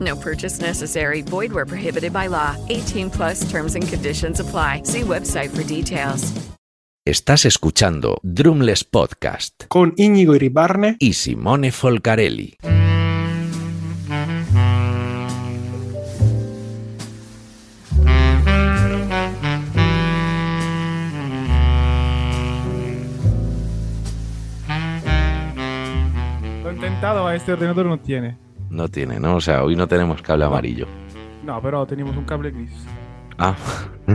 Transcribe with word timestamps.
No 0.00 0.16
purchase 0.16 0.60
necessary. 0.60 1.22
Void 1.22 1.52
where 1.52 1.66
prohibited 1.66 2.12
by 2.12 2.28
law. 2.28 2.56
18 2.70 3.10
plus 3.10 3.48
terms 3.50 3.74
and 3.76 3.86
conditions 3.86 4.40
apply. 4.40 4.82
See 4.84 5.02
website 5.02 5.50
for 5.50 5.62
details. 5.62 6.32
Estás 7.06 7.44
escuchando 7.44 8.18
Drumless 8.22 8.84
Podcast 8.84 9.64
con 9.68 9.92
Íñigo 9.98 10.34
Iribarne 10.34 10.96
y 10.98 11.12
Simone 11.12 11.70
Folcarelli. 11.70 12.56
Lo 26.62 26.70
he 26.70 26.72
intentado, 26.72 27.30
este 27.30 27.52
ordenador 27.52 27.84
no 27.84 27.98
tiene. 28.00 28.38
No 28.74 28.88
tiene, 28.88 29.20
¿no? 29.20 29.36
O 29.36 29.40
sea, 29.40 29.62
hoy 29.62 29.76
no 29.76 29.86
tenemos 29.86 30.20
cable 30.20 30.44
amarillo. 30.44 30.88
No, 31.44 31.62
pero 31.62 31.86
tenemos 31.86 32.16
un 32.16 32.24
cable 32.24 32.50
gris. 32.50 32.72
Ah. 33.38 33.54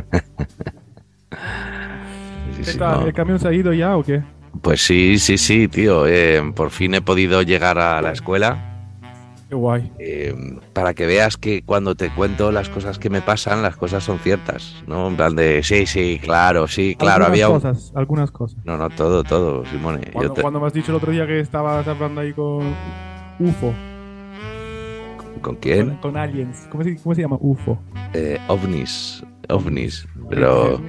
Sí, 2.55 2.63
sí, 2.73 2.77
no. 2.80 3.05
¿El 3.05 3.13
camión 3.13 3.39
se 3.39 3.47
ha 3.47 3.53
ido 3.53 3.71
ya 3.71 3.95
o 3.95 4.03
qué? 4.03 4.21
Pues 4.61 4.81
sí, 4.81 5.17
sí, 5.19 5.37
sí, 5.37 5.67
tío. 5.67 6.07
Eh, 6.07 6.41
por 6.53 6.71
fin 6.71 6.93
he 6.95 7.02
podido 7.02 7.41
llegar 7.43 7.77
a 7.77 8.02
la 8.02 8.11
escuela. 8.11 8.97
Qué 9.47 9.55
guay. 9.55 9.93
Eh, 9.99 10.35
para 10.73 10.93
que 10.93 11.05
veas 11.05 11.37
que 11.37 11.61
cuando 11.61 11.95
te 11.95 12.09
cuento 12.09 12.52
las 12.52 12.67
cosas 12.67 12.99
que 12.99 13.09
me 13.09 13.21
pasan, 13.21 13.61
las 13.61 13.77
cosas 13.77 14.03
son 14.03 14.19
ciertas, 14.19 14.83
¿no? 14.87 15.07
En 15.07 15.15
plan 15.15 15.35
de, 15.35 15.63
sí, 15.63 15.85
sí, 15.85 16.19
claro, 16.21 16.67
sí, 16.67 16.95
claro, 16.95 17.25
algunas 17.25 17.30
había 17.30 17.47
cosas, 17.47 17.91
algunas 17.95 18.31
cosas. 18.31 18.65
No, 18.65 18.75
no, 18.75 18.89
todo, 18.89 19.23
todo, 19.23 19.63
Simone. 19.67 20.11
Cuando, 20.11 20.33
te... 20.33 20.41
cuando, 20.41 20.59
me 20.59 20.67
has 20.67 20.73
dicho 20.73 20.91
el 20.91 20.97
otro 20.97 21.11
día 21.11 21.25
que 21.25 21.39
estabas 21.39 21.87
hablando 21.87 22.21
ahí 22.21 22.33
con 22.33 22.73
UFO. 23.39 23.73
¿Con, 25.41 25.55
quién? 25.55 25.89
Con, 25.89 25.97
con, 25.97 26.17
aliens. 26.17 26.67
¿Cómo 26.71 26.83
se, 26.83 26.95
¿Cómo 26.97 27.15
se 27.15 27.21
llama 27.21 27.37
UFO? 27.39 27.81
Eh, 28.13 28.37
ovnis, 28.47 29.23
ovnis. 29.49 30.07
Pero... 30.29 30.81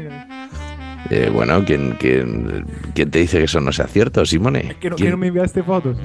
Eh, 1.08 1.30
bueno, 1.32 1.64
¿quién, 1.64 1.96
quién, 1.98 2.66
¿quién, 2.94 3.10
te 3.10 3.20
dice 3.20 3.38
que 3.38 3.44
eso 3.44 3.58
no 3.60 3.72
sea 3.72 3.86
cierto, 3.86 4.24
Simone? 4.26 4.60
Es 4.60 4.76
que 4.76 4.90
no, 4.90 4.96
que 4.96 5.10
no 5.10 5.16
me 5.16 5.28
enviaste 5.28 5.62
fotos. 5.62 5.96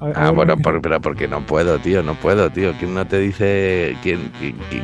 A, 0.00 0.06
a 0.06 0.28
ah, 0.28 0.30
bueno, 0.30 0.56
por, 0.62 0.80
pero 0.80 1.00
porque 1.00 1.28
no 1.28 1.44
puedo, 1.44 1.78
tío, 1.78 2.02
no 2.02 2.14
puedo, 2.14 2.50
tío. 2.50 2.72
¿Quién 2.78 2.94
no 2.94 3.06
te 3.06 3.18
dice, 3.18 3.94
quién, 4.02 4.32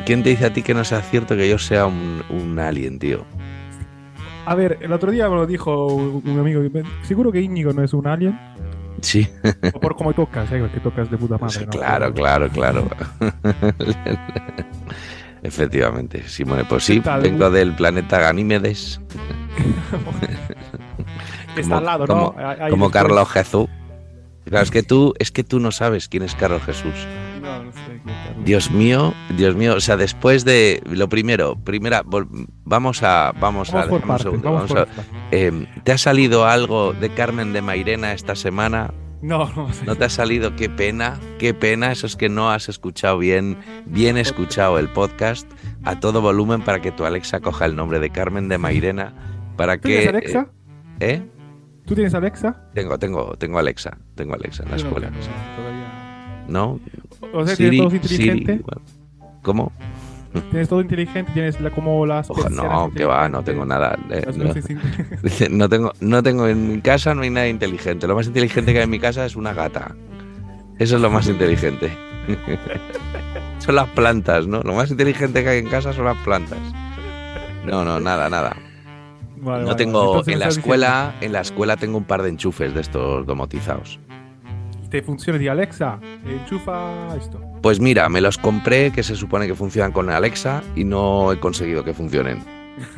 quién 0.05 0.23
te 0.23 0.29
dice 0.29 0.45
a 0.45 0.53
ti 0.53 0.61
que 0.61 0.73
no 0.73 0.83
sea 0.83 1.01
cierto 1.01 1.35
que 1.35 1.49
yo 1.49 1.57
sea 1.57 1.87
un, 1.87 2.21
un 2.29 2.59
alien, 2.59 2.99
tío? 2.99 3.25
A 4.45 4.53
ver, 4.53 4.77
el 4.81 4.93
otro 4.93 5.11
día 5.11 5.27
me 5.27 5.35
lo 5.35 5.47
dijo 5.47 5.87
un 5.87 6.39
amigo. 6.39 6.61
Seguro 7.01 7.31
que 7.31 7.41
Íñigo 7.41 7.73
no 7.73 7.83
es 7.83 7.93
un 7.93 8.05
alien. 8.05 8.39
Sí. 9.05 9.29
O 9.71 9.79
por 9.79 9.95
cómo 9.95 10.13
tocas, 10.13 10.51
¿eh? 10.51 10.67
Que 10.73 10.79
tocas 10.79 11.11
de 11.11 11.17
puta 11.17 11.37
madre. 11.37 11.65
¿no? 11.65 11.69
Claro, 11.69 12.11
claro, 12.11 12.49
claro. 12.49 12.89
Efectivamente, 15.43 16.27
Simone, 16.27 16.65
pues 16.65 16.85
sí, 16.85 17.03
vengo 17.21 17.51
del 17.51 17.75
planeta 17.75 18.19
Ganímedes. 18.19 18.99
que 21.53 21.61
está 21.61 21.77
al 21.77 21.85
lado, 21.85 22.07
como, 22.07 22.35
¿no? 22.35 22.69
Como 22.71 22.89
Carlos 22.89 23.29
Jesús. 23.29 23.69
Claro, 24.45 24.63
es 24.63 24.71
que 24.71 24.81
tú, 24.81 25.13
es 25.19 25.29
que 25.29 25.43
tú 25.43 25.59
no 25.59 25.71
sabes 25.71 26.07
quién 26.07 26.23
es 26.23 26.33
Carlos 26.33 26.63
Jesús. 26.63 26.95
No, 27.43 27.63
no 27.63 27.71
sé. 27.71 27.84
Dios 28.43 28.71
mío, 28.71 29.13
Dios 29.35 29.55
mío, 29.55 29.75
o 29.75 29.79
sea, 29.79 29.97
después 29.97 30.45
de 30.45 30.81
lo 30.85 31.09
primero, 31.09 31.55
primera, 31.55 32.03
vamos 32.63 33.03
a, 33.03 33.31
vamos, 33.39 33.71
vamos 33.71 33.73
a, 33.73 33.87
por 33.87 34.19
segundo, 34.19 34.51
vamos 34.51 34.69
vamos 34.69 34.69
por 34.69 34.79
a, 34.79 34.87
eh, 35.31 35.67
¿te 35.83 35.91
ha 35.91 35.97
salido 35.97 36.45
algo 36.45 36.93
de 36.93 37.09
Carmen 37.09 37.53
de 37.53 37.61
Mairena 37.61 38.13
esta 38.13 38.35
semana? 38.35 38.93
No, 39.21 39.49
no 39.55 39.73
sé. 39.73 39.85
¿No 39.85 39.95
te 39.95 40.05
ha 40.05 40.09
salido? 40.09 40.55
Qué 40.55 40.69
pena, 40.69 41.19
qué 41.39 41.55
pena. 41.55 41.91
Eso 41.91 42.05
es 42.05 42.15
que 42.15 42.29
no 42.29 42.51
has 42.51 42.69
escuchado 42.69 43.17
bien, 43.17 43.57
bien 43.85 44.17
escuchado 44.17 44.77
el 44.77 44.87
podcast 44.89 45.49
a 45.83 45.99
todo 45.99 46.21
volumen 46.21 46.61
para 46.61 46.79
que 46.79 46.91
tu 46.91 47.05
Alexa 47.05 47.39
coja 47.39 47.65
el 47.65 47.75
nombre 47.75 47.99
de 47.99 48.11
Carmen 48.11 48.49
de 48.49 48.59
Mairena. 48.59 49.13
Para 49.57 49.77
¿Tú 49.77 49.87
que, 49.87 50.01
tienes 50.01 50.09
Alexa? 50.09 50.47
¿Eh? 50.99 51.23
¿Tú 51.85 51.95
tienes 51.95 52.13
Alexa? 52.13 52.69
Tengo, 52.73 52.99
tengo, 52.99 53.35
tengo 53.37 53.57
Alexa. 53.57 53.97
Tengo 54.15 54.35
Alexa 54.35 54.63
en 54.63 54.69
la 54.69 54.77
no 54.77 54.83
escuela. 54.83 55.11
todavía. 55.55 56.45
¿No? 56.47 56.79
O 57.33 57.45
sea, 57.45 57.55
Siri, 57.55 57.69
tienes 57.71 57.87
todo 57.87 57.95
inteligente. 57.95 58.51
Siri, 58.53 58.63
bueno. 58.63 58.81
¿Cómo? 59.41 59.71
Tienes 60.51 60.67
todo 60.67 60.81
inteligente, 60.81 61.31
tienes 61.33 61.61
la, 61.61 61.69
como 61.69 62.05
las. 62.05 62.29
Ojo, 62.29 62.49
no, 62.49 62.91
que 62.93 63.05
va, 63.05 63.29
no 63.29 63.41
tengo 63.41 63.65
nada. 63.65 63.97
eh, 64.09 64.25
no. 65.49 65.69
tengo, 65.69 65.93
no 66.01 66.21
tengo 66.23 66.47
en 66.47 66.73
mi 66.73 66.81
casa 66.81 67.15
no 67.15 67.21
hay 67.21 67.29
nada 67.29 67.47
inteligente. 67.47 68.05
Lo 68.05 68.15
más 68.15 68.27
inteligente 68.27 68.73
que 68.73 68.79
hay 68.79 68.83
en 68.83 68.89
mi 68.89 68.99
casa 68.99 69.25
es 69.25 69.37
una 69.37 69.53
gata. 69.53 69.95
Eso 70.77 70.97
es 70.97 71.01
lo 71.01 71.09
más 71.09 71.27
inteligente. 71.27 71.89
son 73.59 73.75
las 73.75 73.87
plantas, 73.89 74.45
¿no? 74.45 74.61
Lo 74.61 74.73
más 74.73 74.91
inteligente 74.91 75.41
que 75.41 75.49
hay 75.49 75.59
en 75.59 75.69
casa 75.69 75.93
son 75.93 76.03
las 76.03 76.17
plantas. 76.17 76.59
No, 77.65 77.85
no, 77.85 78.01
nada, 78.01 78.29
nada. 78.29 78.57
Vale, 79.37 79.61
No 79.61 79.67
vale, 79.67 79.77
tengo 79.77 80.21
en 80.27 80.39
la 80.39 80.47
escuela, 80.47 81.15
en 81.21 81.31
la 81.31 81.41
escuela 81.41 81.77
tengo 81.77 81.97
un 81.97 82.03
par 82.03 82.23
de 82.23 82.29
enchufes 82.29 82.73
de 82.73 82.81
estos 82.81 83.25
domotizados. 83.25 83.99
Funciona 85.01 85.39
de 85.39 85.49
Alexa, 85.49 85.99
enchufa 86.25 87.15
esto. 87.17 87.39
Pues 87.61 87.79
mira, 87.79 88.07
me 88.09 88.21
los 88.21 88.37
compré 88.37 88.91
que 88.91 89.03
se 89.03 89.15
supone 89.15 89.47
que 89.47 89.55
funcionan 89.55 89.91
con 89.91 90.09
Alexa 90.09 90.61
y 90.75 90.83
no 90.83 91.31
he 91.31 91.39
conseguido 91.39 91.83
que 91.83 91.93
funcionen. 91.93 92.39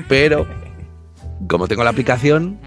Pero 0.07 0.47
como 1.47 1.67
tengo 1.67 1.83
la 1.83 1.91
aplicación, 1.91 2.59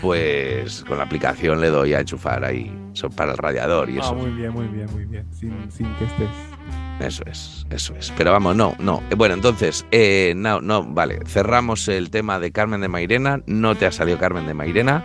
pues 0.00 0.84
con 0.86 0.98
la 0.98 1.04
aplicación 1.04 1.60
le 1.60 1.68
doy 1.68 1.94
a 1.94 2.00
enchufar 2.00 2.44
ahí. 2.44 2.70
Son 2.92 3.10
para 3.10 3.32
el 3.32 3.38
radiador 3.38 3.88
y 3.90 3.96
Ah, 3.96 4.00
eso. 4.02 4.14
muy 4.14 4.30
bien, 4.30 4.52
muy 4.52 4.66
bien, 4.68 4.86
muy 4.92 5.04
bien. 5.06 5.26
Sin, 5.32 5.52
sin 5.70 5.86
que 5.94 6.04
estés. 6.04 6.28
Eso 7.00 7.24
es, 7.26 7.66
eso 7.70 7.94
es. 7.98 8.12
Pero 8.16 8.30
vamos, 8.30 8.54
no, 8.54 8.74
no. 8.78 9.02
Eh, 9.10 9.14
Bueno, 9.16 9.34
entonces, 9.34 9.84
eh, 9.90 10.32
no, 10.36 10.60
no, 10.60 10.84
vale. 10.84 11.18
Cerramos 11.26 11.88
el 11.88 12.10
tema 12.10 12.38
de 12.38 12.52
Carmen 12.52 12.80
de 12.82 12.88
Mairena. 12.88 13.40
No 13.46 13.74
te 13.74 13.86
ha 13.86 13.90
salido 13.92 14.18
Carmen 14.18 14.46
de 14.46 14.54
Mairena. 14.54 15.04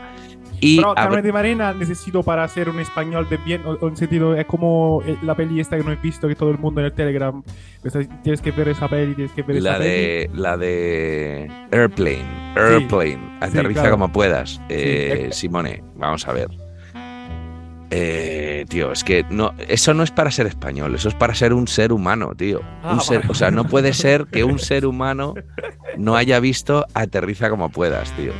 Y 0.62 0.78
Pero 0.78 0.94
Carmen 0.96 1.22
de 1.24 1.31
Marina 1.31 1.74
necesito 1.74 2.24
para 2.24 2.44
hacer 2.44 2.70
un 2.70 2.80
español 2.80 3.28
de 3.30 3.38
bien, 3.38 3.62
o, 3.66 3.72
o 3.72 3.88
en 3.88 3.96
sentido, 3.97 4.36
es 4.36 4.46
como 4.46 5.02
eh, 5.06 5.18
la 5.24 5.36
peli 5.36 5.59
esta 5.59 5.78
que 5.78 5.84
no 5.84 5.92
he 5.92 5.96
visto, 5.96 6.28
que 6.28 6.36
todo 6.36 6.52
el 6.52 6.58
mundo 6.58 6.81
en 6.81 6.86
el 6.88 6.94
Telegram, 6.94 7.42
tienes 8.24 8.42
que 8.42 8.52
ver 8.52 8.69
esa 8.69 8.88
peli, 8.88 9.14
tienes 9.16 9.31
que 9.34 9.42
ver 9.44 9.62
la 9.62 9.72
esa 9.72 9.80
peli. 9.80 9.90
de 9.90 10.30
la 10.34 10.58
de 10.58 11.52
Airplane, 11.72 12.53
Airplane, 12.56 13.38
aterriza 13.42 13.81
claro. 13.81 13.96
como 13.96 14.12
puedas. 14.12 14.62
Eh. 14.69 15.30
Simone, 15.31 15.84
vamos 15.95 16.28
a 16.28 16.34
ver. 16.34 16.50
Eh, 17.92 18.66
tío, 18.69 18.92
es 18.92 19.04
que 19.04 19.25
no, 19.31 19.54
eso 19.68 19.95
no 19.95 20.04
es 20.04 20.12
para 20.12 20.30
ser 20.30 20.45
español, 20.45 20.94
eso 20.94 21.10
es 21.10 21.16
para 21.16 21.34
ser 21.34 21.54
un 21.54 21.68
ser 21.68 21.92
humano, 21.92 22.34
tío. 22.36 22.62
Ah, 22.84 22.94
Un 22.94 23.01
ser- 23.01 23.19
vale. 23.22 23.31
o 23.31 23.34
sea, 23.34 23.50
no 23.50 23.63
puede 23.63 23.94
ser 23.94 24.25
que 24.28 24.44
un 24.44 24.60
ser 24.60 24.86
humano 24.86 25.34
no 25.98 26.16
haya 26.16 26.39
visto 26.39 26.86
aterriza 26.94 27.50
como 27.50 27.69
puedas, 27.69 28.12
tío. 28.12 28.31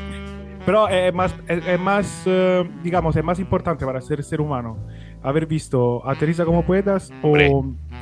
Pero 0.66 0.90
eh, 0.90 1.08
es 1.08 1.14
más, 1.14 1.34
es, 1.48 1.66
es 1.66 1.80
más 1.80 2.24
eh, 2.26 2.70
digamos, 2.84 3.16
es 3.16 3.24
más 3.24 3.40
importante 3.40 3.86
para 3.86 4.02
ser 4.02 4.24
ser 4.24 4.42
humano 4.42 4.78
haber 5.24 5.46
visto 5.46 6.08
Aterriza 6.08 6.46
como 6.46 6.64
puedas 6.66 7.12
o 7.22 7.28
Hombre, 7.30 7.50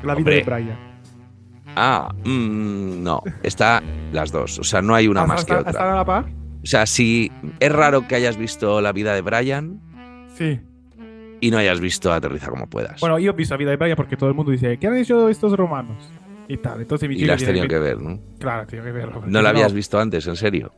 La 0.03 0.13
vida 0.15 0.17
hombre. 0.17 0.35
de 0.37 0.43
Brian. 0.43 0.77
Ah, 1.75 2.13
mm, 2.25 3.03
no, 3.03 3.21
está 3.43 3.81
las 4.11 4.31
dos, 4.31 4.57
o 4.59 4.63
sea, 4.63 4.81
no 4.81 4.95
hay 4.95 5.07
una 5.07 5.21
¿Hasta- 5.21 5.33
más 5.33 5.45
que 5.45 5.51
hasta- 5.53 5.61
otra. 5.61 5.71
¿Están 5.71 5.89
a 5.89 5.95
la 5.95 6.05
par? 6.05 6.25
O 6.63 6.65
sea, 6.65 6.85
si 6.87 7.31
es 7.59 7.71
raro 7.71 8.07
que 8.07 8.15
hayas 8.15 8.35
visto 8.37 8.81
la 8.81 8.91
vida 8.91 9.13
de 9.13 9.21
Brian 9.21 9.79
Sí. 10.35 10.59
y 11.39 11.51
no 11.51 11.57
hayas 11.59 11.79
visto 11.79 12.11
aterriza 12.11 12.49
como 12.49 12.67
puedas. 12.67 12.99
Bueno, 12.99 13.19
yo 13.19 13.31
he 13.31 13.33
visto 13.35 13.53
La 13.53 13.57
vida 13.59 13.69
de 13.71 13.77
Brian 13.77 13.95
porque 13.95 14.17
todo 14.17 14.29
el 14.29 14.35
mundo 14.35 14.51
dice, 14.51 14.77
¿qué 14.77 14.87
han 14.87 14.97
hecho 14.97 15.29
estos 15.29 15.55
romanos? 15.55 16.11
Y 16.47 16.57
tal, 16.57 16.81
entonces 16.81 17.07
mi 17.07 17.15
y 17.15 17.25
la 17.25 17.35
has 17.35 17.43
tenido 17.43 17.67
que 17.67 17.77
ver, 17.77 18.01
¿no? 18.01 18.19
Claro, 18.39 18.65
tengo 18.65 18.83
que 18.83 18.91
verlo. 18.91 19.21
No 19.27 19.41
la 19.41 19.49
habías 19.49 19.73
visto 19.73 19.99
antes, 19.99 20.25
en 20.27 20.35
serio. 20.35 20.71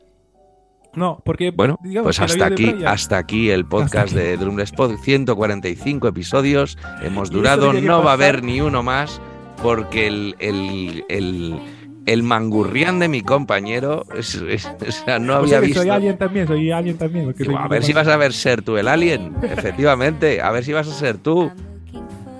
No, 0.94 1.20
porque. 1.24 1.50
Bueno, 1.52 1.78
pues 2.02 2.20
hasta 2.20 2.46
aquí, 2.46 2.74
hasta 2.84 3.18
aquí 3.18 3.50
el 3.50 3.64
podcast 3.66 4.08
aquí. 4.12 4.16
de 4.16 4.36
Drumless 4.36 4.72
Pod, 4.72 4.96
145 4.96 6.08
episodios. 6.08 6.76
Hemos 7.02 7.30
durado, 7.30 7.72
no 7.72 8.02
va 8.02 8.10
a 8.10 8.14
haber 8.14 8.42
ni 8.42 8.60
uno 8.60 8.82
más, 8.82 9.20
porque 9.62 10.06
el, 10.08 10.34
el, 10.40 11.04
el, 11.08 11.60
el 12.06 12.22
mangurrián 12.24 12.98
de 12.98 13.08
mi 13.08 13.20
compañero 13.22 14.04
es- 14.16 14.34
es- 14.34 14.66
o 14.86 14.90
sea, 14.90 15.18
no 15.20 15.34
había 15.34 15.60
visto. 15.60 15.80
soy 15.82 15.90
alien 15.90 16.18
también, 16.18 16.46
soy 16.48 16.70
alien 16.72 16.98
también. 16.98 17.24
porque 17.26 17.44
Digo, 17.44 17.54
soy 17.54 17.64
a 17.64 17.68
ver 17.68 17.84
si 17.84 17.92
vas 17.92 18.08
a 18.08 18.16
ver 18.16 18.32
ser 18.32 18.62
tú 18.62 18.76
el 18.76 18.88
alien, 18.88 19.32
efectivamente, 19.42 20.40
a 20.42 20.50
ver 20.50 20.64
si 20.64 20.72
vas 20.72 20.88
a 20.88 20.92
ser 20.92 21.18
tú. 21.18 21.50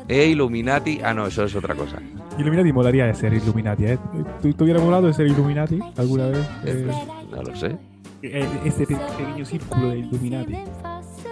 Eh, 0.09 0.27
Illuminati. 0.27 0.99
Ah, 1.05 1.15
no, 1.15 1.29
eso 1.29 1.45
es 1.45 1.55
otra 1.55 1.77
cosa. 1.77 1.99
Illuminati 2.37 2.73
molaría 2.73 3.07
de 3.07 3.15
ser 3.15 3.33
Illuminati, 3.33 3.85
¿eh? 3.85 3.99
¿Tú, 4.43 4.53
¿Te 4.53 4.65
hubiera 4.65 4.81
molado 4.81 5.07
de 5.07 5.15
ser 5.15 5.29
Illuminati 5.29 5.79
alguna 5.97 6.27
vez? 6.27 6.45
Eh, 6.65 6.87
No 7.31 7.43
lo 7.45 7.55
sé. 7.55 7.77
Eh, 8.23 8.47
este 8.65 8.87
pe- 8.87 8.97
pequeño 9.19 9.45
círculo 9.45 9.89
de 9.89 9.99
Illuminati. 9.99 10.55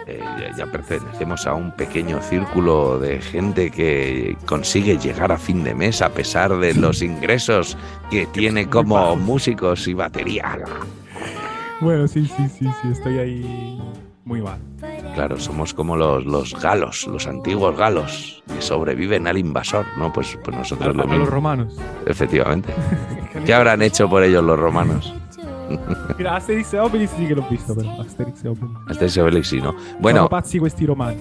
Eh, 0.06 0.20
ya, 0.40 0.56
ya 0.56 0.67
pertenecemos 0.73 1.46
a 1.46 1.52
un 1.55 1.70
pequeño 1.73 2.20
círculo 2.23 2.99
de 2.99 3.20
gente 3.20 3.70
que 3.70 4.37
consigue 4.46 4.96
llegar 4.96 5.31
a 5.32 5.37
fin 5.38 5.62
de 5.64 5.75
mes 5.75 6.00
a 6.00 6.08
pesar 6.08 6.56
de 6.58 6.73
los 6.75 7.02
ingresos 7.02 7.76
que 8.11 8.25
tiene 8.26 8.69
como 8.70 9.17
músicos 9.17 9.87
y 9.87 9.93
batería. 9.94 10.58
Bueno, 11.81 12.08
sí, 12.08 12.25
sí, 12.26 12.49
sí, 12.49 12.67
sí, 12.82 12.88
estoy 12.91 13.19
ahí 13.19 13.79
muy 14.25 14.41
mal. 14.43 14.58
Claro, 15.14 15.38
somos 15.38 15.75
como 15.75 15.96
los, 15.96 16.25
los 16.25 16.58
galos, 16.61 17.06
los 17.06 17.26
antiguos 17.26 17.76
galos 17.76 18.43
que 18.55 18.62
sobreviven 18.62 19.26
al 19.26 19.37
invasor, 19.38 19.84
¿no? 19.99 20.12
Pues, 20.12 20.38
pues 20.43 20.56
A, 20.56 20.61
nosotros 20.61 20.88
a 20.88 20.93
lo 20.93 21.02
los 21.05 21.08
mismo, 21.11 21.26
romanos. 21.26 21.76
efectivamente. 22.06 22.73
¿Qué 23.44 23.52
habrán 23.55 23.82
hecho 23.82 24.08
por 24.08 24.23
ellos 24.23 24.43
los 24.44 24.58
romanos? 24.58 25.14
Mira, 26.19 26.37
Asterix 26.37 26.73
e 26.75 26.81
Obelix 26.81 27.11
sí 27.11 27.26
que 27.26 27.35
l'ho 27.35 27.43
visto, 27.49 27.75
però. 27.75 28.00
Asterix 28.00 28.44
e 28.44 28.49
Obelix. 28.49 28.91
Este 28.91 29.05
es 29.06 29.19
Obelix, 29.19 29.49
sí, 29.49 29.61
¿no? 29.61 29.73
Sono 29.73 30.00
Bueno, 30.00 30.29
pazzi 30.29 30.59
questi 30.61 30.87
romani. 30.87 31.20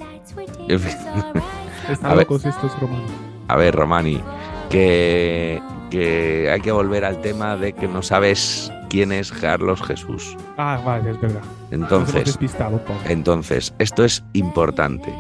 Están 1.90 2.18
locos 2.18 2.46
estos 2.46 2.80
romanos. 2.80 3.12
A 3.48 3.56
ver, 3.56 3.76
Romani, 3.76 4.22
que, 4.70 5.62
que 5.90 6.50
hay 6.52 6.60
que 6.60 6.72
volver 6.72 7.06
al 7.06 7.22
tema 7.22 7.56
de 7.56 7.74
que 7.74 7.88
no 7.88 8.02
sabes 8.02 8.72
quién 8.90 9.12
es 9.12 9.32
Carlos 9.32 9.82
Jesús. 9.82 10.36
Ah, 10.58 10.82
vale, 10.86 11.12
es 11.12 11.22
verdad. 11.22 11.42
Entonces, 11.72 12.38
entonces, 13.06 13.74
esto 13.80 14.04
es 14.04 14.24
importante. 14.34 15.14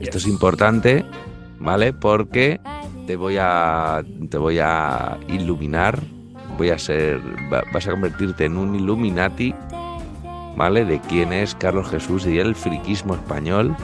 Esto 0.00 0.18
es 0.18 0.26
importante, 0.26 1.04
¿vale? 1.58 1.94
Porque 1.94 2.60
te 3.06 3.16
voy 3.16 3.36
a 3.40 4.02
te 4.28 4.36
voy 4.36 4.58
a 4.58 5.18
iluminar, 5.28 6.02
voy 6.56 6.70
a 6.70 6.78
ser 6.78 7.20
va- 7.52 7.62
vas 7.72 7.86
a 7.86 7.90
convertirte 7.90 8.44
en 8.46 8.56
un 8.56 8.74
Illuminati, 8.74 9.54
¿vale? 10.56 10.84
De 10.84 11.00
quién 11.00 11.32
es 11.32 11.54
Carlos 11.54 11.88
Jesús 11.90 12.26
y 12.26 12.38
el 12.38 12.54
friquismo 12.54 13.14
español. 13.14 13.76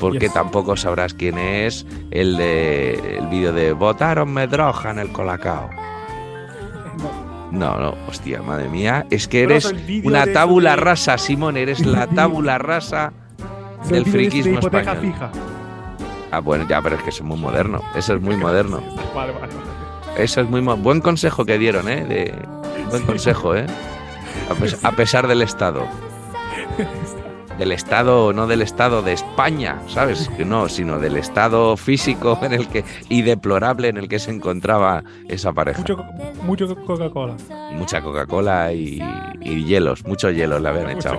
Porque 0.00 0.20
Yes. 0.26 0.32
tampoco 0.32 0.76
sabrás 0.76 1.12
quién 1.12 1.38
es 1.38 1.84
el 2.12 2.36
de 2.36 3.18
el 3.18 3.26
vídeo 3.26 3.52
de 3.52 3.72
votaron 3.72 4.32
droga 4.48 4.92
en 4.92 5.00
el 5.00 5.10
colacao. 5.10 5.68
No, 7.50 7.78
no, 7.78 7.94
hostia, 8.06 8.42
madre 8.42 8.68
mía, 8.68 9.06
es 9.10 9.26
que 9.26 9.42
eres 9.42 9.74
una 10.04 10.26
tábula 10.26 10.70
de- 10.70 10.76
rasa, 10.76 11.16
Simón, 11.18 11.56
eres 11.56 11.84
la 11.84 12.06
tábula 12.14 12.58
rasa 12.58 13.12
del 13.88 14.04
friquismo 14.04 14.58
español. 14.60 14.98
fija. 15.00 15.30
Ah, 16.30 16.40
bueno, 16.40 16.66
ya, 16.68 16.80
pero 16.82 16.96
es 16.96 17.02
que 17.02 17.10
es 17.10 17.22
muy 17.22 17.38
moderno. 17.38 17.80
Eso 17.96 18.14
es 18.14 18.20
muy 18.20 18.36
moderno. 18.36 18.80
Vale, 19.14 19.32
vale, 19.32 19.32
vale. 19.40 19.77
Eso 20.18 20.40
es 20.40 20.50
muy 20.50 20.60
buen 20.60 21.00
consejo 21.00 21.44
que 21.44 21.58
dieron, 21.58 21.88
¿eh? 21.88 22.04
De, 22.04 22.34
buen 22.90 23.04
consejo, 23.04 23.54
¿eh? 23.54 23.66
A, 24.50 24.54
pes- 24.54 24.84
a 24.84 24.92
pesar 24.92 25.26
del 25.28 25.42
Estado. 25.42 25.86
Del 27.58 27.72
Estado, 27.72 28.32
no 28.32 28.46
del 28.46 28.62
Estado 28.62 29.02
de 29.02 29.12
España, 29.12 29.80
¿sabes? 29.88 30.28
Que 30.36 30.44
no, 30.44 30.68
sino 30.68 30.98
del 31.00 31.16
Estado 31.16 31.76
físico 31.76 32.38
en 32.42 32.52
el 32.52 32.68
que 32.68 32.84
y 33.08 33.22
deplorable 33.22 33.88
en 33.88 33.96
el 33.96 34.08
que 34.08 34.20
se 34.20 34.30
encontraba 34.30 35.02
esa 35.28 35.52
pareja. 35.52 35.80
Mucho, 35.80 36.04
mucho 36.44 36.76
Coca-Cola. 36.86 37.36
Mucha 37.72 38.00
Coca-Cola 38.00 38.72
y, 38.72 39.02
y 39.40 39.64
hielos, 39.64 40.04
muchos 40.06 40.34
hielos 40.34 40.62
le 40.62 40.68
habían 40.68 40.90
echado. 40.90 41.18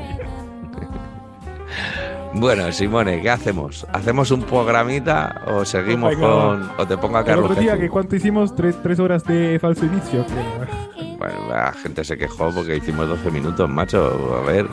Bueno, 2.39 2.71
Simone, 2.71 3.21
¿qué 3.21 3.29
hacemos? 3.29 3.85
¿Hacemos 3.91 4.31
un 4.31 4.43
programita 4.43 5.41
o 5.47 5.65
seguimos 5.65 6.15
con. 6.15 6.69
o 6.77 6.87
te 6.87 6.97
pongo 6.97 7.17
a 7.17 7.19
El 7.19 7.25
Carlos 7.25 7.51
otro 7.51 7.61
día, 7.61 7.77
que 7.77 7.89
¿cuánto 7.89 8.15
hicimos? 8.15 8.55
Tres, 8.55 8.77
tres 8.81 8.97
horas 8.99 9.25
de 9.25 9.59
falso 9.59 9.85
inicio. 9.85 10.25
creo. 10.25 11.17
Bueno, 11.17 11.49
la 11.49 11.73
gente 11.73 12.01
se 12.05 12.17
quejó 12.17 12.49
porque 12.51 12.77
hicimos 12.77 13.09
12 13.09 13.29
minutos, 13.31 13.69
macho. 13.69 14.41
A 14.41 14.49
ver, 14.49 14.67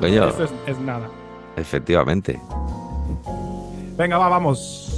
coño, 0.00 0.28
Eso 0.28 0.44
es, 0.44 0.52
es 0.66 0.78
nada. 0.80 1.08
efectivamente. 1.56 2.38
Venga, 3.96 4.18
va, 4.18 4.28
vamos. 4.28 4.94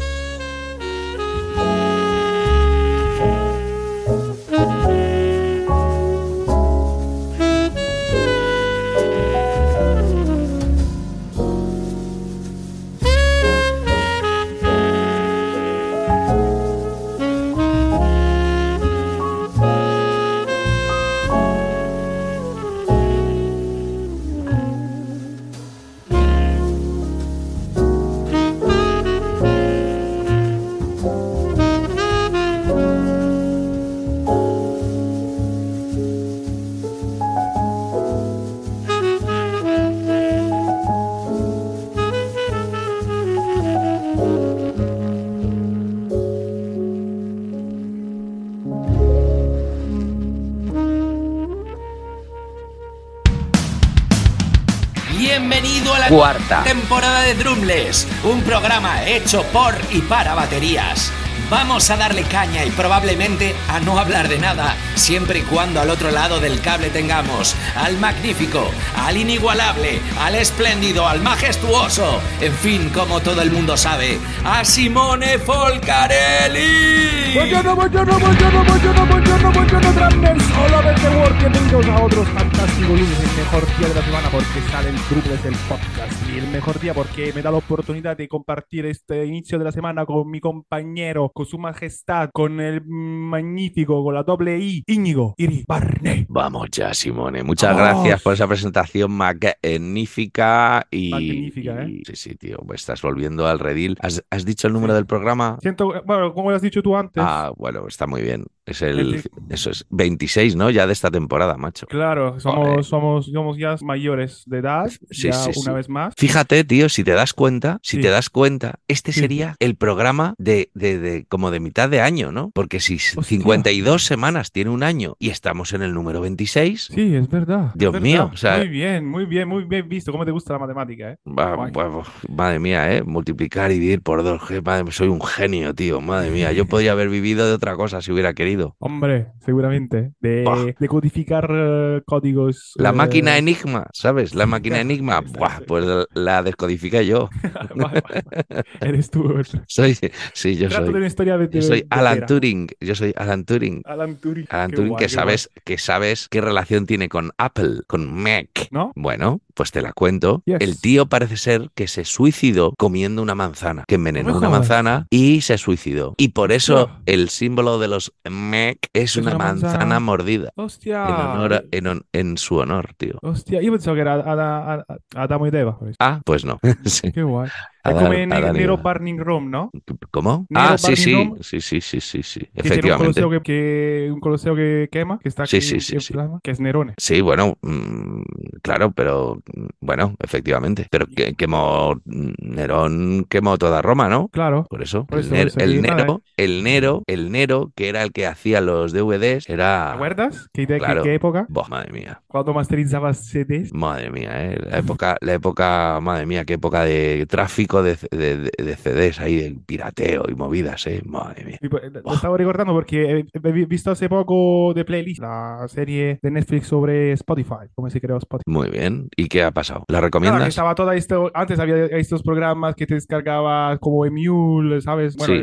Cuarta. 56.10 56.64
temporada 56.64 57.20
de 57.20 57.34
Drumless, 57.34 58.08
un 58.24 58.42
programa 58.42 59.06
hecho 59.06 59.44
por 59.52 59.76
y 59.92 60.00
para 60.00 60.34
baterías. 60.34 61.12
Vamos 61.48 61.88
a 61.88 61.96
darle 61.96 62.24
caña 62.24 62.64
y 62.64 62.70
probablemente 62.72 63.54
a 63.68 63.78
no 63.78 63.96
hablar 63.96 64.26
de 64.26 64.40
nada, 64.40 64.74
siempre 65.00 65.38
y 65.38 65.42
cuando 65.42 65.80
al 65.80 65.88
otro 65.88 66.10
lado 66.10 66.40
del 66.40 66.60
cable 66.60 66.90
tengamos 66.90 67.56
al 67.74 67.98
magnífico, 67.98 68.70
al 68.94 69.16
inigualable, 69.16 69.98
al 70.20 70.34
espléndido, 70.34 71.08
al 71.08 71.22
majestuoso, 71.22 72.20
en 72.40 72.52
fin, 72.52 72.90
como 72.90 73.20
todo 73.20 73.40
el 73.40 73.50
mundo 73.50 73.78
sabe, 73.78 74.18
a 74.44 74.62
Simone 74.62 75.38
Folcarelli. 75.38 77.32
Buongiorno, 77.34 77.74
buongiorno, 77.76 78.18
buongiorno, 78.18 78.64
buongiorno, 78.64 79.06
buongiorno, 79.06 79.52
buongiorno, 79.52 79.92
Drummers. 79.92 80.44
Hola, 80.58 80.82
Verde 80.82 81.16
World. 81.16 81.38
Bienvenidos 81.38 81.86
a 81.86 82.02
otros 82.02 82.28
fantásticos 82.28 82.90
lunes, 82.90 83.20
el 83.20 83.36
mejor 83.38 83.78
día 83.78 83.88
de 83.88 83.94
la 83.94 84.02
semana 84.02 84.28
porque 84.30 84.60
sale 84.70 84.88
el 84.90 84.96
Druples 84.96 85.42
del 85.44 85.54
podcast. 85.68 86.28
Y 86.28 86.38
el 86.38 86.48
mejor 86.48 86.80
día 86.80 86.92
porque 86.92 87.32
me 87.32 87.42
da 87.42 87.50
la 87.50 87.58
oportunidad 87.58 88.16
de 88.16 88.28
compartir 88.28 88.86
este 88.86 89.24
inicio 89.24 89.58
de 89.58 89.64
la 89.64 89.72
semana 89.72 90.04
con 90.04 90.28
mi 90.28 90.40
compañero, 90.40 91.30
con 91.32 91.46
su 91.46 91.58
majestad, 91.58 92.30
con 92.32 92.60
el 92.60 92.82
magnífico, 92.84 94.02
con 94.02 94.14
la 94.14 94.24
doble 94.24 94.58
I, 94.58 94.82
Íñigo 94.90 95.34
Iri 95.38 95.64
Barney. 95.66 96.26
Vamos 96.28 96.68
ya, 96.70 96.92
Simone. 96.94 97.42
Muchas 97.42 97.76
Vamos. 97.76 98.02
gracias 98.02 98.22
por 98.22 98.34
esa 98.34 98.46
presentación 98.48 99.10
magnífica 99.12 100.86
y. 100.90 101.10
Magnífica, 101.10 101.82
¿eh? 101.82 101.88
y- 101.90 102.02
Sí, 102.04 102.16
sí, 102.16 102.34
tío. 102.36 102.58
Estás 102.74 103.02
volviendo 103.02 103.46
al 103.46 103.58
redil. 103.58 103.96
¿Has, 104.00 104.24
has 104.30 104.44
dicho 104.44 104.66
el 104.66 104.72
número 104.72 104.94
del 104.94 105.06
programa? 105.06 105.58
Siento, 105.60 105.92
bueno, 106.04 106.32
como 106.34 106.50
lo 106.50 106.56
has 106.56 106.62
dicho 106.62 106.82
tú 106.82 106.96
antes. 106.96 107.22
Ah, 107.24 107.52
bueno, 107.56 107.86
está 107.86 108.06
muy 108.06 108.22
bien. 108.22 108.46
Es 108.70 108.82
el. 108.82 109.22
Eso 109.48 109.70
es 109.70 109.84
26, 109.90 110.54
¿no? 110.56 110.70
Ya 110.70 110.86
de 110.86 110.92
esta 110.92 111.10
temporada, 111.10 111.56
macho. 111.56 111.86
Claro, 111.86 112.38
somos, 112.38 112.86
somos, 112.86 113.26
somos 113.26 113.58
ya 113.58 113.74
mayores 113.82 114.44
de 114.46 114.58
edad, 114.58 114.88
Sí, 115.10 115.28
ya 115.28 115.32
sí, 115.32 115.50
una 115.56 115.72
sí. 115.72 115.76
vez 115.76 115.88
más. 115.88 116.14
Fíjate, 116.16 116.62
tío, 116.64 116.88
si 116.88 117.02
te 117.04 117.12
das 117.12 117.32
cuenta, 117.34 117.78
si 117.82 117.96
Sí. 117.96 118.02
te 118.02 118.08
das 118.10 118.30
cuenta, 118.30 118.78
este 118.88 119.12
Sí. 119.12 119.20
sería 119.20 119.56
el 119.58 119.74
programa 119.76 120.34
de, 120.38 120.70
de, 120.74 120.98
de- 120.98 121.24
como 121.26 121.50
de 121.50 121.58
mitad 121.60 121.88
de 121.88 122.00
año, 122.00 122.30
¿no? 122.32 122.50
Porque 122.54 122.78
si 122.80 122.94
Hostia. 122.96 123.22
52 123.24 124.04
semanas 124.04 124.52
tiene 124.52 124.70
un 124.70 124.82
año 124.82 125.16
y 125.18 125.30
estamos 125.30 125.72
en 125.72 125.82
el 125.82 125.92
número 125.94 126.20
26, 126.20 126.90
Sí, 126.94 127.14
es 127.16 127.28
verdad. 127.28 127.68
es 127.68 127.74
Dios 127.78 127.92
verdad. 127.92 128.02
mío, 128.04 128.30
o 128.32 128.36
sea- 128.36 128.58
muy 128.58 128.68
bien, 128.68 129.06
muy 129.06 129.24
bien, 129.24 129.48
muy 129.48 129.64
bien 129.64 129.88
visto. 129.88 130.12
¿Cómo 130.12 130.24
te 130.24 130.30
gusta 130.30 130.52
la 130.52 130.58
matemática, 130.60 131.10
eh? 131.12 131.16
va- 131.26 131.56
Guay. 131.56 131.72
va- 131.72 132.02
madre 132.28 132.58
mía, 132.60 132.94
¿eh? 132.96 133.02
Multiplicar 133.02 133.70
y 133.70 133.74
dividir 133.74 134.02
por 134.02 134.22
dos, 134.22 134.42
que 134.46 134.60
madre- 134.62 134.90
soy 134.92 135.08
un 135.08 135.20
genio, 135.20 135.74
tío, 135.74 136.00
madre 136.00 136.30
mía. 136.30 136.52
Yo 136.52 136.66
podría 136.66 136.92
haber 136.92 137.08
vivido 137.08 137.46
de 137.46 137.54
otra 137.54 137.74
cosa 137.76 138.00
si 138.00 138.12
hubiera 138.12 138.34
querido. 138.34 138.59
Hombre, 138.78 139.28
seguramente. 139.40 140.12
De, 140.20 140.74
de 140.78 140.88
codificar 140.88 141.48
eh, 141.50 142.02
códigos. 142.06 142.72
La 142.76 142.90
eh, 142.90 142.92
máquina 142.92 143.36
Enigma, 143.38 143.86
¿sabes? 143.92 144.34
La 144.34 144.46
máquina 144.46 144.80
Enigma, 144.80 145.20
buah, 145.20 145.60
pues 145.66 145.84
la 146.14 146.42
descodifiqué 146.42 147.06
yo. 147.06 147.28
vale, 147.76 148.00
vale, 148.02 148.22
vale. 148.48 148.64
Eres 148.80 149.10
tú. 149.10 149.24
Soy, 149.66 149.94
sí, 150.34 150.56
yo 150.56 150.68
Trato 150.68 150.86
de 150.86 150.90
soy. 150.90 150.96
una 150.98 151.06
historia 151.06 151.38
de, 151.38 151.44
Yo 151.46 151.50
de- 151.60 151.62
soy 151.62 151.80
de 151.80 151.86
Alan. 151.90 152.26
Turing. 152.26 152.68
Yo 152.80 152.94
soy 152.94 153.12
Alan 153.16 153.44
Turing. 153.44 153.82
Alan 153.84 154.16
Turing. 154.16 154.46
Alan 154.50 154.70
Turing, 154.70 154.88
guay, 154.90 154.98
que 154.98 155.04
guay. 155.06 155.14
sabes, 155.14 155.50
que 155.64 155.78
sabes 155.78 156.28
qué 156.28 156.40
relación 156.40 156.86
tiene 156.86 157.08
con 157.08 157.30
Apple, 157.38 157.82
con 157.86 158.12
Mac. 158.12 158.68
¿No? 158.70 158.92
Bueno, 158.94 159.40
pues 159.60 159.72
te 159.72 159.82
la 159.82 159.92
cuento. 159.92 160.42
Yes. 160.46 160.56
El 160.60 160.80
tío 160.80 161.04
parece 161.04 161.36
ser 161.36 161.68
que 161.74 161.86
se 161.86 162.06
suicidó 162.06 162.72
comiendo 162.78 163.20
una 163.20 163.34
manzana, 163.34 163.84
que 163.86 163.96
envenenó 163.96 164.30
No 164.30 164.38
una 164.38 164.48
manzana 164.48 165.06
y 165.10 165.42
se 165.42 165.58
suicidó. 165.58 166.14
Y 166.16 166.28
por 166.28 166.50
eso 166.50 166.88
el 167.04 167.28
símbolo 167.28 167.78
de 167.78 167.88
los 167.88 168.14
Mac 168.26 168.78
es, 168.94 169.02
Es 169.10 169.16
una, 169.18 169.34
una 169.34 169.44
manzana, 169.44 169.72
manzana. 169.74 170.00
mordida. 170.00 170.50
Hostia. 170.56 171.04
En, 171.06 171.12
honor 171.14 171.52
a- 171.52 171.62
en, 171.72 171.84
hon- 171.86 172.06
en 172.14 172.38
su 172.38 172.56
honor, 172.56 172.94
tío. 172.96 173.18
Hostia, 173.20 173.60
yo 173.60 173.70
pensaba 173.70 173.94
que 173.96 174.00
era 174.00 174.14
Ada- 174.14 174.72
Ada- 174.72 174.86
Adamo 175.14 175.46
y 175.46 175.50
Eva. 175.50 175.78
por 175.78 175.88
eso. 175.88 175.96
Ah, 176.00 176.22
pues 176.24 176.46
no. 176.46 176.58
Sí. 176.86 177.12
Qué 177.12 177.22
guay. 177.22 177.50
Adán- 177.82 178.04
como 178.04 178.12
en 178.14 178.28
Nero. 178.28 178.76
Burning 178.78 179.18
Rome, 179.18 179.48
¿no? 179.50 179.70
¿Cómo? 180.10 180.46
Nero 180.48 180.66
Ah, 180.70 180.78
sí, 180.78 180.96
sí. 180.96 181.32
Sí, 181.40 181.60
sí, 181.60 181.80
sí, 181.80 182.00
sí, 182.00 182.22
sí. 182.22 182.40
Tiene 182.40 182.50
un 182.54 182.66
Efectivamente. 182.66 183.20
coloseo 183.22 183.30
que, 183.30 183.40
que- 183.42 184.10
un 184.12 184.20
coloseo 184.20 184.54
que 184.54 184.88
quema, 184.90 185.18
que 185.18 185.28
está 185.28 185.44
aquí 185.44 185.60
sí, 185.60 185.96
plasma, 186.12 186.40
que 186.42 186.50
es 186.50 186.60
Nerone. 186.60 186.94
Sí, 186.98 187.20
bueno, 187.20 187.56
mm, 187.62 188.22
claro, 188.62 188.92
pero 188.92 189.42
mm, 189.54 189.66
bueno, 189.80 190.14
efectivamente. 190.18 190.86
Pero 190.90 191.06
que, 191.06 191.34
quemó 191.34 191.94
mm, 192.04 192.30
Nerón 192.40 193.26
quemó 193.28 193.56
toda 193.58 193.82
Roma, 193.82 194.08
¿no? 194.08 194.28
Claro. 194.28 194.66
Por 194.68 194.82
eso, 194.82 195.06
Por 195.06 195.18
el, 195.18 195.24
eso, 195.26 195.34
Ner- 195.34 195.52
por 195.52 195.62
eso, 195.62 195.70
el 195.72 195.82
nada, 195.82 195.96
Nero, 195.96 196.22
el 196.36 196.62
Nero, 196.62 197.02
el 197.06 197.32
Nero, 197.32 197.72
que 197.74 197.88
era 197.88 198.02
el 198.02 198.12
que 198.12 198.26
hacía 198.26 198.60
los 198.60 198.92
DVDs, 198.92 199.46
¿Te 199.46 199.52
era. 199.52 199.92
acuerdas? 199.94 200.48
¿Qué, 200.52 200.62
de- 200.66 200.74
qué- 200.74 200.78
Claro. 200.84 201.02
qué 201.02 201.14
época? 201.14 201.46
Buah, 201.48 201.68
madre 201.68 201.92
mía, 201.92 202.22
Cuando 202.26 202.52
masterizabas 202.54 203.18
CDs. 203.26 203.72
madre 203.72 204.10
mía, 204.10 204.30
¿eh? 204.52 204.58
La 204.70 204.78
época, 204.78 205.16
la 205.20 205.34
época, 205.34 205.98
madre 206.00 206.26
mía, 206.26 206.44
qué 206.44 206.54
época 206.54 206.84
de 206.84 207.26
tráfico 207.28 207.69
de, 207.82 207.96
de- 208.10 208.36
de- 208.36 208.64
de 208.64 208.76
CDs 208.76 209.20
ahí, 209.20 209.36
del 209.36 209.60
pirateo 209.60 210.24
y 210.28 210.34
movidas, 210.34 210.86
¿eh? 210.86 211.02
Madre 211.04 211.44
mía. 211.44 211.58
Y, 211.62 211.68
pues, 211.68 211.82
Lo 211.92 212.14
estaba 212.14 212.36
recordando 212.36 212.72
porque 212.72 213.24
he, 213.32 213.52
visto 213.66 213.90
hace 213.90 214.08
poco 214.08 214.72
de 214.74 214.84
Playlist, 214.84 215.20
la 215.20 215.64
serie 215.68 216.18
de 216.22 216.30
Netflix 216.30 216.66
sobre 216.66 217.12
Spotify, 217.12 217.68
cómo 217.74 217.88
se 217.90 218.00
creó 218.00 218.16
Spotify. 218.18 218.50
Muy 218.50 218.68
bien. 218.70 219.08
¿Y 219.16 219.28
qué 219.28 219.42
ha 219.42 219.50
pasado? 219.50 219.84
¿La 219.88 219.98
que 219.98 220.04
recomiendas? 220.06 220.48
estaba 220.48 220.74
todo 220.74 220.92
esto, 220.92 221.30
antes 221.34 221.58
había 221.58 221.86
estos 221.86 222.22
programas 222.22 222.74
que 222.74 222.86
te 222.86 222.94
descargabas 222.94 223.78
como 223.78 224.04
Emule, 224.04 224.80
¿sabes? 224.80 225.16
Bueno, 225.16 225.42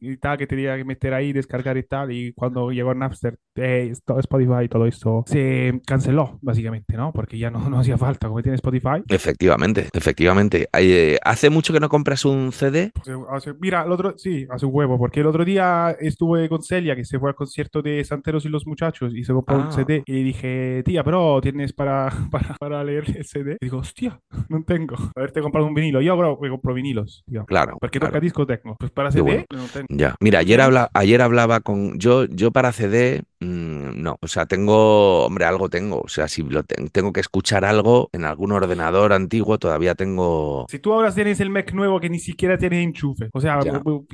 y 0.00 0.16
tal, 0.16 0.38
que 0.38 0.46
tenía 0.46 0.76
que 0.76 0.84
meter 0.84 1.14
ahí, 1.14 1.32
descargar 1.32 1.76
y 1.76 1.82
tal, 1.82 2.12
y 2.12 2.32
cuando 2.32 2.70
llegó 2.70 2.94
Napster, 2.94 3.36
eh, 3.56 3.92
Spotify 4.18 4.64
y 4.64 4.68
todo 4.68 4.86
esto 4.86 5.24
se 5.26 5.80
canceló, 5.86 6.38
básicamente, 6.42 6.96
¿no? 6.96 7.12
Porque 7.12 7.38
ya 7.38 7.50
no, 7.50 7.58
no 7.70 7.78
hacía 7.80 7.98
falta, 7.98 8.28
como 8.28 8.42
tiene 8.42 8.56
Spotify. 8.56 9.02
Efectivamente, 9.08 9.88
efectivamente. 9.92 10.68
Eh, 10.72 11.18
¿Hace 11.24 11.50
mucho 11.50 11.67
que 11.72 11.80
no 11.80 11.88
compras 11.88 12.24
un 12.24 12.52
CD? 12.52 12.90
Pues, 12.94 13.54
mira, 13.60 13.82
el 13.84 13.92
otro, 13.92 14.14
sí, 14.16 14.46
hace 14.50 14.66
un 14.66 14.72
huevo, 14.74 14.98
porque 14.98 15.20
el 15.20 15.26
otro 15.26 15.44
día 15.44 15.96
estuve 16.00 16.48
con 16.48 16.62
Celia, 16.62 16.94
que 16.96 17.04
se 17.04 17.18
fue 17.18 17.30
al 17.30 17.34
concierto 17.36 17.82
de 17.82 18.04
Santeros 18.04 18.44
y 18.44 18.48
los 18.48 18.66
Muchachos, 18.66 19.12
y 19.14 19.24
se 19.24 19.32
compró 19.32 19.56
Ah. 19.56 19.66
un 19.66 19.72
CD, 19.72 20.02
y 20.06 20.12
le 20.12 20.22
dije, 20.24 20.82
tía, 20.84 21.02
pero 21.04 21.40
¿tienes 21.40 21.72
para, 21.72 22.08
para, 22.30 22.54
para 22.58 22.84
leer 22.84 23.04
el 23.16 23.24
CD? 23.24 23.56
Y 23.60 23.66
digo, 23.66 23.78
hostia, 23.78 24.20
no 24.48 24.62
tengo. 24.64 24.96
Haberte 25.16 25.40
comprado 25.40 25.66
un 25.66 25.74
vinilo. 25.74 26.00
Yo, 26.00 26.16
bro, 26.16 26.38
me 26.40 26.48
compro 26.50 26.74
vinilos, 26.74 27.22
tío. 27.26 27.44
Claro. 27.46 27.76
Porque 27.80 27.98
claro. 27.98 28.12
toca 28.12 28.20
disco 28.20 28.46
tengo. 28.46 28.76
Pues 28.78 28.90
para 28.90 29.10
CD, 29.10 29.22
bueno. 29.22 29.44
no 29.52 29.64
tengo. 29.72 29.86
Ya. 29.90 30.14
Mira, 30.20 30.40
ayer, 30.40 30.60
habla, 30.60 30.90
ayer 30.94 31.20
hablaba 31.22 31.60
con. 31.60 31.98
Yo, 31.98 32.24
yo 32.26 32.50
para 32.50 32.72
CD, 32.72 33.22
no. 33.40 34.18
O 34.20 34.28
sea, 34.28 34.46
tengo. 34.46 35.24
Hombre, 35.26 35.44
algo 35.44 35.68
tengo. 35.68 36.00
O 36.00 36.08
sea, 36.08 36.26
si 36.28 36.42
lo 36.42 36.62
ten- 36.64 36.88
tengo 36.88 37.12
que 37.12 37.20
escuchar 37.20 37.64
algo 37.64 38.10
en 38.12 38.24
algún 38.24 38.52
ordenador 38.52 39.12
antiguo, 39.12 39.58
todavía 39.58 39.94
tengo. 39.94 40.66
Si 40.68 40.78
tú 40.78 40.92
ahora 40.92 41.12
tienes 41.12 41.38
el 41.40 41.50
Mac 41.50 41.72
nuevo 41.72 42.00
que 42.00 42.10
ni 42.10 42.18
siquiera 42.18 42.58
tiene 42.58 42.82
enchufe, 42.82 43.30
o 43.32 43.40
sea, 43.40 43.60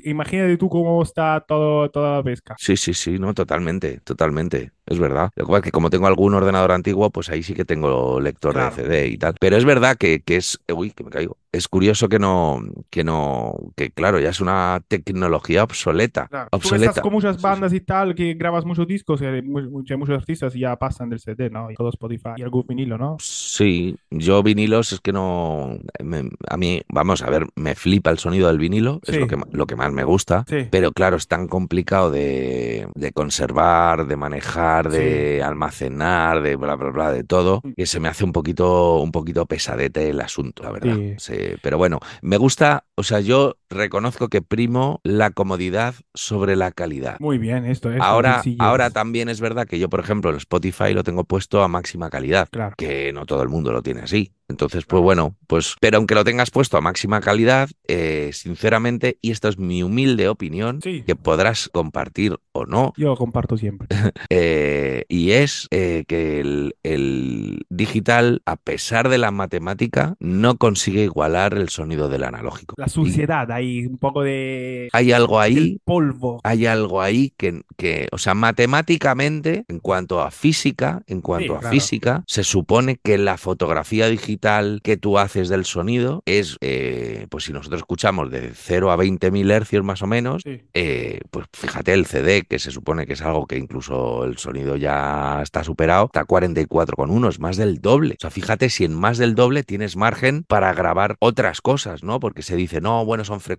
imagínate 0.05 0.57
tú 0.57 0.69
cómo 0.69 1.03
está 1.03 1.45
todo, 1.47 1.91
toda 1.91 2.17
la 2.19 2.23
pesca. 2.23 2.55
Sí, 2.59 2.77
sí, 2.77 2.93
sí, 2.95 3.19
no, 3.19 3.33
totalmente, 3.35 4.01
totalmente. 4.01 4.73
Es 4.87 4.99
verdad. 4.99 5.31
Lo 5.37 5.45
que 5.47 5.49
pasa 5.51 5.59
es 5.59 5.65
que 5.65 5.71
como 5.71 5.91
tengo 5.91 6.07
algún 6.07 6.35
ordenador 6.35 6.73
antiguo, 6.73 7.11
pues 7.11 7.31
ahí 7.31 7.43
sí 7.43 7.55
que 7.55 7.65
tengo 7.65 8.21
lector 8.21 8.53
Claro. 8.53 8.75
de 8.77 8.83
CD 8.83 9.07
y 9.09 9.17
tal. 9.19 9.35
Pero 9.41 9.57
es 9.57 9.65
verdad 9.65 9.97
que, 9.97 10.21
que 10.21 10.37
es. 10.37 10.61
Uy, 10.75 10.91
que 10.91 11.05
me 11.05 11.11
caigo. 11.11 11.39
Es 11.53 11.69
curioso 11.69 12.09
que 12.09 12.19
no. 12.19 12.61
Que 12.91 13.05
no. 13.05 13.55
Que 13.77 13.91
claro, 13.91 14.19
ya 14.21 14.29
es 14.31 14.41
una 14.41 14.83
tecnología 14.89 15.63
obsoleta. 15.65 16.27
Claro. 16.29 16.49
Tú 16.51 16.57
Obsoleta. 16.57 16.91
estás 16.91 17.03
con 17.03 17.13
muchas 17.13 17.41
bandas 17.41 17.73
y 17.73 17.81
tal, 17.81 18.15
que 18.15 18.35
grabas 18.35 18.65
muchos 18.65 18.87
discos, 18.87 19.23
y 19.23 19.43
mu- 19.43 19.71
muchos, 19.71 19.97
muchos 19.99 20.17
artistas 20.19 20.55
y 20.57 20.61
ya 20.61 20.77
pasan 20.77 21.09
del 21.09 21.21
CD, 21.21 21.49
¿no? 21.51 21.71
Y 21.71 21.75
todo 21.75 21.89
Spotify 21.91 22.31
y 22.37 22.43
algún 22.43 22.67
vinilo, 22.67 22.99
¿no? 22.99 23.17
Sí, 23.21 23.97
yo 24.11 24.43
vinilos 24.43 24.93
es 24.93 25.01
que 25.01 25.13
no, 25.13 25.79
me- 26.03 26.29
a 26.49 26.57
mí, 26.57 26.83
vamos 26.89 27.23
a 27.23 27.31
ver, 27.31 27.47
me 27.55 27.75
flipa 27.75 28.11
el 28.11 28.19
sonido 28.19 28.49
del 28.49 28.59
vinilo, 28.59 29.01
es 29.07 29.17
lo 29.19 29.27
que, 29.29 29.39
lo 29.53 29.67
que 29.67 29.77
más 29.77 29.93
me 29.93 30.05
gusta, 30.05 30.45
Sí. 30.49 30.67
pero 30.71 30.93
claro, 30.93 31.17
es 31.17 31.29
tan 31.29 31.47
complicado 31.49 32.11
de, 32.11 32.89
de 32.95 33.13
conservar, 33.13 34.07
de 34.07 34.17
manejar, 34.17 34.74
de 34.83 35.43
almacenar, 35.43 36.43
de 36.43 36.57
bla, 36.57 36.75
bla, 36.77 36.91
bla, 36.91 37.13
de 37.13 37.25
todo, 37.25 37.61
Mm. 37.65 37.73
que 37.77 37.87
se 37.87 38.01
me 38.01 38.09
hace 38.09 38.25
un 38.25 38.33
poquito, 38.33 38.99
un 38.99 39.13
poquito 39.13 39.47
pesadete 39.47 40.09
el 40.11 40.21
asunto, 40.21 40.63
la 40.63 40.71
verdad. 40.73 40.97
Sí. 40.97 41.15
Sí, 41.19 41.37
pero 41.63 41.79
bueno, 41.79 42.01
me 42.23 42.37
gusta, 42.37 42.85
o 42.95 43.03
sea, 43.03 43.21
yo 43.21 43.57
reconozco 43.75 44.29
que 44.29 44.41
primo 44.43 45.01
la 45.05 45.31
comodidad 45.31 45.95
sobre 46.15 46.57
la 46.57 46.73
calidad. 46.73 47.17
Muy 47.21 47.39
bien, 47.39 47.65
esto 47.67 47.93
es. 47.93 48.01
Ahora, 48.01 48.43
ahora 48.59 48.91
también 48.91 49.29
es 49.29 49.41
verdad 49.41 49.67
que 49.67 49.79
yo, 49.79 49.89
por 49.91 50.01
ejemplo, 50.01 50.31
el 50.31 50.37
Spotify 50.37 50.95
lo 50.95 51.03
tengo 51.05 51.25
puesto 51.25 51.63
a 51.63 51.69
máxima 51.69 52.11
calidad, 52.11 52.49
Claro. 52.51 52.75
que 52.79 53.13
no 53.13 53.27
todo 53.27 53.43
el 53.43 53.49
mundo 53.49 53.73
lo 53.73 53.83
tiene 53.83 54.01
así. 54.01 54.33
Entonces, 54.47 54.85
pues 54.85 55.03
bueno, 55.03 55.37
pues, 55.47 55.75
pero 55.81 55.97
aunque 55.97 56.15
lo 56.15 56.23
tengas 56.23 56.51
puesto 56.51 56.77
a 56.77 56.83
máxima 56.83 57.21
calidad, 57.23 57.71
eh, 57.89 58.29
sinceramente, 58.35 59.19
y 59.23 59.31
esto 59.31 59.49
es 59.49 59.59
mi 59.59 59.83
humilde 59.83 60.29
opinión, 60.29 60.81
Sí. 60.83 61.03
que 61.07 61.17
podrás 61.17 61.71
compartir 61.73 62.37
o 62.53 62.67
no, 62.67 62.93
Yo 62.99 63.09
lo 63.09 63.17
comparto 63.17 63.57
siempre. 63.57 63.89
eh, 64.31 65.05
y 65.09 65.31
es 65.33 65.67
eh, 65.71 66.05
que 66.07 66.41
el, 66.41 66.77
el 66.83 67.65
digital, 67.71 68.43
a 68.45 68.57
pesar 68.57 69.09
de 69.09 69.17
la 69.19 69.31
matemática, 69.31 70.15
no 70.21 70.57
consigue 70.59 71.03
igualar 71.05 71.55
el 71.55 71.71
sonido 71.71 72.09
del 72.11 72.25
analógico. 72.25 72.75
La 72.79 72.87
Y 72.87 72.91
suciedad, 72.91 73.51
hay 73.65 73.87
un 73.87 73.99
poco 73.99 74.23
de. 74.23 74.89
hay 74.93 75.13
algo 75.13 75.41
ahí 75.41 75.79
polvo. 75.85 76.41
hay 76.45 76.67
algo 76.67 77.01
ahí 77.01 77.33
que, 77.37 77.63
que, 77.77 78.09
o 78.13 78.19
sea, 78.19 78.35
matemáticamente, 78.35 79.65
en 79.69 79.81
cuanto 79.81 80.21
a 80.21 80.31
física, 80.31 81.03
en 81.07 81.21
cuanto 81.21 81.53
Sí, 81.53 81.57
a 81.57 81.61
claro. 81.61 81.73
física, 81.75 82.25
se 82.27 82.45
supone 82.45 82.99
que 83.03 83.19
la 83.19 83.37
fotografía 83.39 84.09
digital 84.09 84.81
que 84.83 84.97
tú 84.97 85.19
haces 85.19 85.49
del 85.49 85.65
sonido 85.65 86.23
es, 86.27 86.57
eh, 86.61 87.27
pues 87.31 87.45
si 87.45 87.53
nosotros 87.53 87.81
escuchamos 87.81 88.31
de 88.31 88.53
0 88.55 88.91
a 88.91 88.97
20.000 88.97 89.51
hercios 89.51 89.85
más 89.85 90.03
o 90.03 90.07
menos, 90.07 90.43
Sí. 90.45 90.61
eh, 90.75 91.21
pues 91.31 91.47
fíjate 91.53 91.93
el 91.95 92.07
CD, 92.07 92.43
que 92.49 92.59
se 92.59 92.71
supone 92.71 93.07
que 93.07 93.15
es 93.15 93.23
algo 93.23 93.47
que 93.47 93.57
incluso 93.59 94.25
el 94.25 94.39
sonido 94.39 94.77
ya 94.77 95.41
está 95.43 95.65
superado, 95.65 96.07
está 96.07 96.21
a 96.21 96.27
44,1, 96.27 97.29
es 97.29 97.41
más 97.41 97.57
del 97.57 97.81
doble. 97.81 98.15
O 98.19 98.21
sea, 98.21 98.31
fíjate 98.31 98.69
si 98.71 98.85
en 98.85 98.95
más 98.95 99.19
del 99.19 99.35
doble 99.35 99.63
tienes 99.63 99.97
margen 99.97 100.45
para 100.47 100.73
grabar 100.73 101.17
otras 101.21 101.61
cosas, 101.61 102.03
¿no? 102.03 102.21
Porque 102.21 102.43
se 102.43 102.57
dice, 102.57 102.81
no, 102.81 103.05
bueno, 103.05 103.25
son 103.25 103.41
frecuencias 103.41 103.54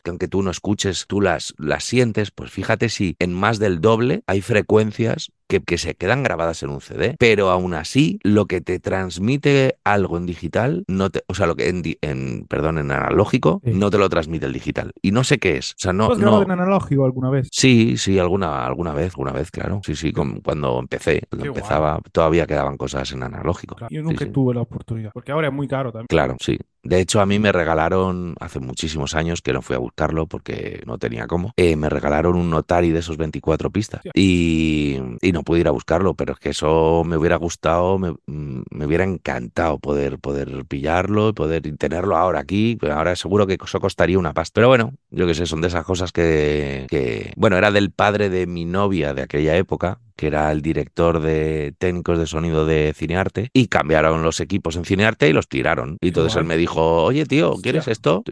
que 0.00 0.10
aunque 0.10 0.28
tú 0.28 0.42
no 0.42 0.50
escuches, 0.50 1.06
tú 1.06 1.20
las, 1.20 1.54
las 1.58 1.84
sientes. 1.84 2.30
Pues 2.30 2.50
fíjate 2.50 2.88
si 2.88 3.16
en 3.18 3.32
más 3.32 3.58
del 3.58 3.80
doble 3.80 4.22
hay 4.26 4.40
frecuencias 4.40 5.32
que, 5.52 5.60
que 5.60 5.78
se 5.78 5.94
quedan 5.94 6.22
grabadas 6.22 6.62
en 6.62 6.70
un 6.70 6.80
CD, 6.80 7.16
pero 7.18 7.50
aún 7.50 7.74
así 7.74 8.18
lo 8.22 8.46
que 8.46 8.60
te 8.60 8.78
transmite 8.80 9.76
algo 9.84 10.16
en 10.16 10.26
digital, 10.26 10.84
no 10.88 11.10
te, 11.10 11.22
o 11.26 11.34
sea, 11.34 11.46
lo 11.46 11.54
que 11.56 11.68
en, 12.02 12.46
perdón, 12.48 12.78
en 12.78 12.90
analógico, 12.90 13.60
Sí. 13.64 13.72
no 13.74 13.90
te 13.90 13.98
lo 13.98 14.08
transmite 14.08 14.46
el 14.46 14.52
digital. 14.52 14.92
Y 15.02 15.10
no 15.12 15.24
sé 15.24 15.38
qué 15.38 15.56
es. 15.58 15.72
O 15.72 15.74
sea, 15.78 15.92
no, 15.92 16.06
¿Tú 16.06 16.12
has 16.14 16.18
grabado 16.18 16.42
en 16.44 16.50
analógico 16.52 17.04
alguna 17.04 17.30
vez? 17.30 17.48
Sí, 17.52 17.96
sí, 17.96 18.18
alguna, 18.18 18.64
alguna 18.66 18.92
vez, 18.94 19.12
alguna 19.12 19.32
vez, 19.32 19.50
claro. 19.50 19.80
Sí, 19.84 19.94
sí, 19.94 20.12
con- 20.12 20.40
cuando 20.40 20.78
empecé, 20.78 21.22
cuando 21.28 21.46
guay. 21.46 21.56
empezaba, 21.58 22.00
todavía 22.12 22.46
quedaban 22.46 22.76
cosas 22.76 23.12
en 23.12 23.22
analógico. 23.22 23.74
Claro, 23.76 23.94
Yo 23.94 24.02
nunca 24.02 24.24
sí. 24.24 24.30
tuve 24.30 24.54
la 24.54 24.62
oportunidad, 24.62 25.10
porque 25.12 25.32
ahora 25.32 25.48
es 25.48 25.52
muy 25.54 25.68
caro 25.68 25.92
también. 25.92 26.06
Claro, 26.08 26.36
sí. 26.40 26.58
De 26.84 26.98
hecho, 27.00 27.20
a 27.20 27.26
mí 27.26 27.38
me 27.38 27.52
regalaron 27.52 28.34
hace 28.40 28.58
muchísimos 28.58 29.14
años 29.14 29.40
que 29.40 29.52
no 29.52 29.62
fui 29.62 29.76
a 29.76 29.78
buscarlo 29.78 30.26
porque 30.26 30.82
no 30.86 30.98
tenía 30.98 31.26
cómo. 31.28 31.52
eh, 31.56 31.76
me 31.76 31.88
regalaron 31.88 32.34
un 32.36 32.50
Notari 32.50 32.90
de 32.90 32.98
esos 33.00 33.16
24 33.16 33.70
pistas 33.70 34.00
y, 34.14 34.98
y 35.20 35.32
no 35.32 35.41
pude 35.42 35.60
ir 35.60 35.68
a 35.68 35.72
buscarlo, 35.72 36.14
pero 36.14 36.32
es 36.34 36.38
que 36.38 36.50
eso 36.50 37.02
me 37.04 37.16
hubiera 37.16 37.36
gustado, 37.36 37.98
me, 37.98 38.12
mm, 38.26 38.62
me 38.70 38.86
hubiera 38.86 39.04
encantado 39.04 39.78
poder, 39.78 40.18
poder 40.18 40.64
pillarlo 40.66 41.30
y 41.30 41.32
poder 41.32 41.62
tenerlo 41.76 42.16
ahora 42.16 42.40
aquí. 42.40 42.78
Ahora 42.90 43.16
seguro 43.16 43.46
que 43.46 43.58
eso 43.62 43.80
costaría 43.80 44.18
una 44.18 44.34
pasta. 44.34 44.52
Pero 44.54 44.68
bueno, 44.68 44.94
yo 45.10 45.26
qué 45.26 45.34
sé, 45.34 45.46
son 45.46 45.60
de 45.60 45.68
esas 45.68 45.84
cosas 45.84 46.12
que, 46.12 47.32
bueno, 47.36 47.56
era 47.56 47.70
del 47.70 47.90
padre 47.90 48.28
de 48.28 48.46
mi 48.46 48.64
novia 48.64 49.14
de 49.14 49.22
aquella 49.22 49.56
época, 49.56 49.98
que 50.22 50.28
era 50.28 50.52
el 50.52 50.62
director 50.62 51.20
de 51.20 51.74
técnicos 51.78 52.16
de 52.16 52.28
sonido 52.28 52.64
de 52.64 52.92
Cinearte, 52.94 53.50
y 53.52 53.66
cambiaron 53.66 54.22
los 54.22 54.38
equipos 54.38 54.76
en 54.76 54.84
Cinearte 54.84 55.28
y 55.28 55.32
los 55.32 55.48
tiraron. 55.48 55.96
Y 56.00 56.08
entonces 56.08 56.36
él 56.36 56.44
me 56.44 56.56
dijo, 56.56 57.02
oye 57.02 57.26
tío, 57.26 57.54
¿quieres 57.60 57.88
Hostia, 57.88 57.92
esto? 57.92 58.22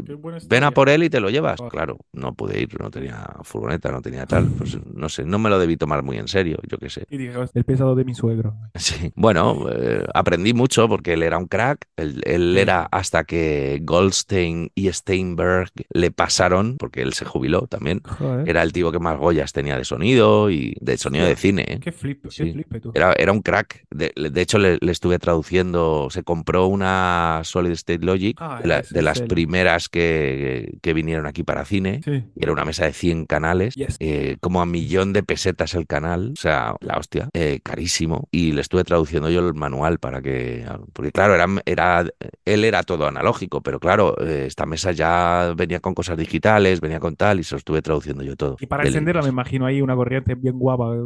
Ven 0.48 0.62
a 0.62 0.70
por 0.70 0.88
él 0.88 1.02
y 1.02 1.10
te 1.10 1.18
lo 1.18 1.30
llevas. 1.30 1.60
Claro, 1.68 1.98
no 2.12 2.32
pude 2.34 2.60
ir, 2.60 2.80
no 2.80 2.92
tenía 2.92 3.28
furgoneta, 3.42 3.90
no 3.90 4.02
tenía 4.02 4.24
tal. 4.24 4.46
Pues 4.56 4.78
no 4.86 5.08
sé, 5.08 5.24
no 5.24 5.40
me 5.40 5.50
lo 5.50 5.58
debí 5.58 5.76
tomar 5.76 6.04
muy 6.04 6.16
en 6.16 6.28
serio, 6.28 6.58
yo 6.68 6.78
qué 6.78 6.90
sé. 6.90 7.06
Y 7.10 7.16
dije, 7.16 7.32
el 7.54 7.64
pesado 7.64 7.96
de 7.96 8.04
mi 8.04 8.14
suegro. 8.14 8.54
Sí, 8.80 9.12
bueno, 9.14 9.66
eh, 9.70 10.06
aprendí 10.14 10.54
mucho 10.54 10.88
porque 10.88 11.14
él 11.14 11.22
era 11.22 11.38
un 11.38 11.46
crack. 11.46 11.86
Él, 11.96 12.56
era 12.56 12.84
hasta 12.84 13.24
que 13.24 13.80
Goldstein 13.82 14.70
y 14.74 14.90
Steinberg 14.92 15.70
le 15.92 16.10
pasaron, 16.10 16.76
porque 16.78 17.02
él 17.02 17.12
se 17.12 17.24
jubiló 17.24 17.66
también. 17.66 18.00
Joder. 18.04 18.48
Era 18.48 18.62
el 18.62 18.72
tipo 18.72 18.90
que 18.90 18.98
más 19.00 19.18
Goyas 19.18 19.52
tenía 19.52 19.76
de 19.76 19.84
sonido 19.84 20.50
y 20.50 20.76
de 20.80 20.96
sonido 20.96 21.26
de 21.26 21.36
cine. 21.36 21.64
¿eh? 21.66 21.79
Qué 21.80 21.92
flip, 21.92 22.22
qué 22.24 22.30
Sí. 22.30 22.52
flipe 22.52 22.80
tú. 22.80 22.92
Era, 22.94 23.12
era 23.14 23.32
un 23.32 23.40
crack. 23.42 23.84
De, 23.90 24.12
de 24.14 24.40
hecho, 24.40 24.58
le, 24.58 24.78
le 24.80 24.92
estuve 24.92 25.18
traduciendo. 25.18 26.08
Se 26.10 26.22
compró 26.22 26.66
una 26.66 27.40
Solid 27.44 27.72
State 27.72 28.04
Logic, 28.04 28.36
Ah, 28.40 28.60
de, 28.62 28.68
la- 28.68 28.82
las 29.02 29.22
primeras 29.22 29.88
que, 29.88 30.78
que 30.82 30.92
vinieron 30.94 31.26
aquí 31.26 31.42
para 31.42 31.64
cine. 31.64 32.00
Sí. 32.04 32.24
Y 32.34 32.42
era 32.42 32.52
una 32.52 32.64
mesa 32.64 32.84
de 32.84 32.92
100 32.92 33.26
canales, 33.26 33.74
Yes. 33.74 33.96
eh, 34.00 34.36
como 34.40 34.60
a 34.60 34.66
millón 34.66 35.12
de 35.12 35.22
pesetas 35.22 35.74
el 35.74 35.86
canal, 35.86 36.32
o 36.36 36.40
sea, 36.40 36.74
la 36.80 36.98
hostia, 36.98 37.28
eh, 37.32 37.60
carísimo. 37.62 38.28
Y 38.30 38.52
le 38.52 38.60
estuve 38.60 38.84
traduciendo 38.84 39.30
yo 39.30 39.40
el 39.46 39.54
manual 39.54 39.98
para 39.98 40.20
que, 40.22 40.66
porque 40.92 41.12
claro, 41.12 41.34
era, 41.34 41.46
era, 41.66 42.04
él 42.44 42.64
era 42.64 42.82
todo 42.82 43.06
analógico, 43.06 43.62
pero 43.62 43.80
claro, 43.80 44.16
eh, 44.20 44.44
esta 44.46 44.66
mesa 44.66 44.92
ya 44.92 45.54
venía 45.56 45.80
con 45.80 45.94
cosas 45.94 46.16
digitales, 46.16 46.80
venía 46.80 47.00
con 47.00 47.16
tal, 47.16 47.40
y 47.40 47.44
se 47.44 47.54
lo 47.54 47.58
estuve 47.58 47.82
traduciendo 47.82 48.22
yo 48.22 48.36
todo. 48.36 48.56
Y 48.60 48.66
para 48.66 48.84
encenderla 48.84 49.22
me 49.22 49.28
imagino 49.28 49.66
ahí 49.66 49.80
una 49.82 49.94
corriente 49.94 50.34
bien 50.34 50.58
guapa. 50.58 50.94
¿eh? 50.94 51.00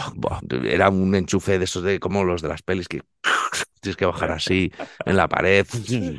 ¿Cuánto 0.00 0.20
Buah, 0.20 0.40
buah, 0.42 0.64
Era 0.64 0.88
un 0.90 1.14
enchufe 1.14 1.58
de 1.58 1.64
esos 1.64 1.82
de 1.82 2.00
como 2.00 2.24
los 2.24 2.42
de 2.42 2.48
las 2.48 2.62
pelis 2.62 2.88
que 2.88 3.02
tienes 3.80 3.96
que 3.96 4.06
bajar 4.06 4.30
así 4.32 4.72
en 5.06 5.16
la 5.16 5.28
pared. 5.28 5.66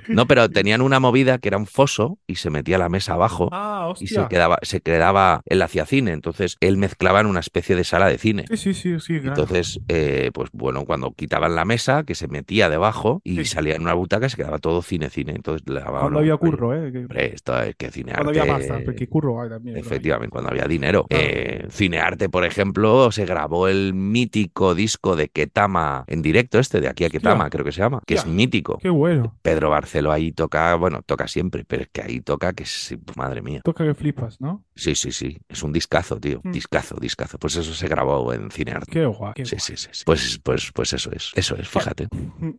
No, 0.07 0.27
pero 0.27 0.49
tenían 0.49 0.81
una 0.81 0.99
movida 0.99 1.37
que 1.37 1.47
era 1.49 1.57
un 1.57 1.67
foso 1.67 2.17
y 2.27 2.35
se 2.35 2.49
metía 2.49 2.77
la 2.77 2.89
mesa 2.89 3.13
abajo 3.13 3.49
Ah, 3.51 3.93
y 3.99 4.07
se 4.07 4.27
quedaba, 4.27 4.59
se 4.61 4.81
quedaba, 4.81 5.41
él 5.45 5.61
hacía 5.61 5.85
cine, 5.85 6.11
entonces 6.11 6.57
él 6.59 6.77
mezclaba 6.77 7.19
en 7.21 7.27
una 7.27 7.39
especie 7.39 7.75
de 7.75 7.83
sala 7.83 8.07
de 8.07 8.17
cine. 8.17 8.45
Sí, 8.49 8.57
sí, 8.57 8.73
sí, 8.73 8.99
sí. 8.99 9.19
claro. 9.19 9.41
Entonces, 9.41 9.79
eh, 9.87 10.31
pues 10.33 10.49
bueno, 10.53 10.85
cuando 10.85 11.11
quitaban 11.13 11.55
la 11.55 11.65
mesa, 11.65 12.03
que 12.03 12.15
se 12.15 12.27
metía 12.27 12.69
debajo 12.69 13.21
y 13.23 13.37
Sí. 13.37 13.45
salía 13.45 13.75
en 13.75 13.81
una 13.83 13.93
butaca, 13.93 14.29
se 14.29 14.37
quedaba 14.37 14.59
todo 14.59 14.81
cine-cine. 14.81 15.33
Entonces, 15.35 15.67
le 15.67 15.79
daba 15.79 16.01
Cuando 16.01 16.19
había 16.19 16.37
curro, 16.37 16.73
¿eh? 16.73 16.87
Hombre, 16.95 17.33
esto 17.33 17.59
es 17.61 17.75
que 17.75 17.91
cinearte. 17.91 18.23
Cuando 18.23 18.41
había 18.41 18.53
pasta, 18.53 18.79
porque 18.83 19.07
curro 19.07 19.41
hay 19.41 19.49
también. 19.49 19.77
Efectivamente, 19.77 20.31
cuando 20.31 20.49
había 20.49 20.65
dinero. 20.65 21.05
Claro. 21.09 21.23
Eh, 21.25 21.67
Cinearte, 21.69 22.29
por 22.29 22.45
ejemplo, 22.45 23.11
se 23.11 23.25
grabó 23.25 23.67
el 23.67 23.93
mítico 23.93 24.75
disco 24.75 25.15
de 25.15 25.29
Ketama 25.29 26.03
en 26.07 26.21
directo, 26.21 26.59
este 26.59 26.81
de 26.81 26.87
aquí 26.89 27.05
a 27.05 27.09
Ketama, 27.09 27.49
creo 27.51 27.63
que 27.63 27.71
se 27.71 27.81
llama, 27.81 28.01
que 28.07 28.15
es 28.15 28.25
mítico. 28.25 28.79
Qué 28.79 28.89
bueno. 28.89 29.35
Pedro 29.43 29.69
Barceló 29.69 30.11
ahí 30.11 30.31
toca, 30.31 30.73
bueno, 30.75 31.01
toca 31.05 31.27
siempre, 31.27 31.63
pero 31.67 31.83
es 31.83 31.89
que 31.89 32.01
ahí 32.01 32.21
toca 32.21 32.53
que 32.53 32.63
es, 32.63 32.95
madre 33.15 33.43
mía. 33.43 33.61
Toca 33.63 33.83
que 33.85 33.93
flipas, 33.93 34.41
¿no? 34.41 34.63
Sí, 34.75 34.95
sí, 34.95 35.11
sí, 35.11 35.37
es 35.47 35.61
un 35.61 35.71
discazo, 35.73 36.19
tío, 36.19 36.41
Mm. 36.43 36.51
discazo, 36.51 36.95
discazo. 36.99 37.37
Pues 37.37 37.55
eso 37.57 37.73
se 37.73 37.87
grabó 37.87 38.33
en 38.33 38.49
Cinearte. 38.49 38.91
Qué 38.91 39.05
guay. 39.05 39.33
qué 39.35 39.45
Sí, 39.45 39.51
guay. 39.55 39.59
sí, 39.61 39.77
sí, 39.77 39.89
sí. 39.91 40.03
Pues, 40.05 40.39
pues, 40.43 40.71
pues 40.73 40.93
eso 40.93 41.11
es, 41.11 41.31
eso 41.35 41.55
es, 41.55 41.67
fíjate. 41.67 42.07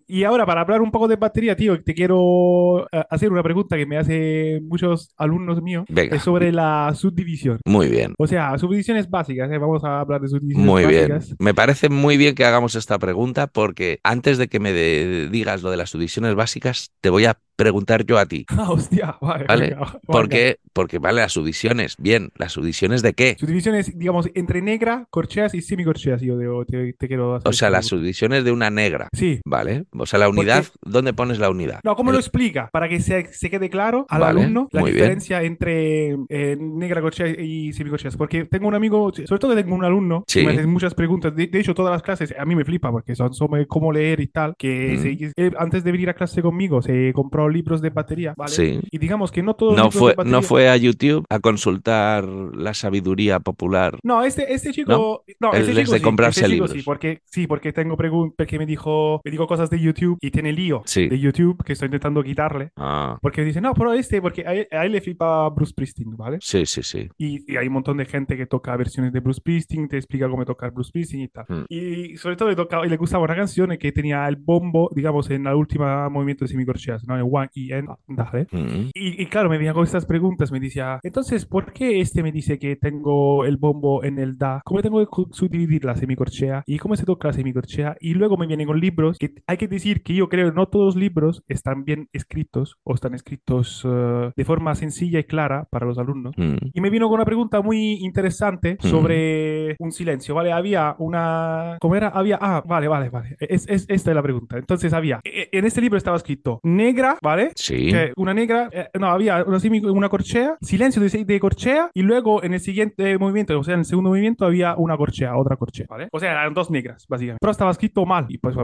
Y 0.06 0.22
ahora, 0.24 0.46
para 0.46 0.60
hablar 0.60 0.80
un 0.82 0.90
poco 0.92 1.08
de 1.08 1.16
batería, 1.16 1.56
tío, 1.56 1.82
te 1.82 1.94
quiero 1.94 2.86
eh, 2.92 3.04
hacer 3.10 3.32
una 3.32 3.42
pregunta 3.42 3.76
que 3.76 3.86
me 3.86 3.98
hacen 3.98 4.68
muchos 4.68 5.12
alumnos 5.16 5.62
míos 5.62 5.84
Venga. 5.88 6.16
es 6.16 6.22
sobre 6.22 6.52
la 6.52 6.92
subdivisión. 6.94 7.58
Muy 7.66 7.88
bien. 7.88 8.14
O 8.18 8.26
sea, 8.26 8.56
subdivisiones 8.58 9.08
básicas, 9.10 9.50
¿eh? 9.50 9.58
Vamos 9.58 9.82
a 9.84 10.00
hablar 10.00 10.20
de 10.20 10.28
subdivisiones 10.28 10.66
Muy 10.66 10.86
bien. 10.86 11.08
básicas. 11.08 11.36
Me 11.38 11.54
parece 11.54 11.88
muy 11.88 12.16
bien 12.16 12.34
que 12.34 12.44
hagamos 12.44 12.74
esta 12.74 12.98
pregunta 12.98 13.46
porque 13.46 14.00
antes 14.02 14.38
de 14.38 14.48
que 14.48 14.60
me 14.60 14.72
de- 14.82 15.28
digas 15.30 15.62
lo 15.62 15.70
de 15.70 15.76
las 15.76 15.90
subdivisiones 15.90 16.34
básicas, 16.34 16.92
te 17.00 17.10
voy 17.10 17.24
a 17.24 17.38
preguntar 17.56 18.04
yo 18.04 18.18
a 18.18 18.26
ti. 18.26 18.44
Ah, 18.62 18.70
hostia, 18.70 19.16
vale. 19.20 19.44
¿Vale? 19.46 19.62
venga, 19.70 19.76
venga. 19.84 20.00
¿Por 20.06 20.28
qué? 20.28 20.56
Porque, 20.72 20.98
vale, 20.98 21.20
las 21.20 21.32
subdivisiones. 21.32 21.96
Bien, 21.98 22.30
¿las 22.36 22.52
subdivisiones 22.52 23.02
de 23.02 23.12
qué? 23.14 23.36
Subdivisiones, 23.38 23.96
digamos, 23.98 24.28
entre 24.34 24.62
negra, 24.62 25.06
corcheas 25.10 25.54
y 25.54 25.60
semicorcheas, 25.62 26.22
yo 26.22 26.38
digo, 26.38 26.64
te, 26.64 26.92
te 26.94 27.08
quiero 27.08 27.34
hacer 27.36 27.48
O 27.48 27.52
sea, 27.52 27.68
las 27.70 27.86
subdivisiones 27.86 28.44
de 28.44 28.52
una 28.52 28.70
negra. 28.70 29.08
Sí. 29.12 29.40
¿Vale? 29.44 29.84
O 29.98 30.06
sea, 30.06 30.18
la 30.18 30.28
unidad, 30.28 30.64
¿dónde 30.82 31.12
pones 31.12 31.38
la 31.38 31.50
unidad? 31.50 31.80
No, 31.84 31.94
¿cómo 31.96 32.10
El- 32.10 32.14
lo 32.14 32.20
explica? 32.20 32.68
Para 32.72 32.88
que 32.88 33.00
se, 33.00 33.26
se 33.32 33.50
quede 33.50 33.68
claro 33.68 34.06
al 34.08 34.20
Vale, 34.20 34.40
alumno 34.40 34.68
la 34.72 34.82
bien. 34.82 34.94
diferencia 34.94 35.42
entre 35.42 36.16
eh, 36.28 36.56
negra 36.58 37.00
corchea 37.02 37.28
y 37.28 37.72
semicorcheas. 37.72 38.16
Porque 38.16 38.44
tengo 38.46 38.68
un 38.68 38.74
amigo, 38.74 39.12
sobre 39.12 39.38
todo 39.38 39.54
tengo 39.54 39.74
un 39.74 39.84
alumno 39.84 40.24
Sí. 40.26 40.40
que 40.40 40.46
me 40.46 40.52
hace 40.52 40.66
muchas 40.66 40.94
preguntas. 40.94 41.34
De, 41.36 41.46
de 41.48 41.60
hecho, 41.60 41.74
todas 41.74 41.92
las 41.92 42.02
clases 42.02 42.34
a 42.38 42.44
mí 42.44 42.54
me 42.56 42.64
flipa 42.64 42.90
porque 42.90 43.14
son 43.14 43.34
sobre 43.34 43.66
cómo 43.66 43.92
leer 43.92 44.20
y 44.20 44.28
tal. 44.28 44.54
Que 44.56 44.71
Mm. 44.96 45.02
se- 45.02 45.32
él, 45.36 45.54
antes 45.58 45.84
de 45.84 45.92
venir 45.92 46.08
a 46.10 46.14
clase 46.14 46.42
conmigo 46.42 46.82
se 46.82 47.12
compró 47.14 47.48
libros 47.48 47.80
de 47.80 47.90
batería. 47.90 48.34
¿vale? 48.36 48.52
Sí. 48.52 48.80
Y 48.90 48.98
digamos 48.98 49.30
que 49.30 49.42
no 49.42 49.54
todos 49.54 49.76
No 49.76 49.84
los 49.84 49.94
fue, 49.94 50.10
de 50.12 50.16
batería... 50.16 50.36
no 50.38 50.42
fue 50.42 50.68
a 50.68 50.76
YouTube 50.76 51.24
a 51.28 51.38
consultar 51.40 52.24
la 52.28 52.74
sabiduría 52.74 53.40
popular. 53.40 53.98
No, 54.02 54.22
este, 54.24 54.52
este 54.52 54.72
chico, 54.72 55.24
no, 55.40 55.52
Él 55.52 55.60
este 55.60 55.72
es 55.72 55.78
chico 55.78 55.92
de 55.92 55.98
sí, 55.98 56.04
comprarse 56.04 56.40
este 56.40 56.50
chico 56.52 56.64
libros. 56.66 56.70
sí, 56.72 56.82
porque 56.84 57.20
sí, 57.24 57.46
porque 57.46 57.72
tengo 57.72 57.96
preguntas, 57.96 58.34
porque 58.36 58.58
me 58.58 58.66
dijo, 58.66 59.20
me 59.24 59.30
dijo 59.30 59.46
cosas 59.46 59.70
de 59.70 59.80
YouTube 59.80 60.18
y 60.20 60.30
tiene 60.30 60.52
lío 60.52 60.82
Sí. 60.84 61.08
de 61.08 61.18
YouTube 61.18 61.62
que 61.64 61.72
estoy 61.72 61.86
intentando 61.86 62.22
quitarle. 62.22 62.70
Ah, 62.76 63.18
Porque 63.22 63.44
dice, 63.44 63.60
no, 63.60 63.74
pero 63.74 63.92
este, 63.92 64.20
porque 64.20 64.44
a 64.46 64.54
él, 64.54 64.68
a 64.70 64.84
él 64.84 64.92
le 64.92 65.00
flipa 65.00 65.48
Bruce 65.50 65.70
Springsteen, 65.70 66.16
¿vale? 66.16 66.38
sí, 66.40 66.66
sí, 66.66 66.82
sí. 66.82 67.08
Y, 67.18 67.52
y 67.52 67.56
hay 67.56 67.66
un 67.66 67.74
montón 67.74 67.96
de 67.96 68.04
gente 68.06 68.36
que 68.36 68.46
toca 68.46 68.76
versiones 68.76 69.12
de 69.12 69.20
Bruce 69.20 69.38
Springsteen, 69.38 69.88
te 69.88 69.96
explica 69.96 70.28
cómo 70.28 70.44
tocar 70.44 70.70
Bruce 70.72 70.88
Springsteen 70.88 71.22
y 71.22 71.28
tal. 71.28 71.44
Mm. 71.48 71.64
Y 71.68 72.16
sobre 72.16 72.36
todo 72.36 72.48
le, 72.48 72.56
tocaba, 72.56 72.86
y 72.86 72.90
le 72.90 72.96
gustaba 72.96 73.24
una 73.24 73.34
canción 73.36 73.76
que 73.78 73.92
tenía 73.92 74.26
el 74.28 74.36
bombo, 74.36 74.61
digamos, 74.94 75.30
en 75.30 75.44
la 75.44 75.56
última 75.56 76.08
movimiento 76.08 76.44
de 76.44 76.48
semicorcheas, 76.48 77.06
¿no? 77.06 77.16
En 77.16 77.26
one 77.30 77.48
y 77.54 77.72
en 77.72 77.86
dale. 78.08 78.46
Mm. 78.52 78.90
Y, 78.94 79.22
y 79.22 79.26
claro, 79.26 79.48
me 79.48 79.56
venía 79.58 79.72
con 79.74 79.84
estas 79.84 80.06
preguntas, 80.06 80.52
me 80.52 80.60
decía, 80.60 81.00
entonces, 81.02 81.46
¿por 81.46 81.72
qué 81.72 82.00
este 82.00 82.22
me 82.22 82.32
dice 82.32 82.58
que 82.58 82.76
tengo 82.76 83.44
el 83.44 83.56
bombo 83.56 84.04
en 84.04 84.18
el 84.18 84.36
da? 84.38 84.60
¿Cómo 84.64 84.82
tengo 84.82 85.00
que 85.04 85.22
subdividir 85.32 85.84
la 85.84 85.96
semicorchea? 85.96 86.62
¿Y 86.66 86.78
cómo 86.78 86.96
se 86.96 87.04
toca 87.04 87.28
la 87.28 87.34
semicorchea? 87.34 87.96
Y 88.00 88.14
luego 88.14 88.36
me 88.36 88.46
vienen 88.46 88.66
con 88.66 88.80
libros, 88.80 89.18
que 89.18 89.34
hay 89.46 89.56
que 89.56 89.68
decir 89.68 90.02
que 90.02 90.14
yo 90.14 90.28
creo 90.28 90.50
que 90.50 90.56
no 90.56 90.66
todos 90.66 90.86
los 90.86 90.96
libros 90.96 91.42
están 91.48 91.84
bien 91.84 92.08
escritos 92.12 92.76
o 92.84 92.94
están 92.94 93.14
escritos 93.14 93.86
eh, 93.88 94.30
de 94.36 94.44
forma 94.44 94.74
sencilla 94.74 95.18
y 95.18 95.24
clara 95.24 95.66
para 95.70 95.86
los 95.86 95.98
alumnos. 95.98 96.34
Mm. 96.36 96.56
Y 96.74 96.80
me 96.80 96.90
vino 96.90 97.06
con 97.08 97.14
una 97.16 97.24
pregunta 97.24 97.60
muy 97.60 97.94
interesante 98.02 98.76
Mm. 98.82 98.86
sobre 98.86 99.76
un 99.78 99.92
silencio, 99.92 100.34
¿vale? 100.34 100.52
Había 100.52 100.94
una... 100.98 101.76
¿Cómo 101.80 101.96
era? 101.96 102.08
Había... 102.08 102.38
Ah, 102.40 102.62
vale, 102.66 102.88
vale, 102.88 103.08
vale. 103.10 103.36
Es, 103.40 103.68
es- 103.68 103.86
esta 103.88 104.10
es 104.10 104.14
la 104.14 104.22
pregunta. 104.22 104.51
Entonces 104.58 104.92
había... 104.92 105.20
e- 105.24 105.48
En 105.52 105.64
este 105.64 105.80
libro 105.80 105.98
estaba 105.98 106.16
escrito 106.16 106.60
negra, 106.62 107.18
¿vale? 107.22 107.52
Sí. 107.56 107.88
que 107.90 108.12
una 108.16 108.34
negra, 108.34 108.68
eh, 108.72 108.88
no, 108.98 109.06
había 109.08 109.44
una, 109.44 109.58
una 109.92 110.08
corchea, 110.08 110.56
silencio 110.60 111.02
de, 111.02 111.24
de 111.24 111.40
corchea, 111.40 111.90
y 111.94 112.02
luego 112.02 112.42
en 112.42 112.54
el 112.54 112.60
siguiente 112.60 113.18
movimiento, 113.18 113.58
o 113.58 113.64
sea, 113.64 113.74
en 113.74 113.80
el 113.80 113.86
segundo 113.86 114.10
movimiento 114.10 114.44
había 114.44 114.74
una 114.76 114.96
corchea, 114.96 115.36
otra 115.36 115.56
corchea, 115.56 115.86
¿vale? 115.88 116.08
O 116.12 116.18
sea, 116.18 116.32
eran 116.32 116.54
dos 116.54 116.70
negras, 116.70 117.04
básicamente. 117.08 117.38
Pero 117.40 117.50
estaba 117.50 117.70
escrito 117.70 118.04
mal, 118.06 118.26
y 118.28 118.38
pues 118.38 118.56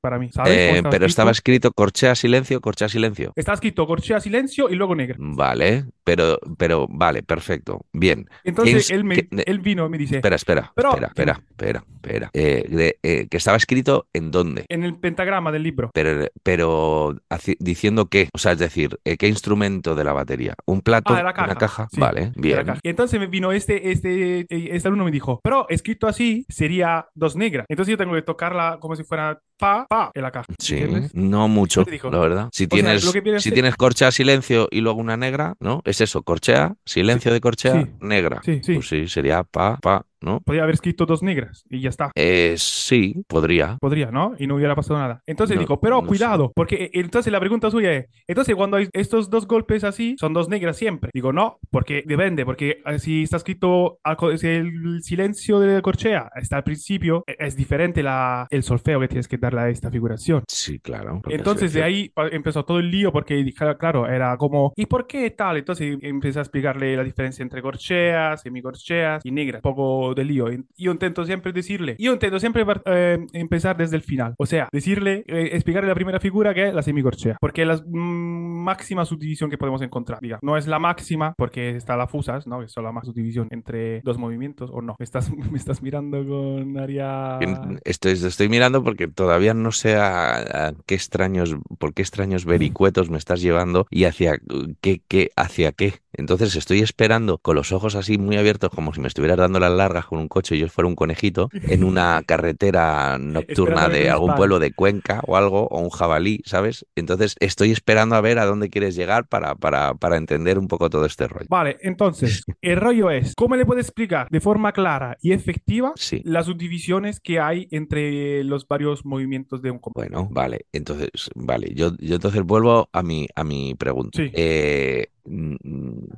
para 0.00 0.18
mí, 0.18 0.30
¿sabes? 0.32 0.52
Eh, 0.56 0.76
cómo 0.78 0.90
pero 0.90 1.06
estaba 1.06 1.30
escrito 1.30 1.70
corchea 1.72 2.14
silencio, 2.14 2.60
corchea 2.60 2.88
silencio. 2.88 3.32
Estaba 3.36 3.54
escrito 3.54 3.86
corchea, 3.86 4.20
silencio, 4.20 4.68
y 4.70 4.74
luego 4.74 4.94
negra. 4.94 5.16
Vale, 5.18 5.84
pero, 6.08 6.38
pero, 6.56 6.86
vale, 6.88 7.22
perfecto. 7.22 7.84
Bien. 7.92 8.26
Entonces 8.44 8.86
¿Quién- 8.86 9.00
él, 9.00 9.04
me, 9.04 9.28
él 9.44 9.58
vino 9.58 9.84
y 9.84 9.88
me 9.90 9.98
dice, 9.98 10.16
Espera, 10.16 10.36
espera, 10.36 10.72
Pero- 10.74 10.90
espera, 10.92 11.06
espera, 11.08 11.32
espera, 11.50 11.84
espera. 11.96 12.30
Eh, 12.32 12.64
de- 12.68 12.98
eh, 13.02 13.26
que 13.30 13.36
estaba 13.36 13.56
escrito 13.58 14.06
en 14.14 14.30
dónde. 14.30 14.64
en 14.70 14.84
el 14.84 14.96
pentagrama 14.96 15.52
del 15.52 15.62
libro, 15.64 15.90
Pero, 15.92 16.26
pero 16.42 17.14
diciendo 17.58 18.06
qué, 18.06 18.28
o 18.32 18.38
sea, 18.38 18.52
es 18.52 18.58
decir, 18.58 18.98
eh, 19.04 19.16
¿qué 19.18 19.28
instrumento 19.28 19.94
de 19.94 20.04
la 20.04 20.12
batería? 20.14 20.54
¿Un 20.66 20.80
plato? 20.80 21.12
Ah, 21.12 21.18
de 21.18 21.22
la 21.24 21.32
caja. 21.34 21.44
¿Una 21.46 21.54
caja? 21.56 21.88
Sí, 21.92 22.00
vale, 22.00 22.32
bien. 22.36 22.64
caja. 22.64 22.80
Y 22.82 22.88
entonces 22.88 23.20
me 23.20 23.26
vino 23.26 23.52
este, 23.52 23.90
este, 23.92 24.46
este 24.48 24.88
alumno 24.88 25.04
me 25.04 25.10
dijo, 25.10 25.40
pero 25.42 25.66
escrito 25.68 26.06
así 26.06 26.46
sería 26.48 27.06
dos 27.14 27.36
negras. 27.36 27.66
Entonces 27.68 27.90
yo 27.92 27.98
tengo 27.98 28.14
que 28.14 28.22
tocarla 28.22 28.78
como 28.80 28.96
si 28.96 29.04
fuera 29.04 29.40
pa, 29.58 29.86
pa 29.88 30.10
en 30.14 30.22
la 30.22 30.30
caja. 30.30 30.46
Sí, 30.58 30.76
¿entiendes? 30.76 31.14
no 31.14 31.48
mucho, 31.48 31.84
la 32.10 32.18
verdad. 32.18 32.48
Si 32.52 32.66
tienes, 32.66 33.02
si 33.38 33.50
tienes 33.52 33.76
corchea, 33.76 34.10
silencio 34.10 34.68
y 34.70 34.80
luego 34.80 35.00
una 35.00 35.16
negra, 35.16 35.54
¿no? 35.60 35.82
Es 35.84 36.00
eso, 36.00 36.22
corchea, 36.22 36.74
silencio 36.84 37.32
de 37.32 37.40
corchea, 37.40 37.82
Sí. 37.82 37.90
negra. 38.00 38.40
Sí, 38.44 38.60
sí. 38.62 38.74
Pues 38.74 38.88
sí, 38.88 39.08
sería 39.08 39.42
pa, 39.44 39.76
pa, 39.82 40.04
¿no? 40.20 40.40
Podría 40.40 40.62
haber 40.62 40.74
escrito 40.74 41.06
dos 41.06 41.22
negras 41.22 41.64
y 41.70 41.80
ya 41.80 41.88
está. 41.88 42.10
Eh, 42.14 42.54
sí, 42.56 43.22
podría. 43.26 43.78
Podría, 43.80 44.10
¿no? 44.10 44.34
Y 44.38 44.46
no 44.46 44.56
hubiera 44.56 44.74
pasado 44.74 44.98
nada. 44.98 45.22
Entonces 45.26 45.56
No, 45.56 45.60
digo, 45.60 45.80
pero 45.80 46.00
no 46.00 46.06
cuidado, 46.06 46.52
porque 46.54 46.84
eh, 46.84 46.90
entonces 46.94 47.32
la 47.32 47.40
pregunta 47.40 47.70
suya 47.70 47.92
es, 47.92 48.06
entonces 48.26 48.54
cuando 48.54 48.76
hay 48.76 48.88
estos 48.92 49.30
dos 49.30 49.46
golpes 49.46 49.84
así, 49.84 50.16
son 50.18 50.32
dos 50.32 50.48
negras 50.48 50.76
siempre. 50.76 51.10
Digo, 51.12 51.32
no, 51.32 51.58
porque 51.70 52.02
depende, 52.06 52.44
porque 52.44 52.82
eh, 52.84 52.98
si 52.98 53.22
está 53.24 53.36
escrito 53.36 53.98
el 54.32 55.02
silencio 55.02 55.60
de 55.60 55.74
la 55.74 55.82
corchea 55.82 56.30
está 56.36 56.56
al 56.56 56.64
principio, 56.64 57.24
eh, 57.26 57.36
es 57.38 57.56
diferente 57.56 58.02
la, 58.02 58.46
el 58.50 58.62
solfeo 58.62 59.00
que 59.00 59.08
tienes 59.08 59.28
que 59.28 59.38
darle 59.38 59.60
a 59.60 59.68
esta 59.68 59.90
figuración. 59.90 60.44
Sí, 60.48 60.78
claro. 60.80 61.20
Entonces 61.28 61.72
de 61.72 61.82
ahí 61.82 62.12
empezó 62.32 62.64
todo 62.64 62.78
el 62.78 62.90
lío 62.90 63.12
porque 63.12 63.34
dije, 63.34 63.76
claro, 63.78 64.08
era 64.08 64.36
como, 64.36 64.72
¿y 64.76 64.86
por 64.86 65.06
qué 65.06 65.30
tal? 65.30 65.56
Entonces 65.56 65.98
empecé 66.02 66.38
a 66.38 66.42
explicarle 66.42 66.96
la 66.96 67.04
diferencia 67.04 67.42
entre 67.42 67.62
corcheas, 67.62 68.42
semicorcheas 68.42 69.24
y 69.24 69.30
negras. 69.30 69.60
Un 69.64 69.74
poco 69.74 70.07
poco 70.08 70.14
de 70.14 70.24
lío. 70.24 70.46
Yo 70.76 70.92
intento 70.92 71.24
siempre 71.24 71.52
decirle, 71.52 71.96
yo 71.98 72.12
intento 72.12 72.38
siempre 72.38 72.64
eh, 72.86 73.26
empezar 73.32 73.76
desde 73.76 73.96
el 73.96 74.02
final. 74.02 74.34
O 74.38 74.46
sea, 74.46 74.68
decirle, 74.72 75.24
eh, 75.26 75.50
explicarle 75.52 75.88
la 75.88 75.94
primera 75.94 76.20
figura 76.20 76.54
que 76.54 76.68
es 76.68 76.74
la 76.74 76.82
semicorchea. 76.82 77.36
Porque 77.40 77.62
es 77.62 77.68
la 77.68 77.82
máxima 77.86 79.04
subdivisión 79.04 79.50
que 79.50 79.58
podemos 79.58 79.82
encontrar. 79.82 80.20
Diga, 80.20 80.38
no 80.42 80.56
es 80.56 80.66
la 80.66 80.78
máxima 80.78 81.34
porque 81.36 81.76
está 81.76 81.96
la 81.96 82.06
fusas, 82.06 82.46
¿no? 82.46 82.60
Que 82.60 82.66
es 82.66 82.76
la 82.76 82.92
más 82.92 83.06
subdivisión 83.06 83.48
entre 83.50 84.00
dos 84.02 84.18
movimientos 84.18 84.70
o 84.72 84.82
no. 84.82 84.96
Me 84.98 85.04
estás, 85.08 85.30
me 85.30 85.58
estás 85.58 85.82
mirando 85.82 86.26
con 86.26 86.78
área... 86.78 87.38
Estoy, 87.84 88.12
estoy 88.12 88.48
mirando 88.48 88.82
porque 88.82 89.08
todavía 89.08 89.54
no 89.54 89.72
sé 89.72 89.96
a, 89.96 90.72
qué 90.86 90.94
extraños, 90.94 91.56
por 91.78 91.94
qué 91.94 92.02
extraños 92.02 92.44
vericuetos 92.44 93.10
me 93.10 93.18
estás 93.18 93.40
llevando 93.40 93.86
y 93.90 94.04
hacia 94.04 94.40
qué, 94.80 95.02
qué, 95.08 95.30
hacia 95.36 95.72
qué. 95.72 95.94
Entonces 96.18 96.56
estoy 96.56 96.80
esperando 96.80 97.38
con 97.38 97.54
los 97.54 97.70
ojos 97.70 97.94
así 97.94 98.18
muy 98.18 98.36
abiertos, 98.36 98.70
como 98.74 98.92
si 98.92 99.00
me 99.00 99.06
estuvieras 99.06 99.38
dando 99.38 99.60
las 99.60 99.72
largas 99.72 100.06
con 100.06 100.18
un 100.18 100.26
coche 100.26 100.56
y 100.56 100.58
yo 100.58 100.68
fuera 100.68 100.88
un 100.88 100.96
conejito, 100.96 101.48
en 101.52 101.84
una 101.84 102.22
carretera 102.26 103.18
nocturna 103.18 103.88
de 103.88 104.10
algún 104.10 104.34
pueblo 104.34 104.58
de 104.58 104.72
Cuenca 104.72 105.22
o 105.26 105.36
algo, 105.36 105.68
o 105.68 105.80
un 105.80 105.90
jabalí, 105.90 106.42
¿sabes? 106.44 106.84
Entonces 106.96 107.36
estoy 107.38 107.70
esperando 107.70 108.16
a 108.16 108.20
ver 108.20 108.40
a 108.40 108.46
dónde 108.46 108.68
quieres 108.68 108.96
llegar 108.96 109.28
para, 109.28 109.54
para, 109.54 109.94
para 109.94 110.16
entender 110.16 110.58
un 110.58 110.66
poco 110.66 110.90
todo 110.90 111.04
este 111.04 111.28
rollo. 111.28 111.46
Vale, 111.48 111.78
entonces, 111.82 112.44
el 112.62 112.76
rollo 112.76 113.10
es, 113.10 113.34
¿cómo 113.36 113.54
le 113.54 113.64
puedes 113.64 113.86
explicar 113.86 114.28
de 114.28 114.40
forma 114.40 114.72
clara 114.72 115.16
y 115.22 115.32
efectiva 115.32 115.92
las 116.24 116.46
subdivisiones 116.46 117.20
que 117.20 117.38
hay 117.38 117.68
entre 117.70 118.42
los 118.42 118.66
varios 118.66 119.04
movimientos 119.04 119.62
de 119.62 119.70
un? 119.70 119.80
Bueno, 119.94 120.26
vale, 120.32 120.66
entonces, 120.72 121.10
vale, 121.36 121.72
yo, 121.74 121.92
yo 122.00 122.16
entonces 122.16 122.42
vuelvo 122.42 122.88
a 122.92 123.02
mi, 123.04 123.28
a 123.36 123.44
mi 123.44 123.76
pregunta. 123.76 124.20
Sí. 124.20 124.30
Eh, 124.34 125.06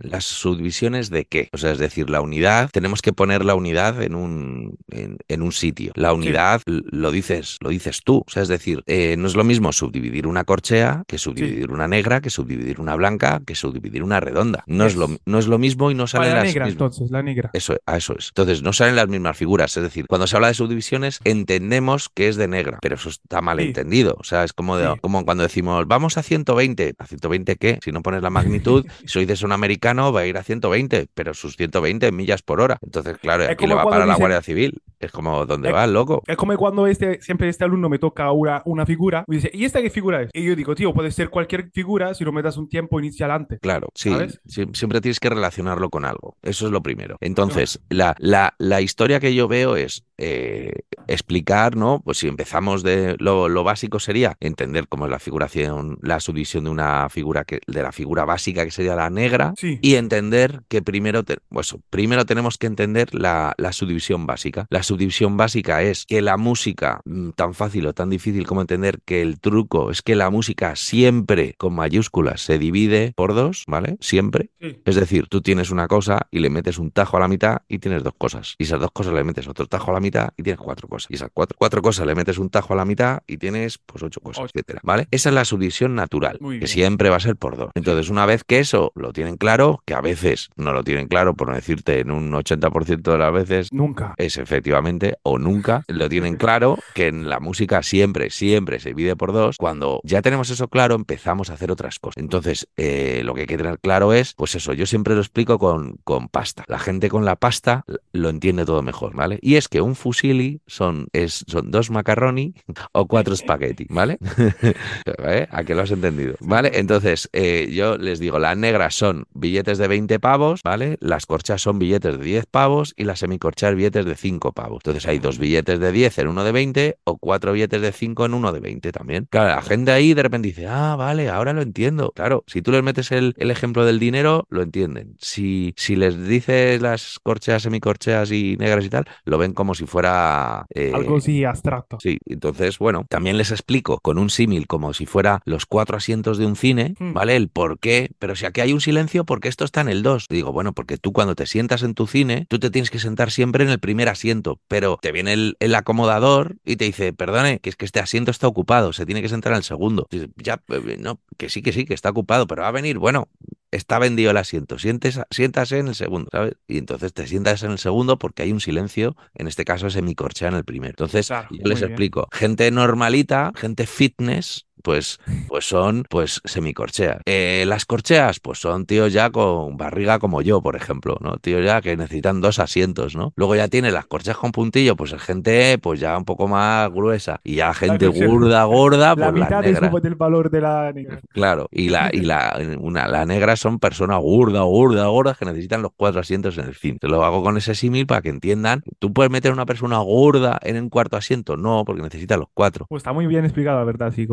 las 0.01 0.25
subdivisiones 0.25 1.11
de 1.11 1.25
qué. 1.25 1.49
O 1.53 1.59
sea, 1.59 1.73
es 1.73 1.79
decir, 1.79 2.11
la 2.11 2.21
unidad, 2.21 2.71
tenemos 2.71 3.03
que 3.03 3.13
poner 3.13 3.45
la 3.45 3.55
unidad 3.55 4.03
en 4.03 4.15
un, 4.15 4.77
en, 4.89 5.43
un 5.43 5.53
sitio. 5.53 5.93
La 5.95 6.13
unidad 6.13 6.63
lo 6.67 7.11
dices, 7.11 7.59
lo 7.61 7.71
dices 7.71 8.03
tú. 8.05 8.25
O 8.27 8.31
sea, 8.31 8.43
es 8.43 8.49
decir, 8.49 8.83
eh, 8.87 9.17
no 9.19 9.27
es 9.27 9.35
lo 9.35 9.45
mismo 9.45 9.73
subdividir 9.73 10.27
una 10.27 10.45
corchea 10.45 11.05
que 11.07 11.19
subdividir 11.19 11.71
una 11.71 11.89
negra, 11.89 12.21
que 12.21 12.31
subdividir 12.31 12.81
una 12.81 12.95
blanca, 12.95 13.41
que 13.47 13.55
subdividir 13.55 14.03
una 14.03 14.21
redonda. 14.21 14.65
No 14.67 14.87
es, 14.87 14.97
lo, 14.97 15.09
no 15.25 15.39
es 15.39 15.47
lo 15.47 15.59
mismo 15.59 15.91
y 15.91 15.95
no 15.95 16.07
salen 16.07 16.31
la 16.31 16.37
las 16.37 16.45
negra, 16.45 16.69
entonces, 16.69 17.11
la 17.11 17.23
negra. 17.23 17.51
Eso, 17.53 17.77
a 17.87 17.97
eso 17.97 18.15
es. 18.19 18.29
Entonces, 18.29 18.63
no 18.63 18.73
salen 18.73 18.97
las 18.97 19.09
mismas 19.09 19.37
figuras. 19.37 19.77
Es 19.77 19.83
decir, 19.83 20.07
cuando 20.07 20.27
se 20.27 20.37
habla 20.37 20.49
de 20.49 20.55
subdivisiones, 20.55 21.21
entendemos 21.25 22.09
que 22.09 22.29
es 22.29 22.37
de 22.37 22.49
negra, 22.49 22.79
pero 22.81 22.95
eso 22.97 23.09
está 23.09 23.41
mal 23.41 23.61
entendido. 23.61 24.17
O 24.19 24.25
sea, 24.25 24.45
es 24.45 24.53
como, 24.53 24.77
como 25.01 25.25
cuando 25.25 25.43
decimos, 25.43 25.87
vamos 25.87 26.17
a 26.19 26.23
120. 26.23 26.95
¿A 26.99 27.07
120 27.07 27.57
qué? 27.57 27.79
Si 27.83 27.93
no 27.93 28.03
pones 28.03 28.23
la 28.23 28.31
magnitud, 28.31 28.87
si 29.07 29.21
dices 29.21 29.43
un 29.43 29.53
americano, 29.53 30.13
va 30.13 30.21
a 30.21 30.27
ir 30.27 30.37
a 30.37 30.43
120, 30.43 31.09
pero 31.15 31.35
sus 31.35 31.57
120 31.57 32.13
millas 32.13 32.43
por 32.43 32.61
hora. 32.61 32.79
Entonces, 32.83 33.19
claro, 33.19 33.45
aquí 33.49 33.67
le 33.67 33.75
va 33.75 33.85
para 33.85 34.07
la 34.07 34.17
Guardia 34.17 34.43
Civil. 34.43 34.81
Es 35.01 35.13
como, 35.13 35.47
¿dónde 35.47 35.73
va, 35.73 35.87
loco? 35.87 36.23
Es 36.27 36.37
como 36.37 36.55
cuando 36.57 36.87
este, 36.87 37.21
siempre 37.23 37.49
este 37.49 37.65
alumno 37.65 37.89
me 37.89 37.99
toca 37.99 38.31
una, 38.33 38.63
una 38.67 38.85
figura 38.85 39.25
y 39.27 39.37
dice, 39.37 39.51
¿y 39.53 39.65
esta 39.65 39.81
qué 39.81 39.91
figura 39.91 40.23
es? 40.23 40.31
Y 40.35 40.45
yo 40.45 40.55
digo, 40.55 40.75
tío, 40.75 40.93
puede 40.93 41.11
ser 41.11 41.31
cualquier 41.31 41.71
figura 41.71 42.13
si 42.15 42.25
no 42.25 42.33
me 42.33 42.43
das 42.43 42.57
un 42.57 42.69
tiempo 42.69 43.01
inicial 43.01 43.31
antes. 43.31 43.61
Claro, 43.61 43.89
sí. 43.95 44.15
Siempre 44.47 45.01
tienes 45.01 45.19
que 45.19 45.31
relacionarlo 45.31 45.89
con 45.89 46.05
algo. 46.05 46.37
Eso 46.43 46.67
es 46.67 46.73
lo 46.73 46.83
primero. 46.83 47.17
Entonces, 47.21 47.81
la, 47.89 48.15
la, 48.19 48.55
la 48.59 48.81
historia 48.81 49.21
que 49.21 49.35
yo 49.35 49.49
veo 49.49 49.77
es 49.77 50.05
eh, 50.19 50.73
explicar, 51.07 51.77
¿no? 51.77 52.03
Pues 52.05 52.19
si 52.19 52.29
empezamos 52.29 52.83
de 52.83 53.17
lo, 53.19 53.49
lo, 53.49 53.65
básico 53.65 53.99
sería 53.99 54.37
entender 54.41 54.87
cómo 54.87 55.07
es 55.07 55.11
la 55.11 55.19
figuración, 55.19 55.99
la 56.03 56.21
subdivisión 56.21 56.65
de 56.65 56.71
una 56.71 57.09
figura 57.09 57.45
que, 57.45 57.61
de 57.67 57.83
la 57.83 57.91
figura 57.91 58.27
básica 58.27 58.65
que 58.65 58.71
sería 58.71 58.95
la 58.95 59.09
negra 59.09 59.55
y 59.63 59.95
entender 59.95 60.63
que 60.69 60.83
primero, 60.83 61.25
pues, 61.49 61.75
primero 61.89 62.27
tenemos 62.27 62.59
que 62.59 62.67
entender 62.67 63.15
la, 63.15 63.55
la 63.57 63.73
subdivisión 63.73 64.27
básica. 64.27 64.67
La 64.69 64.83
subdivisión 64.91 65.37
básica 65.37 65.83
es 65.83 66.05
que 66.05 66.21
la 66.21 66.37
música, 66.37 67.01
mm, 67.05 67.31
tan 67.31 67.55
fácil 67.55 67.87
o 67.87 67.93
tan 67.93 68.11
difícil 68.11 68.45
como 68.45 68.61
entender 68.61 69.01
que 69.05 69.23
el 69.23 69.39
truco 69.39 69.93
es 69.93 70.03
que 70.03 70.17
la 70.17 70.31
música 70.31 70.75
siempre 70.75 71.55
con 71.59 71.75
mayúsculas 71.75 72.41
se 72.41 72.59
divide 72.59 73.13
por 73.15 73.35
dos, 73.35 73.65
¿vale? 73.69 73.97
Siempre. 74.01 74.51
Es 74.59 74.97
decir, 74.97 75.29
tú 75.29 75.43
tienes 75.43 75.71
una 75.71 75.87
cosa 75.87 76.27
y 76.33 76.41
le 76.41 76.51
metes 76.51 76.79
un 76.79 76.91
tajo 76.91 77.17
a 77.17 77.21
la 77.21 77.29
mitad 77.29 77.59
y 77.69 77.79
tienes 77.79 78.03
dos 78.03 78.15
cosas. 78.19 78.57
Y 78.59 78.65
esas 78.65 78.81
dos 78.81 78.91
cosas 78.91 79.15
le 79.15 79.23
metes 79.23 79.47
otro 79.47 79.67
tajo 79.67 79.93
a 79.93 79.95
la 79.95 80.01
mitad 80.01 80.31
y 80.37 80.43
tienes 80.43 80.61
cuatro 80.61 80.89
cosas. 80.89 81.09
Y 81.11 81.15
esas 81.15 81.31
cuatro, 81.33 81.57
cuatro 81.57 81.83
cosas 81.83 82.05
le 82.05 82.17
metes 82.17 82.39
un 82.39 82.51
tajo 82.51 82.73
a 82.73 82.77
la 82.77 82.85
mitad 82.85 83.23
y 83.29 83.39
tienes 83.39 83.79
pues 83.79 84.03
ocho 84.03 84.21
cosas, 84.21 84.47
etcétera, 84.53 84.81
¿vale? 84.83 85.07
Esa 85.13 85.29
es 85.29 85.35
la 85.37 85.45
subdivisión 85.45 85.95
natural, 85.95 86.41
que 86.59 86.67
siempre 86.67 87.11
va 87.11 87.17
a 87.17 87.21
ser 87.21 87.37
por 87.37 87.57
dos. 87.57 87.71
Entonces, 87.77 88.11
una 88.11 88.27
vez 88.27 88.43
que 88.43 88.59
eso 88.59 88.91
lo 88.97 89.13
tienen 89.13 89.37
claro, 89.37 89.83
que 89.87 89.95
a 89.95 90.01
veces 90.01 90.51
no 90.57 90.73
lo 90.73 90.83
tienen 90.83 91.07
claro, 91.07 91.35
por 91.35 91.49
no 91.49 91.55
decirte 91.55 92.01
en 92.01 92.11
un 92.11 92.33
80% 92.33 93.13
de 93.13 93.19
las 93.19 93.33
veces, 93.33 93.73
nunca. 93.73 94.15
Es 94.17 94.37
efectivamente 94.37 94.80
o 95.23 95.39
nunca 95.39 95.85
lo 95.89 96.09
tienen 96.09 96.37
claro 96.37 96.79
que 96.95 97.09
en 97.09 97.29
la 97.29 97.41
música 97.41 97.83
siempre, 97.83 98.31
siempre 98.31 98.81
se 98.81 98.91
divide 98.91 99.17
por 99.17 99.33
dos. 99.33 99.57
Cuando 99.59 100.01
ya 100.05 100.23
tenemos 100.23 100.51
eso 100.51 100.69
claro, 100.69 100.95
empezamos 100.95 101.51
a 101.51 101.55
hacer 101.55 101.71
otras 101.71 101.99
cosas. 101.99 102.23
Entonces, 102.23 102.69
eh, 102.77 103.23
lo 103.25 103.35
que 103.35 103.43
hay 103.43 103.47
que 103.47 103.57
tener 103.57 103.79
claro 103.79 104.13
es, 104.13 104.35
pues 104.35 104.55
eso, 104.55 104.73
yo 104.73 104.87
siempre 104.87 105.15
lo 105.15 105.21
explico 105.21 105.59
con, 105.59 105.99
pasta. 106.31 106.65
La 106.69 106.79
gente 106.79 107.09
con 107.09 107.25
la 107.25 107.37
pasta 107.37 107.85
lo 108.13 108.29
entiende 108.29 108.65
todo 108.65 108.83
mejor, 108.83 109.15
¿vale? 109.15 109.39
Y 109.43 109.57
es 109.57 109.69
que 109.69 109.81
un 109.81 109.95
fusili 109.95 110.61
son, 110.67 111.09
son 111.47 111.71
dos 111.71 111.91
macaroni 111.91 112.55
o 112.93 113.07
cuatro 113.07 113.35
spaghetti, 113.37 113.87
¿vale? 113.89 114.19
¿Eh? 115.25 115.47
¿A 115.51 115.65
qué 115.65 115.75
lo 115.75 115.83
has 115.83 115.91
entendido? 115.91 116.35
¿Vale? 116.41 116.73
Entonces, 116.75 117.29
eh, 117.33 117.71
yo 117.73 117.97
les 117.97 118.19
digo, 118.19 118.39
las 118.39 118.57
negras 118.57 118.95
son 118.95 119.27
billetes 119.33 119.79
de 119.79 119.89
20 119.89 120.21
pavos, 120.21 120.61
¿vale? 120.65 120.97
Las 121.01 121.27
corchas 121.27 121.63
son 121.63 121.79
billetes 121.79 122.19
de 122.19 122.25
10 122.25 122.47
pavos 122.47 122.95
y 122.97 123.05
las 123.05 123.21
semicorchas 123.21 123.75
billetes 123.75 124.05
de 124.05 124.15
5 124.15 124.53
pavos. 124.53 124.70
Entonces 124.75 125.07
hay 125.07 125.19
dos 125.19 125.39
billetes 125.39 125.79
de 125.79 125.93
10 125.93 126.19
en 126.19 126.29
uno 126.29 126.45
de 126.45 126.53
20 126.53 126.99
o 127.05 127.19
cuatro 127.19 127.53
billetes 127.53 127.81
de 127.81 127.93
5 127.93 128.27
en 128.27 128.35
uno 128.35 128.53
de 128.53 128.61
20 128.61 128.93
también. 128.93 129.27
Claro, 129.31 129.55
la 129.55 129.63
gente 129.63 129.91
ahí 129.91 130.15
de 130.15 130.23
repente 130.23 130.49
dice, 130.49 130.67
ah, 130.67 130.97
vale, 130.97 131.29
ahora 131.29 131.53
lo 131.53 131.63
entiendo. 131.63 132.13
Claro, 132.15 132.45
si 132.47 132.63
tú 132.63 132.73
les 132.73 132.83
metes 132.83 133.13
el, 133.13 133.35
ejemplo 133.39 133.85
del 133.85 133.99
dinero, 133.99 134.47
lo 134.49 134.63
entienden. 134.63 135.17
Si, 135.19 135.75
si 135.77 135.97
les 135.97 136.27
dices 136.27 136.81
las 136.81 137.19
corcheas, 137.23 137.63
semicorcheas 137.63 138.31
y 138.31 138.57
negras 138.59 138.85
y 138.85 138.91
tal, 138.91 139.05
lo 139.25 139.39
ven 139.39 139.53
como 139.53 139.75
si 139.75 139.87
fuera... 139.87 140.67
Eh, 140.75 140.93
Algo 140.95 141.17
así 141.17 141.45
abstracto. 141.45 141.99
Sí, 142.01 142.19
entonces, 142.27 142.79
bueno, 142.79 143.05
también 143.09 143.37
les 143.37 143.51
explico 143.51 143.99
con 144.01 144.19
un 144.19 144.31
símil 144.31 144.67
como 144.67 144.95
si 144.95 145.07
fuera 145.07 145.43
los 145.45 145.67
cuatro 145.67 145.97
asientos 145.97 146.39
de 146.39 146.47
un 146.47 146.57
cine, 146.57 146.95
hmm. 146.99 147.13
¿vale? 147.13 147.37
El 147.37 147.49
por 147.49 147.79
qué, 147.79 148.11
pero 148.19 148.37
si 148.37 148.47
aquí 148.47 148.61
hay 148.61 148.73
un 148.73 148.81
silencio, 148.81 149.25
porque 149.25 149.49
esto 149.49 149.65
está 149.65 149.81
en 149.81 149.89
el 149.89 150.03
2? 150.03 150.27
Digo, 150.29 150.53
bueno, 150.53 150.73
porque 150.73 150.97
tú 150.97 151.13
cuando 151.13 151.35
te 151.35 151.47
sientas 151.47 151.83
en 151.83 151.95
tu 151.95 152.07
cine, 152.07 152.47
tú 152.49 152.59
te 152.59 152.71
tienes 152.71 152.91
que 152.91 152.99
sentar 152.99 153.31
siempre 153.31 153.65
en 153.65 153.71
el 153.71 153.79
primer 153.79 154.09
asiento, 154.09 154.60
pero 154.69 154.99
te 155.01 155.13
viene 155.13 155.55
el, 155.59 155.75
acomodador 155.75 156.57
y 156.65 156.77
te 156.77 156.85
dice, 156.85 157.13
perdone, 157.13 157.59
que 157.59 157.71
es 157.71 157.77
que 157.77 157.85
este 157.85 158.01
asiento 158.01 158.31
está 158.31 158.47
ocupado, 158.47 158.93
se 158.93 159.07
tiene 159.07 159.23
que 159.23 159.29
sentar 159.29 159.53
en 159.53 159.59
el 159.59 159.65
segundo. 159.65 160.09
ya, 160.37 160.63
eh, 160.69 160.97
no, 160.99 161.21
que 161.37 161.49
sí, 161.49 161.63
que 161.63 161.73
sí, 161.73 161.85
que 161.85 161.95
está 161.95 162.11
ocupado, 162.11 162.47
pero 162.47 162.63
va 162.63 162.69
a 162.69 162.73
venir, 162.73 162.99
bueno, 162.99 163.29
está 163.71 163.99
vendido 163.99 164.31
el 164.31 164.37
asiento, 164.37 164.79
Sientes, 164.79 165.21
siéntase 165.31 165.79
en 165.79 165.89
el 165.89 165.95
segundo, 165.95 166.29
¿sabes? 166.33 166.55
Y 166.67 166.79
entonces 166.79 167.13
te 167.13 167.27
sientas 167.27 167.63
en 167.63 167.73
el 167.73 167.79
segundo 167.79 168.19
porque 168.19 168.43
hay 168.43 168.53
un 168.53 168.61
silencio, 168.61 169.17
en 169.35 169.47
este 169.47 169.65
caso 169.65 169.91
semicorchea 169.91 170.49
en 170.49 170.55
el 170.55 170.65
primero. 170.65 170.91
Entonces, 170.91 171.29
yo 171.29 171.65
les 171.65 171.83
explico, 171.83 172.29
gente 172.33 172.71
normalita, 172.71 173.53
gente 173.55 173.87
fitness, 173.87 174.67
pues, 174.83 175.19
pues 175.49 175.67
son 175.67 176.05
pues 176.09 176.41
semicorcheas. 176.45 177.19
Eh, 177.27 177.65
las 177.67 177.85
corcheas, 177.85 178.41
pues 178.41 178.59
son 178.59 178.87
tíos 178.87 179.13
ya 179.13 179.31
con 179.31 179.77
barriga 179.77 180.19
como 180.19 180.43
yo, 180.43 180.63
por 180.63 180.77
ejemplo, 180.77 181.17
¿no? 181.21 181.37
Tíos 181.39 181.65
ya 181.65 181.81
que 181.81 181.97
necesitan 181.97 182.41
dos 182.41 182.59
asientos, 182.59 183.17
¿no? 183.17 183.33
Luego 183.37 183.57
ya 183.57 183.69
tiene 183.69 183.91
las 183.91 184.07
corcheas 184.07 184.37
con 184.37 184.53
puntillo, 184.53 184.97
pues 184.97 185.13
es 185.13 185.23
gente 185.23 185.79
pues 185.79 186.01
ya 186.01 186.17
un 186.17 186.25
poco 186.25 186.49
más 186.49 186.91
gruesa. 186.91 187.41
Y 187.45 187.57
ya 187.57 187.73
gente 187.75 188.07
gorda, 188.07 188.65
gorda, 188.65 189.15
la 189.15 189.31
pues 189.31 189.43
mitad 189.43 189.65
las 189.65 190.03
del 190.03 190.15
valor 190.15 190.51
de 190.51 190.61
la 190.61 190.93
negra. 190.93 191.21
Claro, 191.33 191.69
y 191.71 191.89
la, 191.89 192.11
y 192.13 192.21
la, 192.21 192.59
una, 192.79 193.09
la 193.09 193.27
negra 193.27 193.57
son 193.57 193.79
personas 193.79 194.21
gorda, 194.21 194.63
gorda, 194.63 195.07
gordas 195.07 195.39
que 195.39 195.45
necesitan 195.45 195.83
los 195.83 195.93
cuatro 195.97 196.21
asientos 196.21 196.59
en 196.59 196.67
el 196.67 196.75
fin. 196.75 196.99
Te 196.99 197.09
lo 197.09 197.25
hago 197.25 197.43
con 197.43 197.57
ese 197.57 197.75
símil 197.75 198.07
para 198.07 198.23
que 198.23 198.29
entiendan. 198.29 198.83
¿Tú 198.99 199.13
puedes 199.13 199.31
meter 199.31 199.51
a 199.51 199.55
una 199.55 199.67
persona 199.67 199.99
gorda 199.99 200.59
en 200.63 200.77
un 200.77 200.89
cuarto 200.89 201.17
asiento? 201.17 201.57
No, 201.57 201.85
porque 201.85 202.03
necesita 202.03 202.37
los 202.37 202.49
cuatro. 202.53 202.87
Pues 202.89 203.01
está 203.01 203.13
muy 203.13 203.27
bien 203.27 203.45
explicado, 203.45 203.79
la 203.79 203.85
verdad, 203.85 204.13
sí, 204.15 204.27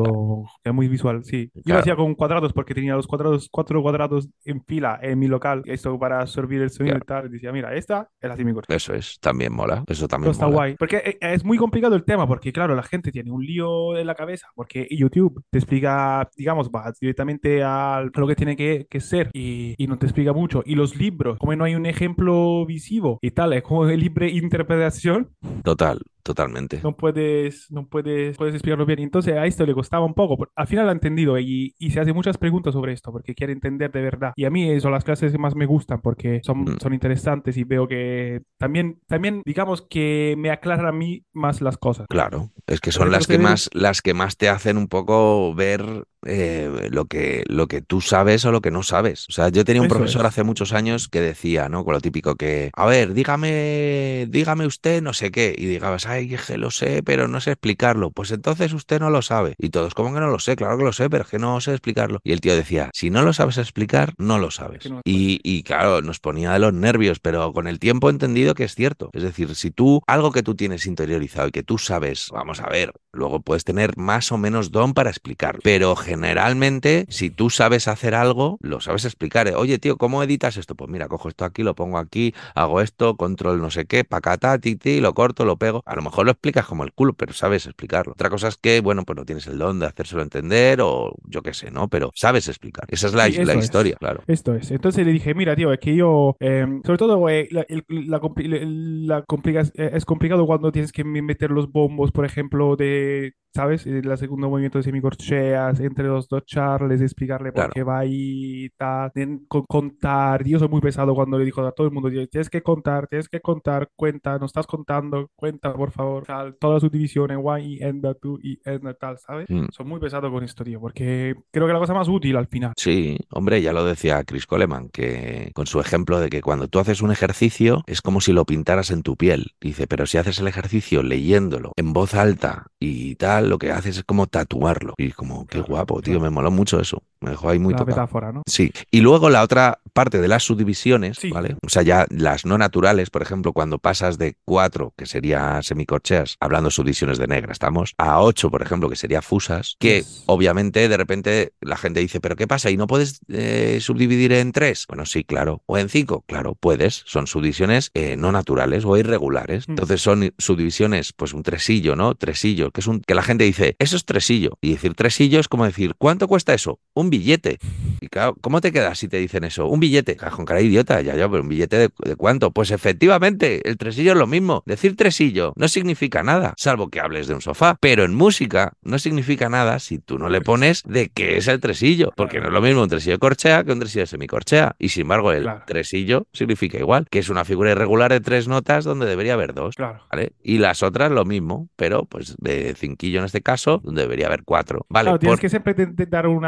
es 0.64 0.74
muy 0.74 0.88
visual, 0.88 1.24
sí. 1.24 1.52
Yo 1.66 1.74
lo 1.74 1.80
hacía 1.80 1.96
con 1.96 2.16
cuadrados 2.16 2.54
porque 2.54 2.74
tenía 2.74 2.96
los 2.96 3.08
cuadrados, 3.08 3.48
cuatro 3.52 3.82
cuadrados 3.82 4.30
en 4.46 4.64
fila 4.64 5.00
en 5.02 5.20
mi 5.20 5.28
local, 5.28 5.62
esto 5.66 5.98
para 6.00 6.22
absorber 6.22 6.62
el 6.62 6.70
sonido 6.70 6.98
y 6.98 7.02
tal. 7.02 7.28
Y 7.28 7.30
decía, 7.30 7.52
mira, 7.52 7.76
esta 7.76 8.10
es 8.20 8.30
la 8.30 8.36
semicorchea. 8.36 8.76
Eso 8.76 8.94
es, 8.94 9.20
también 9.20 9.54
mola, 9.54 9.84
eso 9.88 10.08
también 10.08 10.32
está 10.32 10.46
guay. 10.46 10.76
Porque 10.78 10.98
eh, 10.98 11.18
es 11.22 11.44
muy 11.44 11.58
complicado 11.58 11.96
el 11.96 12.04
tema, 12.04 12.28
porque 12.28 12.52
claro, 12.52 12.76
la 12.76 12.84
gente 12.84 13.12
tiene 13.12 13.32
un 13.32 13.46
lío 13.46 13.98
en 13.98 14.08
la 14.08 14.16
cabeza, 14.16 14.48
porque 14.56 14.88
YouTube 14.90 15.44
te 15.50 15.58
explica, 15.58 16.30
digamos, 16.36 16.70
va 16.70 16.92
directamente 17.00 17.64
a 17.64 18.04
lo 18.14 18.28
que 18.28 18.36
tiene 18.36 18.56
que, 18.56 18.88
que 18.90 19.00
ser 19.00 19.30
y, 19.34 19.76
y, 19.78 19.88
no 19.88 19.98
te 19.98 20.06
explica 20.06 20.34
mucho. 20.34 20.64
Y 20.66 20.76
los 20.76 20.96
libros, 20.96 21.38
como 21.40 21.56
no 21.56 21.64
hay 21.64 21.76
un 21.76 21.86
ejemplo 21.86 22.66
visivo 22.66 23.20
y 23.22 23.32
tal, 23.32 23.54
es 23.54 23.64
como 23.64 23.86
de 23.86 23.98
libre 23.98 24.30
interpretación. 24.30 25.30
Total, 25.64 26.00
totalmente. 26.28 26.80
No 26.84 26.96
puedes, 26.96 27.72
no 27.72 27.88
puedes, 27.88 28.38
puedes 28.38 28.54
explicarlo 28.54 28.86
bien. 28.86 29.00
Entonces 29.00 29.34
a 29.36 29.46
esto 29.46 29.66
le 29.66 29.74
costaba 29.74 30.06
un 30.06 30.14
poco. 30.14 30.38
pero 30.38 30.52
Al 30.56 30.68
final 30.68 30.86
lo 30.86 30.90
ha 30.92 30.94
entendido 30.94 31.40
y, 31.40 31.74
y 31.80 31.92
se 31.92 32.00
hace 32.00 32.14
muchas 32.14 32.38
preguntas 32.38 32.74
sobre 32.74 32.94
esto 32.94 33.12
porque 33.12 33.34
quiere 33.34 33.54
entender 33.54 33.92
de 33.92 34.02
verdad. 34.02 34.34
Y 34.36 34.46
a 34.46 34.50
mí 34.50 34.80
son 34.82 34.92
las 34.92 35.04
clases 35.04 35.32
que 35.32 35.38
más 35.38 35.56
me 35.56 35.66
gustan 35.66 36.02
porque 36.02 36.42
son, 36.44 36.58
Mm. 36.62 36.78
son 36.82 36.94
interesantes 36.94 37.56
y 37.58 37.64
veo 37.64 37.88
que 37.88 38.42
también, 38.58 39.00
también, 39.08 39.42
digamos 39.46 39.82
que 39.82 40.36
me 40.38 40.52
aclaran 40.52 40.86
a 40.86 40.92
mí 40.92 41.24
más 41.34 41.62
las 41.62 41.78
cosas. 41.78 42.08
Claro, 42.10 42.52
es 42.68 42.82
que 42.82 42.92
son 42.92 43.12
las 43.12 43.28
que 43.28 43.38
más, 43.38 43.70
las 43.74 44.02
que 44.02 44.14
más 44.14 44.36
te 44.38 44.50
hacen 44.50 44.78
un 44.78 44.88
poco 44.88 45.54
ver 45.56 46.04
eh, 46.26 46.90
lo 46.92 47.06
que, 47.06 47.44
lo 47.48 47.68
que 47.68 47.82
tú 47.82 48.02
sabes 48.02 48.44
o 48.46 48.52
lo 48.52 48.62
que 48.62 48.72
no 48.72 48.84
sabes. 48.84 49.26
O 49.30 49.32
sea, 49.34 49.50
yo 49.50 49.64
tenía 49.66 49.82
un 49.82 49.88
Eso 49.88 49.90
profesor 49.90 50.26
es. 50.26 50.26
hace 50.26 50.44
muchos 50.44 50.74
años 50.74 51.08
que 51.10 51.22
decía, 51.22 51.70
¿no? 51.70 51.84
Con 51.86 51.94
lo 51.94 52.02
típico 52.02 52.36
que, 52.36 52.72
a 52.76 52.86
ver, 52.86 53.14
dígame, 53.14 54.28
dígame 54.30 54.66
usted 54.66 55.02
no 55.02 55.14
sé 55.14 55.32
qué. 55.32 55.54
Y 55.58 55.66
digabas, 55.66 56.06
ay, 56.06 56.36
que 56.48 56.58
lo 56.58 56.72
sé, 56.72 57.04
pero 57.04 57.28
no 57.28 57.40
sé 57.42 57.52
explicarlo. 57.52 58.12
Pues 58.12 58.32
entonces 58.32 58.74
usted 58.74 59.00
no 59.00 59.10
lo 59.10 59.22
sabe. 59.22 59.56
Y 59.58 59.70
todos, 59.70 59.94
¿cómo 59.94 60.14
que 60.14 60.20
no 60.20 60.28
lo 60.28 60.40
sé? 60.40 60.56
Claro 60.56 60.78
que 60.78 60.84
lo 60.84 60.94
sé, 60.94 61.10
pero 61.10 61.24
es 61.24 61.30
que 61.30 61.40
no 61.40 61.60
sé 61.62 61.72
explicarlo. 61.72 62.20
Y 62.24 62.32
el 62.32 62.42
tío 62.42 62.56
decía, 62.56 62.90
si 62.94 63.10
no 63.10 63.22
lo 63.24 63.34
sabes 63.34 63.58
explicar, 63.58 64.14
no 64.18 64.40
lo 64.40 64.52
sabes. 64.52 64.90
No 64.90 65.02
Y, 65.04 65.40
y 65.44 65.64
claro, 65.64 66.02
nos 66.02 66.20
ponía 66.20 66.52
de 66.54 66.60
los 66.60 66.74
nervios, 66.74 67.20
pero 67.20 67.54
con 67.54 67.68
el 67.68 67.80
tiempo 67.80 68.10
he 68.10 68.12
entendido 68.12 68.54
que 68.56 68.64
es 68.64 68.76
cierto. 68.76 69.10
Es 69.14 69.24
decir, 69.24 69.56
si 69.56 69.72
tú, 69.72 70.02
algo 70.08 70.32
que 70.32 70.44
tú 70.44 70.56
tienes 70.56 70.86
interiorizado 70.86 71.48
y 71.48 71.52
que 71.52 71.64
tú 71.64 71.78
sabes, 71.78 72.30
vamos 72.32 72.60
a 72.60 72.70
ver, 72.70 72.92
luego 73.12 73.42
puedes 73.42 73.64
tener 73.64 73.98
más 73.98 74.32
o 74.32 74.38
menos 74.38 74.72
don 74.72 74.94
para 74.94 75.10
explicarlo. 75.10 75.60
Pero 75.64 75.96
generalmente, 76.08 77.06
si 77.10 77.30
tú 77.30 77.50
sabes 77.50 77.88
hacer 77.88 78.16
algo, 78.16 78.58
lo 78.62 78.80
sabes 78.80 79.06
explicar. 79.06 79.48
¿eh? 79.48 79.56
Oye, 79.56 79.80
tío, 79.80 79.98
¿cómo 79.98 80.24
editas 80.24 80.58
esto? 80.58 80.76
Pues 80.76 80.90
mira, 80.90 81.08
cojo 81.08 81.30
esto 81.30 81.46
aquí, 81.46 81.64
lo 81.64 81.76
pongo 81.76 81.98
aquí, 81.98 82.34
hago 82.56 82.82
esto, 82.82 83.16
control 83.18 83.62
no 83.62 83.70
sé 83.70 83.86
qué, 83.86 84.04
pacata, 84.04 84.58
titi, 84.60 85.00
lo 85.02 85.14
corto, 85.14 85.46
lo 85.46 85.58
pego. 85.58 85.84
A 85.86 85.96
lo 85.96 86.02
mejor 86.02 86.26
lo 86.26 86.32
explicas 86.32 86.66
como 86.66 86.84
el 86.84 86.94
culo, 86.94 87.14
pero 87.14 87.34
sabes 87.34 87.66
explicarlo. 87.66 88.14
Otra 88.14 88.30
cosa 88.30 88.48
es 88.48 88.58
que, 88.58 88.82
bueno, 88.82 89.04
pues 89.06 89.16
no 89.18 89.26
tienes 89.26 89.48
el 89.48 89.58
don 89.58 89.80
de 89.80 89.86
hacérselo 89.88 90.22
entender 90.22 90.80
o 90.82 91.14
yo 91.26 91.42
qué 91.42 91.54
sé, 91.54 91.72
¿no? 91.72 91.88
Pero 91.88 92.12
sabes 92.16 92.48
explicar. 92.48 92.86
Esa 92.90 93.08
es 93.08 93.14
la, 93.14 93.26
Sí, 93.28 93.34
la 93.38 93.42
eso 93.44 93.60
es. 93.60 93.66
historia, 93.66 93.96
claro. 94.00 94.24
Esto 94.28 94.56
es. 94.56 94.72
Entonces 94.72 95.06
le 95.06 95.12
dije, 95.12 95.34
mira, 95.34 95.56
tío, 95.56 95.72
es 95.74 95.80
que 95.80 95.96
yo, 95.96 96.36
eh, 96.40 96.66
sobre 96.86 96.98
todo, 96.98 97.30
eh, 97.30 97.48
la, 97.52 97.66
la 97.90 98.20
compli- 98.22 99.06
la 99.06 99.24
complica- 99.24 99.64
es 99.76 100.06
complicado 100.06 100.46
cuando 100.46 100.72
tienes 100.72 100.92
que 100.92 101.04
meter 101.04 101.52
los 101.52 101.72
bombos, 101.72 102.12
por 102.12 102.26
ejemplo, 102.26 102.76
de, 102.76 103.34
¿sabes? 103.54 103.86
El 103.88 104.16
segundo 104.18 104.50
movimiento 104.50 104.78
de 104.80 104.84
semicorcheas, 104.84 105.80
entre 105.80 106.06
los 106.08 106.28
dos 106.28 106.46
charles, 106.46 107.02
explicarle 107.02 107.52
por 107.52 107.56
Claro. 107.64 107.72
qué 107.74 107.84
va 107.84 108.00
ahí, 108.00 108.70
tal, 108.78 109.12
en- 109.16 109.46
con- 109.48 109.66
contar. 109.68 110.44
Yo 110.46 110.60
soy 110.60 110.68
muy 110.68 110.82
pesado 110.82 111.14
cuando 111.16 111.38
le 111.38 111.46
digo 111.46 111.66
a 111.66 111.72
todo 111.72 111.88
el 111.88 111.94
mundo, 111.94 112.10
tienes 112.30 112.50
que 112.50 112.62
contar, 112.62 113.08
tienes 113.08 113.30
que 113.30 113.40
contar, 113.42 113.90
cuenta, 113.96 114.38
no 114.38 114.46
estás 114.46 114.68
contando, 114.68 115.30
cuenta, 115.36 115.74
por 115.74 115.92
favor, 115.92 116.24
tal, 116.26 116.56
todas 116.60 116.82
sus 116.82 116.92
divisiones, 116.92 117.38
y, 117.62 117.84
and, 117.84 118.06
two, 118.22 118.38
y, 118.42 118.60
and, 118.66 118.96
tal, 119.00 119.18
¿sabes? 119.18 119.50
Mm. 119.50 119.66
Soy 119.72 119.86
muy 119.86 120.00
pesado 120.00 120.32
con 120.32 120.44
esto, 120.44 120.64
tío, 120.64 120.80
porque 120.80 121.36
creo 121.52 121.68
que 121.68 121.74
la 121.74 121.80
cosa 121.80 121.94
más 121.94 122.08
útil 122.08 122.36
al 122.38 122.48
final. 122.48 122.74
Sí, 122.78 123.18
hombre, 123.32 123.62
ya 123.62 123.74
lo 123.74 123.84
decía 123.86 124.24
Chris 124.24 124.46
Coleman, 124.46 124.90
que 124.90 125.52
con 125.54 125.66
su 125.68 125.80
ejemplo 125.80 126.20
de 126.20 126.30
que 126.30 126.42
cuando 126.42 126.68
tú 126.68 126.80
haces 126.80 127.02
un 127.02 127.12
ejercicio 127.12 127.84
es 127.88 128.02
como 128.02 128.22
si 128.22 128.34
lo 128.34 128.46
pintaras 128.46 128.92
en 128.92 129.02
tu 129.04 129.16
piel. 129.16 129.52
Dice, 129.62 129.88
pero 129.88 130.06
si 130.06 130.18
haces 130.18 130.40
el 130.40 130.48
ejercicio 130.48 131.04
leyéndolo 131.04 131.72
en 131.76 131.94
voz 131.94 132.14
alta 132.14 132.68
y 132.80 133.16
tal, 133.16 133.37
lo 133.42 133.58
que 133.58 133.72
haces 133.72 133.98
es 133.98 134.04
como 134.04 134.28
tatuarlo. 134.28 134.94
Y 134.98 135.12
como, 135.12 135.46
qué 135.48 135.62
guapo, 135.62 136.02
tío, 136.02 136.20
me 136.20 136.30
moló 136.30 136.52
mucho 136.52 136.80
eso. 136.80 137.04
Me 137.22 137.32
dejó 137.32 137.50
ahí 137.50 137.60
muy 137.60 137.74
la 137.74 137.80
tocado. 137.80 137.98
metáfora, 137.98 138.32
¿no? 138.32 138.44
Sí, 138.48 138.72
y 138.92 139.02
luego 139.02 139.30
la 139.30 139.42
otra 139.44 139.80
parte 139.94 140.20
de 140.22 140.28
las 140.28 140.44
subdivisiones, 140.44 141.18
Sí. 141.18 141.30
¿vale? 141.32 141.56
O 141.66 141.70
sea, 141.70 141.82
ya 141.82 142.06
las 142.10 142.46
no 142.46 142.58
naturales, 142.58 143.10
por 143.10 143.22
ejemplo, 143.22 143.54
cuando 143.54 143.80
pasas 143.80 144.18
de 144.18 144.36
cuatro, 144.46 144.94
que 144.98 145.06
sería 145.06 145.62
semicorcheas, 145.64 146.38
hablando 146.40 146.70
subdivisiones 146.72 147.18
de 147.18 147.28
negra, 147.28 147.52
estamos, 147.52 147.94
a 147.98 148.22
ocho, 148.22 148.52
por 148.52 148.62
ejemplo, 148.62 148.90
que 148.90 148.96
sería 148.96 149.22
fusas, 149.22 149.76
que 149.80 149.98
Yes. 149.98 150.24
obviamente 150.28 150.88
de 150.90 150.98
repente 150.98 151.54
la 151.62 151.78
gente 151.78 152.00
dice, 152.00 152.20
¿pero 152.20 152.36
qué 152.36 152.48
pasa? 152.48 152.70
¿Y 152.70 152.78
no 152.78 152.88
puedes 152.88 153.20
eh, 153.30 153.80
subdividir 153.82 154.32
en 154.34 154.52
tres? 154.52 154.86
Bueno, 154.88 155.06
sí, 155.06 155.24
claro. 155.24 155.64
¿O 155.66 155.78
en 155.78 155.90
cinco? 155.90 156.24
Claro, 156.28 156.56
puedes. 156.56 157.04
Son 157.06 157.26
subdivisiones 157.28 157.92
eh, 157.94 158.16
no 158.18 158.32
naturales 158.32 158.86
o 158.86 158.98
irregulares. 158.98 159.68
Mm. 159.68 159.72
Entonces 159.72 160.02
son 160.02 160.34
subdivisiones, 160.38 161.14
pues 161.14 161.34
un 161.34 161.44
tresillo, 161.44 161.96
¿no? 161.96 162.16
Tresillo, 162.16 162.72
que 162.72 162.82
es 162.82 162.88
un 162.88 163.02
que 163.02 163.16
la 163.16 163.24
gente 163.24 163.44
dice, 163.44 163.76
eso 163.80 163.96
es 163.96 164.06
tresillo. 164.06 164.58
Y 164.62 164.72
decir 164.74 164.94
tresillo 164.94 165.40
es 165.40 165.48
como 165.48 165.66
decir, 165.66 165.96
¿cuánto 165.98 166.28
cuesta 166.28 166.54
eso? 166.54 166.80
Un 167.08 167.12
billete. 167.12 167.58
Y 168.02 168.10
claro, 168.10 168.36
¿cómo 168.42 168.60
te 168.60 168.74
quedas 168.74 169.00
si 169.00 169.08
te 169.08 169.16
dicen 169.18 169.46
eso? 169.46 169.66
Un 169.68 169.80
billete. 169.80 170.18
Cajón 170.18 170.44
cara 170.46 170.60
idiota, 170.60 171.00
ya, 171.02 171.16
ya, 171.16 171.30
pero 171.30 171.42
un 171.42 171.48
billete 171.48 171.78
de, 171.78 171.90
de 172.04 172.16
cuánto? 172.18 172.52
Pues 172.52 172.70
efectivamente, 172.72 173.62
el 173.68 173.78
tresillo 173.78 174.12
es 174.12 174.18
lo 174.18 174.28
mismo. 174.28 174.62
Decir 174.66 174.98
tresillo 174.98 175.54
no 175.56 175.70
significa 175.70 176.22
nada, 176.22 176.54
salvo 176.58 176.90
que 176.90 177.00
hables 177.00 177.28
de 177.28 177.34
un 177.36 177.42
sofá. 177.42 177.78
Pero 177.80 178.04
en 178.04 178.14
música 178.14 178.74
no 178.84 179.00
significa 179.00 179.48
nada 179.48 179.80
si 179.80 180.00
tú 180.00 180.20
no 180.20 180.28
le 180.28 180.42
pones 180.42 180.84
de 180.84 181.08
qué 181.10 181.38
es 181.38 181.48
el 181.48 181.62
tresillo. 181.62 182.12
Porque 182.18 182.40
no 182.42 182.48
es 182.48 182.54
lo 182.54 182.62
mismo 182.62 182.84
un 182.84 182.90
tresillo 182.90 183.14
de 183.14 183.20
corchea 183.20 183.64
que 183.64 183.72
un 183.72 183.80
tresillo 183.80 184.02
de 184.02 184.08
semicorchea. 184.08 184.76
Y 184.78 184.90
sin 184.90 185.04
embargo, 185.04 185.32
el 185.32 185.44
Claro. 185.44 185.64
tresillo 185.66 186.28
significa 186.34 186.78
igual, 186.78 187.08
que 187.10 187.20
es 187.20 187.30
una 187.30 187.46
figura 187.46 187.72
irregular 187.72 188.12
de 188.12 188.20
tres 188.20 188.50
notas 188.50 188.84
donde 188.84 189.06
debería 189.06 189.34
haber 189.36 189.54
dos. 189.54 189.76
Claro. 189.76 190.04
¿Vale? 190.12 190.34
Y 190.44 190.58
las 190.58 190.84
otras 190.84 191.10
lo 191.10 191.24
mismo, 191.24 191.70
pero 191.78 192.04
pues 192.06 192.36
de 192.40 192.76
cinquillo 192.76 193.20
en 193.20 193.26
este 193.26 193.42
caso, 193.42 193.80
donde 193.82 194.02
debería 194.02 194.28
haber 194.28 194.44
cuatro. 194.44 194.86
Vale, 194.90 195.06
Claro, 195.06 195.20
tienes 195.20 195.36
por- 195.38 195.42
que 195.42 195.50
siempre 195.50 195.74
te- 195.74 195.88
te 195.88 196.06
dar 196.06 196.28
un 196.28 196.44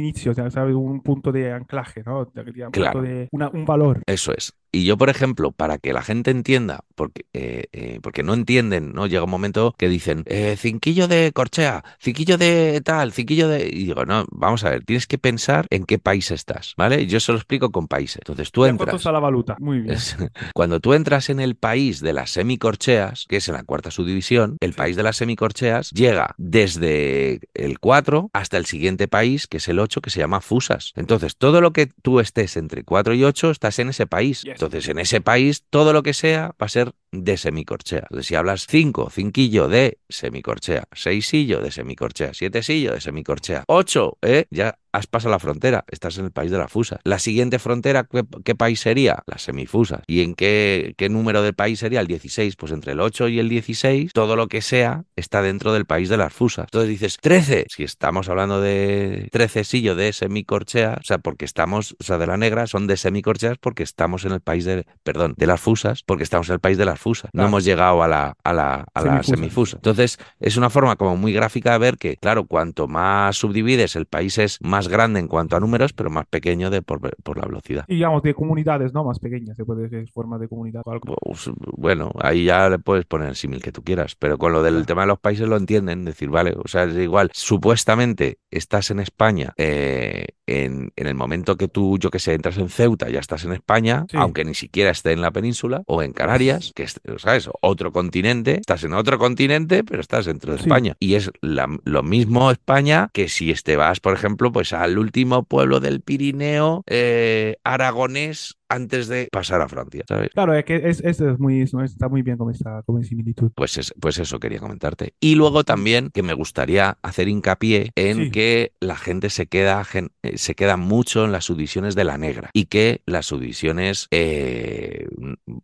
inicio, 0.00 0.34
¿sabes? 0.34 0.56
Un 0.56 1.00
punto 1.02 1.32
de 1.32 1.52
anclaje, 1.52 2.02
¿no? 2.04 2.20
Un, 2.20 2.72
punto 2.72 3.02
de, 3.02 3.28
una- 3.32 3.48
un 3.50 3.64
valor. 3.64 4.02
Eso 4.06 4.32
es. 4.36 4.52
Y 4.72 4.84
yo, 4.84 4.96
por 4.96 5.10
ejemplo, 5.10 5.50
para 5.52 5.78
que 5.78 5.92
la 5.92 6.02
gente 6.02 6.30
entienda, 6.30 6.84
porque, 6.94 7.24
eh, 7.32 7.64
eh, 7.72 7.98
porque 8.02 8.22
no 8.22 8.34
entienden, 8.34 8.92
¿no? 8.92 9.06
Llega 9.06 9.24
un 9.24 9.30
momento 9.30 9.74
que 9.76 9.88
dicen, 9.88 10.22
eh, 10.26 10.56
cinquillo 10.58 11.08
de 11.08 11.32
corchea, 11.32 11.84
cinquillo 12.00 12.38
de 12.38 12.80
tal, 12.84 13.12
cinquillo 13.12 13.48
de... 13.48 13.66
Y 13.66 13.84
digo, 13.86 14.04
no, 14.04 14.26
vamos 14.30 14.64
a 14.64 14.70
ver, 14.70 14.84
tienes 14.84 15.06
que 15.06 15.18
pensar 15.18 15.66
en 15.70 15.84
qué 15.84 15.98
país 15.98 16.30
estás, 16.30 16.74
¿vale? 16.76 17.06
Yo 17.06 17.18
se 17.20 17.32
lo 17.32 17.38
explico 17.38 17.70
con 17.70 17.88
países. 17.88 18.18
Entonces 18.20 18.52
tú 18.52 18.60
¿Y 18.64 18.68
a 18.68 18.68
¿Cuánto 18.68 18.84
entras... 18.84 19.00
está 19.00 19.12
la 19.12 19.18
valuta? 19.20 19.56
Muy 19.58 19.80
bien. 19.80 19.94
Es- 19.94 20.16
Cuando 20.54 20.78
tú 20.80 20.94
entras 20.94 21.30
en 21.30 21.40
el 21.40 21.56
país 21.56 22.00
de 22.00 22.12
las 22.12 22.30
semicorcheas, 22.30 23.26
que 23.28 23.36
es 23.38 23.48
en 23.48 23.54
la 23.54 23.64
cuarta 23.64 23.90
subdivisión, 23.90 24.56
el 24.60 24.74
país 24.74 24.94
de 24.96 25.02
las 25.02 25.16
semicorcheas 25.16 25.90
llega 25.90 26.34
desde 26.38 27.40
el 27.54 27.78
4 27.80 28.30
hasta 28.32 28.56
el 28.56 28.66
siguiente 28.66 29.08
país, 29.08 29.46
que 29.46 29.56
es 29.56 29.68
el 29.68 29.78
8, 29.78 30.00
que 30.00 30.10
se 30.10 30.20
llama 30.20 30.40
fusas. 30.40 30.92
Entonces, 30.96 31.36
todo 31.36 31.60
lo 31.60 31.72
que 31.72 31.86
tú 31.86 32.20
estés 32.20 32.56
entre 32.56 32.84
4 32.84 33.14
y 33.14 33.24
8, 33.24 33.50
estás 33.50 33.78
en 33.78 33.88
ese 33.88 34.06
país. 34.06 34.42
Yes. 34.42 34.59
Entonces, 34.60 34.90
en 34.90 34.98
ese 34.98 35.22
país, 35.22 35.64
todo 35.70 35.94
lo 35.94 36.02
que 36.02 36.12
sea 36.12 36.54
va 36.60 36.66
a 36.66 36.68
ser 36.68 36.92
de 37.12 37.36
semicorchea. 37.36 38.06
Si 38.20 38.34
hablas 38.34 38.66
5, 38.68 39.10
cinquillo 39.10 39.68
de 39.68 39.98
semicorchea, 40.08 40.84
6sillo 40.92 41.60
de 41.60 41.70
semicorchea, 41.70 42.30
7sillo 42.30 42.92
de 42.92 43.00
semicorchea, 43.00 43.64
8, 43.66 44.18
¿eh? 44.22 44.46
Ya 44.50 44.78
has 44.92 45.06
pasado 45.06 45.30
la 45.30 45.38
frontera, 45.38 45.84
estás 45.88 46.18
en 46.18 46.26
el 46.26 46.32
país 46.32 46.50
de 46.50 46.58
la 46.58 46.68
fusa. 46.68 47.00
La 47.04 47.18
siguiente 47.18 47.58
frontera, 47.58 48.04
¿qué, 48.04 48.24
qué 48.44 48.54
país 48.54 48.80
sería? 48.80 49.22
Las 49.26 49.42
semifusas. 49.42 50.02
¿Y 50.06 50.22
en 50.22 50.34
qué, 50.34 50.94
qué 50.96 51.08
número 51.08 51.42
del 51.42 51.54
país 51.54 51.78
sería? 51.78 52.00
El 52.00 52.06
16. 52.06 52.56
Pues 52.56 52.72
entre 52.72 52.92
el 52.92 53.00
8 53.00 53.28
y 53.28 53.38
el 53.38 53.48
16, 53.48 54.12
todo 54.12 54.36
lo 54.36 54.48
que 54.48 54.62
sea 54.62 55.04
está 55.16 55.42
dentro 55.42 55.72
del 55.72 55.86
país 55.86 56.08
de 56.08 56.16
las 56.16 56.32
fusas. 56.32 56.66
Entonces 56.66 56.88
dices, 56.88 57.18
13. 57.20 57.66
Si 57.68 57.84
estamos 57.84 58.28
hablando 58.28 58.60
de 58.60 59.28
13 59.30 59.64
sillo 59.64 59.94
de 59.94 60.12
semicorchea, 60.12 60.98
o 61.00 61.04
sea, 61.04 61.18
porque 61.18 61.44
estamos, 61.44 61.96
o 62.00 62.04
sea, 62.04 62.18
de 62.18 62.26
la 62.26 62.36
negra, 62.36 62.66
son 62.66 62.86
de 62.86 62.96
semicorcheas 62.96 63.58
porque 63.58 63.82
estamos 63.82 64.24
en 64.24 64.32
el 64.32 64.40
país 64.40 64.64
de, 64.64 64.86
perdón, 65.02 65.34
de 65.36 65.46
las 65.46 65.60
fusas, 65.60 66.02
porque 66.04 66.24
estamos 66.24 66.48
en 66.48 66.54
el 66.54 66.60
país 66.60 66.78
de 66.78 66.84
las 66.84 66.99
fusas. 67.00 67.30
No 67.32 67.38
Claro. 67.40 67.48
hemos 67.48 67.64
llegado 67.64 68.02
a 68.02 68.08
la, 68.08 68.36
a 68.44 68.52
la, 68.52 68.86
a 68.94 69.00
la 69.02 69.22
Semifusas. 69.22 69.26
semifusa. 69.26 69.76
Entonces, 69.78 70.18
es 70.38 70.56
una 70.56 70.70
forma 70.70 70.96
como 70.96 71.16
muy 71.16 71.32
gráfica 71.32 71.72
de 71.72 71.78
ver 71.78 71.96
que, 71.98 72.16
claro, 72.16 72.46
cuanto 72.46 72.86
más 72.88 73.36
subdivides, 73.36 73.96
el 73.96 74.06
país 74.06 74.38
es 74.38 74.58
más 74.60 74.88
grande 74.88 75.20
en 75.20 75.28
cuanto 75.28 75.56
a 75.56 75.60
números, 75.60 75.92
pero 75.92 76.10
más 76.10 76.26
pequeño 76.26 76.70
de 76.70 76.82
por, 76.82 77.00
por 77.22 77.38
la 77.38 77.46
velocidad. 77.46 77.84
Y 77.88 77.94
digamos, 77.96 78.22
de 78.22 78.34
comunidades, 78.34 78.92
¿no? 78.92 79.04
Más 79.04 79.18
pequeñas, 79.18 79.56
se 79.56 79.64
puede 79.64 79.88
decir, 79.88 80.10
forma 80.12 80.38
de 80.38 80.48
comunidad 80.48 80.82
o 80.84 80.90
algo. 80.92 81.14
Pues, 81.22 81.50
bueno, 81.76 82.12
ahí 82.20 82.44
ya 82.44 82.68
le 82.68 82.78
puedes 82.78 83.04
poner 83.06 83.28
el 83.28 83.36
símil 83.36 83.62
que 83.62 83.72
tú 83.72 83.82
quieras, 83.82 84.14
pero 84.18 84.38
con 84.38 84.52
lo 84.52 84.62
del 84.62 84.74
Claro. 84.74 84.86
tema 84.86 85.00
de 85.02 85.06
los 85.08 85.18
países 85.18 85.48
lo 85.48 85.56
entienden, 85.56 86.04
decir, 86.04 86.28
vale, 86.28 86.54
o 86.62 86.68
sea, 86.68 86.84
es 86.84 86.94
igual, 86.96 87.30
supuestamente 87.32 88.38
estás 88.50 88.90
en 88.90 89.00
España, 89.00 89.52
eh, 89.56 90.26
en, 90.46 90.92
en 90.96 91.06
el 91.06 91.14
momento 91.14 91.56
que 91.56 91.68
tú, 91.68 91.98
yo 91.98 92.10
que 92.10 92.18
sé, 92.18 92.34
entras 92.34 92.58
en 92.58 92.68
Ceuta, 92.68 93.08
ya 93.08 93.20
estás 93.20 93.44
en 93.44 93.52
España, 93.52 94.06
Sí. 94.10 94.16
aunque 94.16 94.44
ni 94.44 94.54
siquiera 94.54 94.90
esté 94.90 95.12
en 95.12 95.20
la 95.20 95.30
península, 95.30 95.82
o 95.86 96.02
en 96.02 96.12
Canarias, 96.12 96.72
que 96.74 96.82
¿sabes? 97.18 97.48
Otro 97.60 97.92
continente, 97.92 98.56
estás 98.60 98.84
en 98.84 98.92
otro 98.94 99.18
continente, 99.18 99.84
pero 99.84 100.00
estás 100.00 100.26
dentro 100.26 100.52
de 100.52 100.58
Sí. 100.58 100.64
España. 100.64 100.96
Y 101.00 101.14
es 101.14 101.30
la- 101.40 101.68
lo 101.84 102.02
mismo 102.02 102.50
España 102.50 103.10
que 103.12 103.28
si 103.28 103.50
te 103.54 103.76
vas, 103.76 104.00
por 104.00 104.14
ejemplo, 104.14 104.52
pues 104.52 104.72
al 104.72 104.98
último 104.98 105.42
pueblo 105.44 105.80
del 105.80 106.00
Pirineo 106.00 106.82
eh, 106.86 107.56
aragonés 107.64 108.56
antes 108.70 109.08
de 109.08 109.28
pasar 109.30 109.60
a 109.60 109.68
Francia, 109.68 110.04
¿sabes? 110.08 110.30
Claro, 110.30 110.54
es 110.54 110.64
que 110.64 110.76
es, 110.76 111.00
es, 111.00 111.20
es 111.20 111.38
muy, 111.38 111.60
es- 111.60 111.74
está 111.74 112.08
muy 112.08 112.22
bien 112.22 112.38
como 112.38 112.50
esta 112.50 112.82
como 112.86 113.02
similitud. 113.02 113.50
Pues, 113.54 113.76
es- 113.76 113.92
pues 114.00 114.18
eso 114.18 114.40
quería 114.40 114.60
comentarte. 114.60 115.12
Y 115.20 115.34
luego 115.34 115.64
también 115.64 116.08
que 116.10 116.22
me 116.22 116.32
gustaría 116.32 116.96
hacer 117.02 117.28
hincapié 117.28 117.90
en 117.96 118.16
Sí. 118.24 118.30
que 118.30 118.72
la 118.80 118.96
gente 118.96 119.28
se 119.28 119.46
queda, 119.46 119.84
gen- 119.84 120.12
eh, 120.22 120.38
se 120.38 120.54
queda 120.54 120.76
mucho 120.78 121.24
en 121.24 121.32
las 121.32 121.44
subdivisiones 121.44 121.94
de 121.94 122.04
la 122.04 122.16
negra 122.16 122.50
y 122.54 122.66
que 122.66 123.02
las 123.06 123.26
subdivisiones 123.26 124.06
eh, 124.10 125.06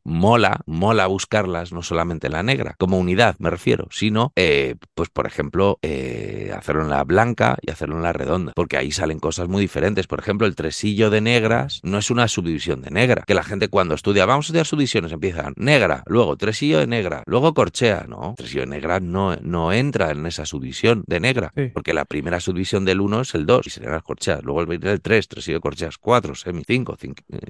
mola, 0.05 0.61
mola 0.67 1.07
buscarlas 1.07 1.73
no 1.73 1.83
solamente 1.83 2.27
en 2.27 2.33
la 2.35 2.43
negra, 2.43 2.75
como 2.79 2.99
unidad 2.99 3.37
me 3.39 3.51
refiero, 3.51 3.89
sino 3.91 4.33
eh, 4.37 4.75
pues 4.95 5.09
por 5.11 5.27
ejemplo 5.27 5.79
eh, 5.83 6.53
hacerlo 6.57 6.83
en 6.83 6.91
la 6.91 7.05
blanca 7.05 7.57
y 7.63 7.71
hacerlo 7.71 7.97
en 7.97 8.03
la 8.03 8.13
redonda, 8.13 8.53
porque 8.55 8.77
ahí 8.77 8.91
salen 8.91 9.19
cosas 9.19 9.49
muy 9.49 9.63
diferentes. 9.63 10.07
Por 10.07 10.19
ejemplo, 10.19 10.47
el 10.47 10.55
tresillo 10.57 11.11
de 11.11 11.21
negras 11.21 11.81
no 11.85 11.99
es 11.99 12.11
una 12.11 12.29
subdivisión 12.29 12.83
de 12.83 12.91
negra, 12.97 13.23
que 13.27 13.35
la 13.35 13.45
gente 13.45 13.69
cuando 13.69 13.95
estudia, 13.95 14.27
vamos 14.27 14.47
a 14.47 14.49
estudiar 14.49 14.67
subdivisiones, 14.67 15.13
empiezan 15.13 15.53
negra, 15.57 16.03
luego 16.07 16.37
tresillo 16.37 16.79
de 16.81 16.87
negra, 16.87 17.23
luego 17.27 17.55
corchea, 17.55 18.07
no, 18.09 18.35
tresillo 18.37 18.63
de 18.63 18.67
negra 18.69 19.01
no, 19.01 19.37
no 19.43 19.73
entra 19.73 20.11
en 20.11 20.27
esa 20.27 20.47
subdivisión 20.47 21.05
de 21.07 21.21
negra, 21.21 21.53
Sí. 21.55 21.71
porque 21.73 21.95
la 21.95 22.05
primera 22.07 22.41
subdivisión 22.41 22.85
del 22.85 23.01
1 23.01 23.21
es 23.21 23.35
el 23.35 23.47
2 23.47 23.67
y 23.67 23.71
serían 23.71 23.93
las 23.93 24.03
corcheas, 24.03 24.43
luego 24.43 24.61
el 24.63 24.67
viene 24.67 24.91
el 24.91 25.01
3, 25.01 25.29
tresillo 25.29 25.59
de 25.59 25.61
corcheas 25.61 25.99
4, 25.99 26.35
semi 26.35 26.63
5, 26.67 26.97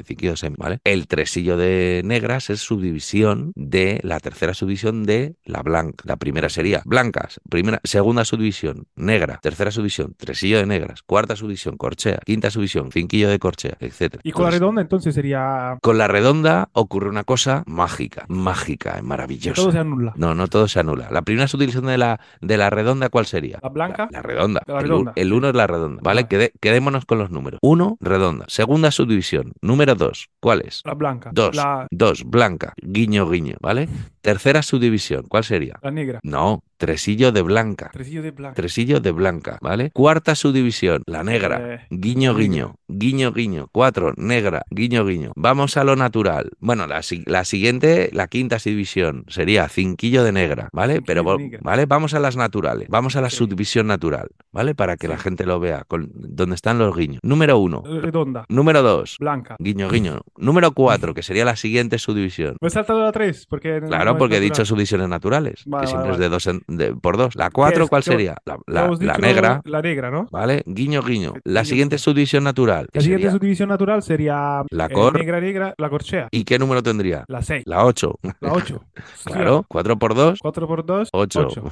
cinquillo 0.04 0.32
de 0.32 0.36
semi, 0.36 0.56
¿vale? 0.58 0.80
El 0.84 1.06
tresillo 1.06 1.56
de 1.56 2.02
negras 2.04 2.50
es 2.50 2.60
subdivisión 2.60 3.52
de 3.54 4.00
la 4.02 4.20
tercera 4.20 4.52
subdivisión 4.54 5.04
de 5.04 5.36
la 5.44 5.62
blanca. 5.62 6.04
La 6.06 6.16
primera 6.16 6.48
sería 6.48 6.82
blancas, 6.84 7.40
primera, 7.48 7.80
segunda 7.84 8.24
subdivisión 8.24 8.86
negra, 8.96 9.38
tercera 9.42 9.70
subdivisión 9.70 10.14
tresillo 10.16 10.58
de 10.58 10.66
negras, 10.66 11.02
cuarta 11.02 11.36
subdivisión 11.36 11.76
corchea, 11.76 12.18
quinta 12.24 12.50
subdivisión 12.50 12.90
cinquillo 12.90 13.28
de 13.28 13.38
corchea, 13.38 13.76
etcétera. 13.80 14.20
Y 14.24 14.32
con 14.32 14.44
la 14.44 14.50
redonda 14.50 14.82
entonces 14.82 15.14
sería 15.14 15.35
con 15.82 15.98
la 15.98 16.08
redonda 16.08 16.68
ocurre 16.72 17.08
una 17.08 17.24
cosa 17.24 17.62
mágica, 17.66 18.24
mágica, 18.28 19.00
maravillosa. 19.02 19.54
todo 19.62 19.72
se 19.72 19.78
anula. 19.78 20.12
No, 20.16 20.34
no 20.34 20.46
todo 20.48 20.68
se 20.68 20.80
anula. 20.80 21.08
La 21.10 21.22
primera 21.22 21.48
subdivisión 21.48 21.86
de 21.86 21.98
la, 21.98 22.20
de 22.40 22.56
la 22.56 22.70
redonda, 22.70 23.08
¿cuál 23.08 23.26
sería? 23.26 23.58
¿La 23.62 23.68
blanca? 23.68 24.08
La, 24.10 24.18
la 24.18 24.22
redonda. 24.22 24.62
La 24.66 24.78
redonda. 24.80 25.12
El 25.16 25.32
1 25.32 25.48
es 25.48 25.54
la 25.54 25.66
redonda, 25.66 26.00
¿vale? 26.02 26.26
Quede- 26.28 26.52
quedémonos 26.60 27.04
con 27.04 27.18
los 27.18 27.30
números. 27.30 27.58
1, 27.62 27.98
redonda. 28.00 28.44
Segunda 28.48 28.90
subdivisión. 28.90 29.52
Número 29.60 29.94
2, 29.94 30.28
¿cuál 30.40 30.62
es? 30.62 30.82
La 30.84 30.94
blanca. 30.94 31.30
2, 31.32 31.54
La, 31.56 31.86
2, 31.90 32.24
blanca. 32.24 32.72
Guiño, 32.82 33.28
guiño, 33.28 33.56
¿vale? 33.60 33.88
Tercera 34.20 34.62
subdivisión, 34.62 35.24
¿cuál 35.28 35.44
sería? 35.44 35.78
la 35.82 35.90
negra. 35.90 36.20
No, 36.22 36.62
tresillo 36.76 37.32
de 37.32 37.42
blanca. 37.42 37.90
Tresillo 37.92 38.22
de 38.22 38.30
blanca. 38.30 38.54
Tresillo 38.54 39.00
de 39.00 39.10
blanca, 39.12 39.58
¿vale? 39.60 39.90
Cuarta 39.92 40.34
subdivisión, 40.34 41.02
la 41.06 41.22
negra. 41.24 41.74
Eh, 41.74 41.80
Guiño, 41.90 42.34
guiño. 42.34 42.76
guiño, 42.88 43.32
guiño. 43.32 43.68
Cuatro, 43.72 44.12
negra, 44.16 44.62
guiño, 44.70 45.04
guiño. 45.04 45.32
Vamos 45.36 45.76
a 45.76 45.84
lo 45.84 45.96
natural. 45.96 46.50
Bueno, 46.60 46.86
la, 46.86 47.02
si- 47.02 47.24
la 47.26 47.44
siguiente, 47.44 48.10
la 48.12 48.28
quinta 48.28 48.58
subdivisión, 48.58 49.24
sería 49.28 49.68
cinquillo 49.68 50.22
de 50.24 50.32
negra, 50.32 50.68
¿vale? 50.72 51.02
Pero. 51.02 51.24
¿vale? 51.62 51.86
Vamos 51.86 52.14
a 52.14 52.20
las 52.20 52.36
naturales. 52.36 52.88
Vamos 52.88 53.16
a 53.16 53.20
la 53.20 53.30
Sí. 53.30 53.36
subdivisión 53.36 53.86
natural, 53.86 54.28
¿vale? 54.52 54.74
Para 54.74 54.96
que 54.96 55.08
la 55.08 55.18
gente 55.18 55.46
lo 55.46 55.58
vea, 55.60 55.84
con, 55.88 56.10
donde 56.14 56.54
están 56.54 56.78
los 56.78 56.94
guiños. 56.96 57.20
Número 57.22 57.58
uno. 57.58 57.82
Redonda. 58.00 58.44
Número 58.48 58.82
dos. 58.82 59.16
Blanca. 59.18 59.56
Guiño, 59.58 59.88
guiño. 59.90 60.20
Número 60.36 60.72
cuatro, 60.72 61.14
que 61.14 61.22
sería 61.22 61.44
la 61.44 61.56
siguiente 61.56 61.98
subdivisión. 61.98 62.56
Me 62.60 62.68
he 62.68 62.70
saltado 62.70 63.02
la 63.02 63.12
3 63.12 63.46
porque 63.48 63.80
Claro, 63.86 64.12
no 64.12 64.18
porque 64.18 64.36
he 64.36 64.40
dicho 64.40 64.64
subdivisiones 64.64 65.08
naturales, 65.08 65.62
Vale, 65.66 65.82
que 65.82 65.86
siempre 65.88 66.10
vale, 66.10 66.14
es 66.14 66.20
de 66.20 66.28
dos 66.28 66.46
en- 66.46 66.62
de- 66.68 66.94
por 66.94 67.16
dos. 67.16 67.34
La 67.36 67.50
cuatro? 67.50 67.88
¿cuál 67.88 68.02
¿Qué- 68.02 68.10
sería? 68.10 68.36
La, 68.66 68.88
negra, 69.18 69.60
La 69.64 69.82
negra, 69.82 70.10
¿no? 70.10 70.28
¿vale? 70.30 70.62
Guiño, 70.66 71.02
guiño. 71.02 71.34
La 71.44 71.64
siguiente 71.64 71.98
subdivisión 71.98 72.44
natural, 72.44 72.88
La 72.92 73.00
siguiente 73.00 73.26
sería- 73.26 73.38
subdivisión 73.38 73.68
natural 73.68 74.02
sería 74.02 74.62
La 74.70 74.86
eh, 74.86 74.90
cor- 74.92 75.14
negra, 75.18 75.40
negra, 75.40 75.74
la 75.78 75.88
corchea. 75.90 76.28
¿Y 76.30 76.44
qué 76.44 76.58
número 76.58 76.82
tendría? 76.82 77.24
La 77.28 77.42
6. 77.42 77.62
La 77.66 77.84
8. 77.84 78.18
La 78.40 78.52
8. 78.52 78.82
Claro, 79.24 79.64
4 79.68 79.98
por 79.98 80.14
2, 80.14 80.38
4 80.40 80.66
por 80.66 80.86
2, 80.86 81.08
8. 81.12 81.46
8. 81.50 81.62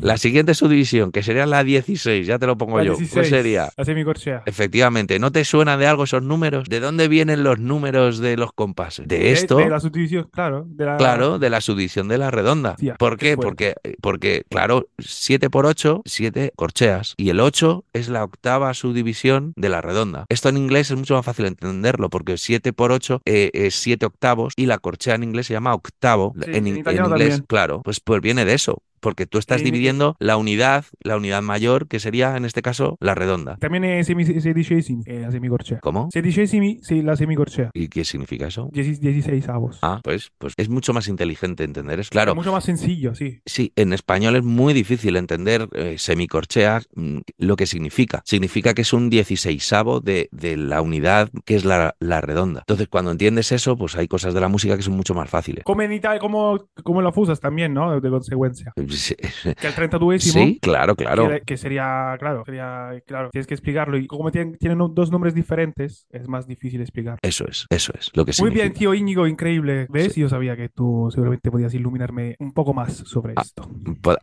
La 0.00 0.16
siguiente 0.16 0.54
subdivisión, 0.54 1.12
que 1.12 1.22
sería 1.22 1.46
la 1.46 1.62
16, 1.64 2.26
ya 2.26 2.38
te 2.38 2.46
lo 2.46 2.56
pongo 2.56 2.78
La 2.78 2.84
yo. 2.84 2.90
16. 2.96 3.12
¿Cuál 3.12 3.26
sería? 3.26 3.68
La 3.76 3.84
semicorchea. 3.84 4.42
Efectivamente, 4.46 5.18
¿no 5.18 5.30
te 5.32 5.44
suena 5.44 5.76
de 5.76 5.86
algo 5.86 6.04
esos 6.04 6.22
números? 6.22 6.68
¿De 6.68 6.80
dónde 6.80 7.08
vienen 7.08 7.42
los 7.44 7.58
números 7.58 8.18
de 8.18 8.36
los 8.36 8.52
compases? 8.52 9.06
De 9.08 9.32
esto. 9.32 9.56
De, 9.56 9.64
de 9.64 9.70
la 9.70 9.80
subdivisión, 9.80 10.28
claro. 10.32 10.64
De 10.66 10.84
la, 10.84 10.96
Claro, 10.96 11.38
de 11.38 11.50
la 11.50 11.60
subdivisión 11.60 12.08
de 12.08 12.18
la 12.18 12.30
redonda. 12.30 12.72
Hostia, 12.72 12.94
¿Por 12.96 13.16
qué. 13.18 13.36
Porque, 13.36 13.74
porque, 14.00 14.44
claro, 14.48 14.88
7 14.98 15.50
por 15.50 15.66
8, 15.66 16.02
7 16.04 16.52
corcheas. 16.56 17.14
Y 17.16 17.30
el 17.30 17.40
8 17.40 17.84
es 17.92 18.08
la 18.08 18.24
octava 18.24 18.72
subdivisión 18.74 19.52
de 19.56 19.68
la 19.68 19.80
redonda. 19.80 20.26
Esto 20.28 20.48
en 20.48 20.56
inglés 20.56 20.90
es 20.90 20.96
mucho 20.96 21.14
más 21.14 21.24
fácil 21.24 21.46
entenderlo, 21.46 22.10
porque 22.10 22.38
7 22.38 22.72
por 22.72 22.92
8 22.92 23.22
eh, 23.24 23.50
es 23.52 23.74
7 23.76 24.06
octavos 24.06 24.54
y 24.56 24.66
la 24.66 24.78
corchea 24.78 25.14
en 25.14 25.24
inglés 25.24 25.46
se 25.46 25.54
llama 25.54 25.74
octavo. 25.74 26.34
Sí, 26.36 26.50
en, 26.50 26.54
en 26.54 26.66
en 26.66 26.76
inglés, 26.78 27.08
también. 27.08 27.44
claro, 27.46 27.82
pues, 27.82 28.00
pues 28.00 28.20
viene 28.20 28.44
de 28.44 28.54
eso. 28.54 28.82
Porque 29.04 29.26
tú 29.26 29.36
estás 29.36 29.60
En- 29.60 29.66
dividiendo 29.66 30.16
la 30.18 30.38
unidad, 30.38 30.86
la 31.02 31.16
unidad 31.18 31.42
mayor, 31.42 31.88
que 31.88 32.00
sería 32.00 32.38
en 32.38 32.46
este 32.46 32.62
caso 32.62 32.96
la 33.00 33.14
redonda. 33.14 33.58
También 33.58 33.84
es 33.84 34.06
semi, 34.06 34.24
sedicesimi, 34.24 35.02
eh, 35.04 35.20
la 35.20 35.30
semicorchea. 35.30 35.80
¿Cómo? 35.80 36.08
Sedicesimi, 36.10 36.80
sí, 36.82 37.02
la 37.02 37.14
semicorchea. 37.14 37.70
¿Y 37.74 37.88
qué 37.88 38.04
significa 38.06 38.46
eso? 38.46 38.70
16 38.72 39.46
avos. 39.50 39.78
Ah, 39.82 40.00
pues, 40.02 40.32
pues 40.38 40.54
es 40.56 40.70
mucho 40.70 40.94
más 40.94 41.06
inteligente 41.08 41.64
entender 41.64 42.00
eso. 42.00 42.08
Claro, 42.10 42.32
Es 42.32 42.36
mucho 42.36 42.52
más 42.52 42.64
sencillo, 42.64 43.14
sí. 43.14 43.40
Sí, 43.44 43.72
en 43.76 43.92
español 43.92 44.36
es 44.36 44.42
muy 44.42 44.72
difícil 44.72 45.16
entender 45.16 45.68
eh, 45.74 45.96
semicorchea 45.98 46.80
mm, 46.94 47.18
lo 47.38 47.56
que 47.56 47.66
significa. 47.66 48.22
Significa 48.24 48.72
que 48.72 48.82
es 48.82 48.92
un 48.94 49.10
dieciséisavo 49.10 50.00
de, 50.00 50.28
de 50.32 50.56
la 50.56 50.80
unidad 50.80 51.28
que 51.44 51.56
es 51.56 51.66
la, 51.66 51.94
la 52.00 52.22
redonda. 52.22 52.60
Entonces, 52.60 52.88
cuando 52.88 53.10
entiendes 53.10 53.52
eso, 53.52 53.76
pues 53.76 53.96
hay 53.96 54.08
cosas 54.08 54.32
de 54.32 54.40
la 54.40 54.48
música 54.48 54.76
que 54.76 54.82
son 54.82 54.96
mucho 54.96 55.12
más 55.14 55.28
fáciles. 55.28 55.64
Como 55.64 55.82
en 55.82 55.92
Italia, 55.92 56.18
como, 56.20 56.68
como 56.82 57.00
en 57.00 57.04
la 57.04 57.12
fusas 57.12 57.38
también, 57.40 57.74
¿no? 57.74 58.00
De 58.00 58.10
consecuencia. 58.10 58.72
Sí, 58.96 59.14
Que 59.60 59.66
el 59.66 59.74
32 59.74 60.22
sí, 60.22 60.58
claro, 60.60 60.94
claro. 60.96 61.28
Que, 61.28 61.40
que 61.42 61.56
sería, 61.56 62.16
claro, 62.18 62.42
sería, 62.44 62.90
claro, 63.06 63.30
tienes 63.30 63.46
que 63.46 63.54
explicarlo. 63.54 63.96
Y 63.98 64.06
como 64.06 64.30
tienen, 64.30 64.56
tienen 64.58 64.78
dos 64.94 65.10
nombres 65.10 65.34
diferentes, 65.34 66.06
es 66.10 66.28
más 66.28 66.46
difícil 66.46 66.80
explicar. 66.80 67.18
Eso 67.22 67.46
es, 67.48 67.66
eso 67.70 67.92
es 67.98 68.10
lo 68.14 68.24
que 68.24 68.30
Muy 68.30 68.34
significa. 68.34 68.62
bien, 68.64 68.72
tío 68.74 68.94
Íñigo, 68.94 69.26
increíble. 69.26 69.86
¿Ves? 69.90 70.14
Yo 70.14 70.28
sabía 70.28 70.56
que 70.56 70.68
tú 70.68 71.08
seguramente 71.12 71.50
podías 71.50 71.74
iluminarme 71.74 72.36
un 72.38 72.52
poco 72.52 72.74
más 72.74 72.92
sobre 72.94 73.34
Ah. 73.36 73.42
esto. 73.42 73.68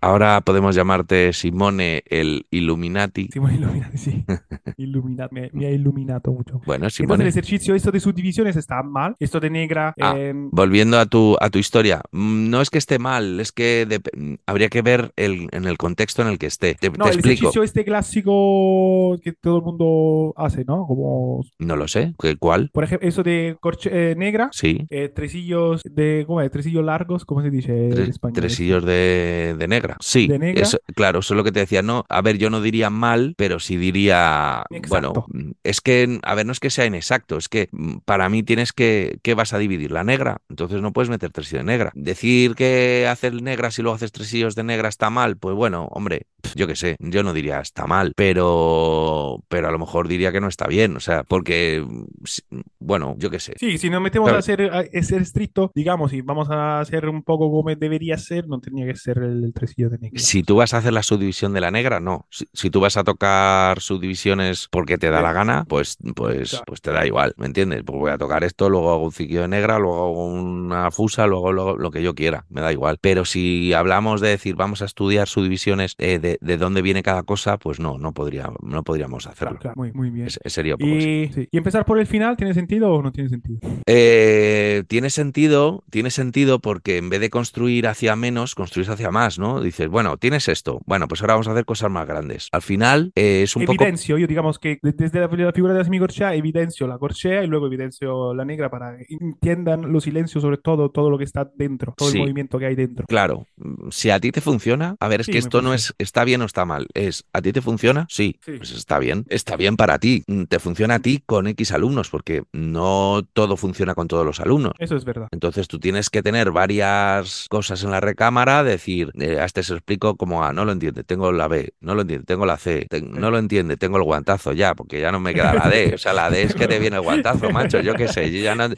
Ahora 0.01 0.41
podemos 0.41 0.75
llamarte 0.75 1.34
Simone 1.34 2.03
el 2.07 2.45
Illuminati. 2.51 3.29
Simone 3.31 3.55
Illuminati, 3.55 3.97
sí. 3.97 4.25
Illuminat, 4.77 5.31
me, 5.31 5.49
me 5.53 5.67
ha 5.67 5.71
iluminado 5.71 6.31
mucho. 6.31 6.62
Bueno, 6.65 6.86
Entonces 6.86 6.99
el 6.99 7.05
Simone. 7.07 7.27
ejercicio, 7.29 7.75
esto 7.75 7.91
de 7.91 7.99
subdivisiones 7.99 8.55
está 8.55 8.81
mal. 8.84 9.15
Esto 9.19 9.39
de 9.39 9.49
negra, 9.49 9.93
Ah, 9.99 10.15
em, 10.17 10.49
Volviendo 10.51 10.97
a 10.99 11.05
tu, 11.05 11.36
a 11.39 11.49
tu 11.49 11.60
historia, 11.60 12.01
mm, 12.12 12.49
no 12.49 12.62
es 12.62 12.69
que 12.69 12.77
esté 12.77 12.99
mal, 12.99 13.39
es 13.39 13.51
que 13.51 13.99
mm, 14.15 14.34
habría 14.51 14.69
que 14.69 14.81
ver 14.81 15.11
el, 15.15 15.47
en 15.51 15.65
el 15.65 15.77
contexto 15.77 16.21
en 16.21 16.27
el 16.27 16.37
que 16.37 16.45
esté. 16.47 16.75
Te, 16.75 16.89
no, 16.89 17.05
te 17.05 17.11
el 17.11 17.15
explico. 17.15 17.33
ejercicio 17.49 17.63
este 17.63 17.83
clásico 17.83 19.17
que 19.23 19.33
todo 19.33 19.57
el 19.57 19.63
mundo 19.63 20.33
hace, 20.37 20.63
¿no? 20.65 20.85
Como, 20.85 21.43
No 21.59 21.75
lo 21.75 21.87
sé. 21.87 22.13
¿Qué- 22.19 22.37
¿Cuál? 22.37 22.69
por 22.73 22.83
ejemplo, 22.83 23.07
eso 23.07 23.23
de 23.23 23.57
corche, 23.59 23.89
eh, 24.11 24.15
negra, 24.15 24.49
Sí. 24.51 24.85
eh, 24.89 25.09
tresillos 25.09 25.81
de, 25.83 26.23
¿cómo 26.27 26.41
es? 26.41 26.51
Tresillos 26.51 26.83
largos, 26.83 27.25
¿cómo 27.25 27.41
se 27.41 27.49
dice 27.49 27.89
en 27.89 27.99
español? 28.09 28.35
tresillos 28.35 28.83
de, 28.85 29.55
de 29.57 29.67
negra. 29.67 29.97
Sí, 29.99 30.27
¿De 30.27 30.39
negra? 30.39 30.61
eso- 30.63 30.79
claro, 30.95 31.19
eso 31.19 31.33
es 31.33 31.37
lo 31.37 31.43
que 31.43 31.51
te 31.51 31.59
decía. 31.59 31.81
No, 31.81 32.05
a 32.09 32.21
ver, 32.21 32.37
yo 32.37 32.49
no 32.49 32.61
diría 32.61 32.89
mal, 32.89 33.33
pero 33.37 33.59
sí 33.59 33.77
diría, 33.77 34.63
Exacto. 34.69 34.89
bueno, 34.89 35.25
mm, 35.29 35.51
es 35.63 35.81
que, 35.81 36.19
a 36.23 36.35
ver, 36.35 36.45
no 36.45 36.51
es 36.51 36.59
que 36.59 36.69
sea 36.69 36.85
inexacto, 36.85 37.37
es 37.37 37.47
que 37.49 37.69
mm, 37.71 37.97
para 38.05 38.29
mí 38.29 38.43
tienes 38.43 38.73
que, 38.73 39.19
¿qué 39.23 39.33
vas 39.33 39.53
a 39.53 39.57
dividir? 39.59 39.91
La 39.91 40.03
negra, 40.03 40.37
entonces 40.49 40.81
no 40.81 40.91
puedes 40.93 41.09
meter 41.09 41.31
tresillo 41.31 41.59
de 41.59 41.65
negra. 41.65 41.91
Decir 41.95 42.55
que 42.55 43.07
hacer 43.09 43.33
negras 43.41 43.77
y 43.79 43.81
luego 43.81 43.95
haces 43.95 44.11
de 44.49 44.63
negra 44.63 44.89
está 44.89 45.10
mal, 45.10 45.38
pues 45.38 45.56
bueno, 45.56 45.88
hombre, 45.91 46.27
yo 46.56 46.67
qué 46.67 46.75
sé, 46.75 46.95
yo 46.99 47.23
no 47.23 47.34
diría 47.34 47.60
está 47.60 47.86
mal, 47.88 48.13
pero, 48.15 49.43
pero 49.47 49.67
a 49.67 49.71
lo 49.71 49.80
mejor 49.80 50.08
diría 50.08 50.32
que 50.32 50.41
no 50.41 50.47
está 50.47 50.67
bien, 50.67 50.95
o 50.95 50.99
sea, 50.99 51.23
porque, 51.23 51.84
mm, 51.88 52.04
si- 52.25 52.41
bueno, 52.80 53.15
yo 53.17 53.30
qué 53.30 53.39
sé. 53.39 53.54
Sí, 53.60 53.77
si 53.77 53.89
nos 53.89 54.01
metemos 54.01 54.27
Claro. 54.27 54.39
a 54.39 54.41
ser, 54.41 54.62
a 54.71 54.84
ser 55.04 55.21
estricto, 55.21 55.71
digamos, 55.75 56.13
y 56.13 56.21
vamos 56.21 56.49
a 56.49 56.80
hacer 56.80 57.08
un 57.08 57.23
poco 57.23 57.49
como 57.51 57.73
debería 57.75 58.17
ser, 58.17 58.47
no 58.47 58.60
tenía 58.60 58.86
que 58.86 58.95
ser 58.95 59.19
el, 59.19 59.43
el 59.43 59.54
tresillo 59.54 59.89
de 59.89 59.97
negra. 59.99 60.19
Si 60.19 60.43
tú 60.43 60.56
vas 60.58 60.73
a 60.73 60.77
hacer 60.80 60.93
la 60.93 61.04
subdivisión 61.04 61.54
de 61.54 61.62
la 61.62 61.71
negra, 61.71 61.99
no. 61.99 62.27
Si, 62.30 62.45
si 62.54 62.69
tú 62.69 62.80
vas 62.82 62.97
a 62.97 63.04
tocar 63.04 63.80
subdivisiones 63.80 64.67
porque 64.71 64.97
te 64.97 65.10
da 65.10 65.21
la 65.21 65.34
gana, 65.34 65.65
pues, 65.67 65.97
pues, 66.15 66.49
Claro. 66.51 66.63
pues 66.67 66.82
te 66.82 66.91
da 66.91 67.06
igual, 67.06 67.34
¿me 67.38 67.45
entiendes? 67.45 67.84
Pues 67.86 67.97
voy 67.99 68.12
a 68.12 68.17
tocar 68.17 68.43
esto, 68.43 68.69
luego 68.69 68.91
hago 68.91 69.06
un 69.06 69.12
ciquillo 69.12 69.41
de 69.43 69.47
negra, 69.47 69.80
luego 69.80 70.04
hago 70.04 70.25
una 70.25 70.91
fusa, 70.91 71.27
luego, 71.27 71.51
luego 71.54 71.77
lo 71.77 71.91
que 71.91 72.01
yo 72.01 72.15
quiera, 72.15 72.45
me 72.49 72.62
da 72.62 72.71
igual. 72.71 72.97
Pero 72.99 73.25
si 73.25 73.73
hablamos 73.73 74.21
de 74.21 74.31
decir 74.32 74.56
vamos 74.56 74.82
a 74.82 74.86
estudiar 74.86 75.28
subdivisiones 75.28 75.96
eh, 75.98 76.20
de, 76.20 76.38
de 76.41 76.58
dónde 76.58 76.82
viene 76.82 77.04
cada 77.04 77.24
cosa, 77.24 77.58
pues 77.58 77.80
no, 77.80 77.98
no, 77.98 78.13
podría, 78.13 78.50
no 78.62 78.84
podríamos 78.84 79.28
hacerlo. 79.28 79.60
Claro, 79.60 79.60
claro, 79.60 79.76
muy, 79.76 79.91
muy 79.94 80.10
bien. 80.10 80.28
Es- 80.28 80.39
sería 80.46 80.76
poco. 80.78 80.89
Y, 80.89 81.30
sí. 81.34 81.48
¿Y 81.52 81.58
empezar 81.58 81.86
por 81.86 82.00
el 82.00 82.08
final 82.08 82.38
tiene 82.38 82.54
sentido 82.54 82.91
o 82.94 83.02
no 83.02 83.12
tiene 83.12 83.30
sentido? 83.30 83.60
Eh, 83.86 84.84
tiene 84.88 85.10
sentido, 85.10 85.84
tiene 85.89 86.10
sentido 86.12 86.60
porque 86.60 86.98
en 86.98 87.10
vez 87.10 87.20
de 87.20 87.30
construir 87.30 87.88
hacia 87.88 88.15
menos, 88.15 88.56
construís 88.56 88.89
hacia 88.89 89.12
más, 89.12 89.38
¿no? 89.38 89.62
Dices, 89.62 89.88
bueno, 89.89 90.17
tienes 90.17 90.48
esto, 90.48 90.80
bueno, 90.86 91.08
pues 91.08 91.22
ahora 91.22 91.34
vamos 91.34 91.48
a 91.48 91.52
hacer 91.52 91.65
cosas 91.65 91.91
más 91.91 92.08
grandes. 92.08 92.48
Al 92.52 92.62
final 92.62 93.12
eh, 93.15 93.41
es 93.44 93.56
un 93.56 93.65
poco... 93.65 93.84
evidencio, 93.84 94.17
yo 94.17 94.28
digamos 94.28 94.60
que 94.60 94.80
de- 94.82 94.91
desde 94.94 95.20
la, 95.20 95.30
figura 95.30 95.74
de 95.74 95.80
la 95.80 95.84
semicorchea 95.84 96.34
evidencio 96.36 96.88
la 96.88 96.98
corchea 96.98 97.44
y 97.44 97.48
luego 97.48 97.67
evidencio 97.67 98.34
la 98.34 98.46
negra 98.46 98.70
para 98.70 98.98
que 98.98 99.06
entiendan 99.20 99.91
los 99.91 100.04
silencios 100.06 100.41
sobre 100.41 100.58
todo, 100.58 100.89
todo 100.89 101.10
lo 101.10 101.17
que 101.17 101.26
está 101.26 101.50
dentro, 101.56 101.94
todo 101.98 102.10
Sí. 102.10 102.17
el 102.17 102.24
movimiento 102.24 102.58
que 102.60 102.65
hay 102.67 102.75
dentro. 102.75 103.06
Claro, 103.08 103.46
mm, 103.58 103.90
si 103.92 104.10
a 104.10 104.19
ti 104.22 104.32
te 104.32 104.40
funciona, 104.42 104.96
a 105.00 105.08
ver, 105.10 105.22
es 105.22 105.28
Sí, 105.28 105.34
que 105.34 105.38
esto 105.40 105.62
no 105.62 105.74
es 105.74 105.94
está 105.98 106.24
bien 106.24 106.42
o 106.42 106.46
está 106.46 106.63
mal, 106.65 106.88
es 106.94 107.26
¿a 107.34 107.42
ti 107.42 107.52
te 107.52 107.62
funciona? 107.62 108.06
Sí, 108.10 108.38
Sí. 108.46 108.54
pues 108.58 108.72
está 108.72 109.00
bien, 109.00 109.26
está 109.30 109.58
bien 109.58 109.76
para 109.76 110.00
ti, 110.00 110.24
Mm, 110.28 110.44
te 110.46 110.60
funciona 110.60 110.96
a 110.96 111.00
ti 111.00 111.22
con 111.26 111.48
X 111.48 111.72
alumnos, 111.74 112.10
porque 112.10 112.44
no 112.54 113.22
todo 113.34 113.58
funciona 113.58 113.96
con 113.96 114.08
todos 114.08 114.26
los 114.26 114.40
alumnos. 114.40 114.74
Eso 114.80 114.96
es 114.96 115.04
verdad. 115.06 115.28
Entonces 115.32 115.67
tú 115.67 115.80
tienes 115.80 116.10
que 116.10 116.24
tener 116.24 116.52
varias 116.52 117.48
cosas 117.50 117.84
en 117.84 117.92
la 117.92 118.00
recámara, 118.00 118.63
decir, 118.63 119.12
eh, 119.19 119.40
a 119.40 119.46
este 119.46 119.63
se 119.63 119.74
explico 119.74 120.15
como 120.15 120.44
A, 120.44 120.54
no 120.54 120.63
lo 120.65 120.72
entiende, 120.72 121.04
tengo 121.04 121.32
la 121.32 121.48
B, 121.48 121.74
no 121.82 121.96
lo 121.96 122.02
entiende, 122.02 122.26
tengo 122.26 122.46
la 122.46 122.58
C, 122.58 122.86
te- 122.90 123.02
no 123.02 123.32
lo 123.32 123.38
entiende, 123.40 123.78
tengo 123.78 123.98
el 123.98 124.04
guantazo 124.04 124.54
ya, 124.54 124.76
porque 124.76 125.00
ya 125.02 125.12
no 125.12 125.19
me 125.19 125.34
queda 125.34 125.54
la 125.54 125.67
D, 125.69 125.94
o 125.96 125.98
sea, 125.98 126.13
la 126.13 126.30
D 126.30 126.44
es 126.44 126.56
que 126.56 126.67
te 126.67 126.80
viene 126.80 126.98
el 126.98 127.02
guantazo, 127.02 127.50
macho, 127.52 127.80
yo 127.80 127.96
qué 127.96 128.08
sé, 128.08 128.32
yo 128.32 128.40
ya 128.42 128.56
no, 128.56 128.69
Si 128.69 128.76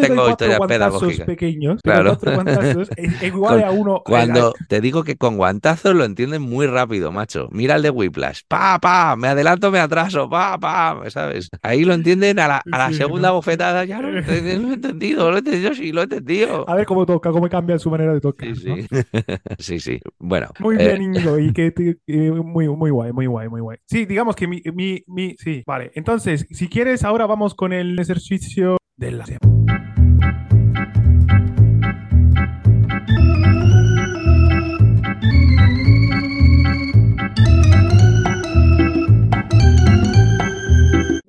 tengo 0.00 0.28
historia 0.30 0.58
pedagógica. 0.60 1.24
pequeños, 1.26 1.82
Claro. 1.82 2.16
pero 2.18 2.32
cuatro 2.32 2.32
guantazos 2.32 2.88
es, 2.96 3.12
es 3.20 3.22
igual 3.28 3.54
Con- 3.60 3.64
a 3.64 3.70
uno. 3.70 4.02
Cuando 4.04 4.54
te 4.68 4.80
digo 4.86 5.02
que 5.04 5.16
con 5.16 5.36
guantazos 5.36 5.94
lo 5.94 6.04
entienden 6.04 6.42
muy 6.42 6.66
rápido, 6.66 7.10
macho. 7.12 7.48
Mira 7.50 7.74
el 7.76 7.82
de 7.82 7.90
Whiplash. 7.90 8.42
Pa, 8.48 8.78
pa, 8.80 9.16
me 9.16 9.28
adelanto, 9.28 9.70
me 9.70 9.80
atraso, 9.80 10.28
pa, 10.30 10.58
pa, 10.58 11.02
¿sabes? 11.10 11.48
Ahí 11.62 11.84
lo 11.84 11.92
entienden 11.92 12.38
a 12.38 12.46
la, 12.48 12.62
a 12.70 12.78
la 12.78 12.88
Sí, 12.90 12.94
segunda 12.94 13.28
¿no? 13.28 13.34
bofetada. 13.34 13.84
Ya 13.84 14.00
lo, 14.00 14.08
he 14.14 14.18
entendido, 14.18 14.60
lo 14.62 14.70
he 14.70 14.74
entendo, 14.74 15.30
lo 15.30 15.36
he 15.36 15.38
entendido, 15.40 15.74
sí, 15.74 15.92
lo 15.92 16.00
he 16.00 16.04
entendido. 16.04 16.68
A 16.68 16.74
ver 16.76 16.86
cómo 16.86 17.04
toca, 17.04 17.30
cómo 17.30 17.48
cambia 17.48 17.78
su 17.78 17.90
manera 17.90 18.14
de 18.14 18.20
tocar. 18.20 18.48
Sí, 18.56 18.68
¿no? 18.68 18.76
sí. 18.76 18.86
sí, 19.58 19.80
sí. 19.80 20.00
Bueno. 20.18 20.48
Muy 20.60 20.76
eh, 20.76 20.78
bien, 20.78 21.02
Íñigo, 21.02 21.38
y 21.38 21.52
que 21.52 21.70
te- 21.72 21.98
eh, 22.06 22.30
muy, 22.30 22.68
muy 22.68 22.90
guay, 22.90 23.12
muy 23.12 23.26
guay, 23.26 23.48
muy 23.48 23.60
guay. 23.60 23.78
Sí, 23.86 24.06
digamos 24.06 24.36
que 24.36 24.46
mi, 24.46 24.62
mi, 24.72 25.02
mi, 25.06 25.34
sí, 25.38 25.62
vale. 25.66 25.90
Entonces, 25.94 26.46
si 26.50 26.68
quieres, 26.68 27.04
ahora 27.04 27.26
vamos 27.26 27.54
con 27.54 27.72
el 27.72 27.98
ejercicio 27.98 28.76
de 28.96 29.10
la 29.10 29.26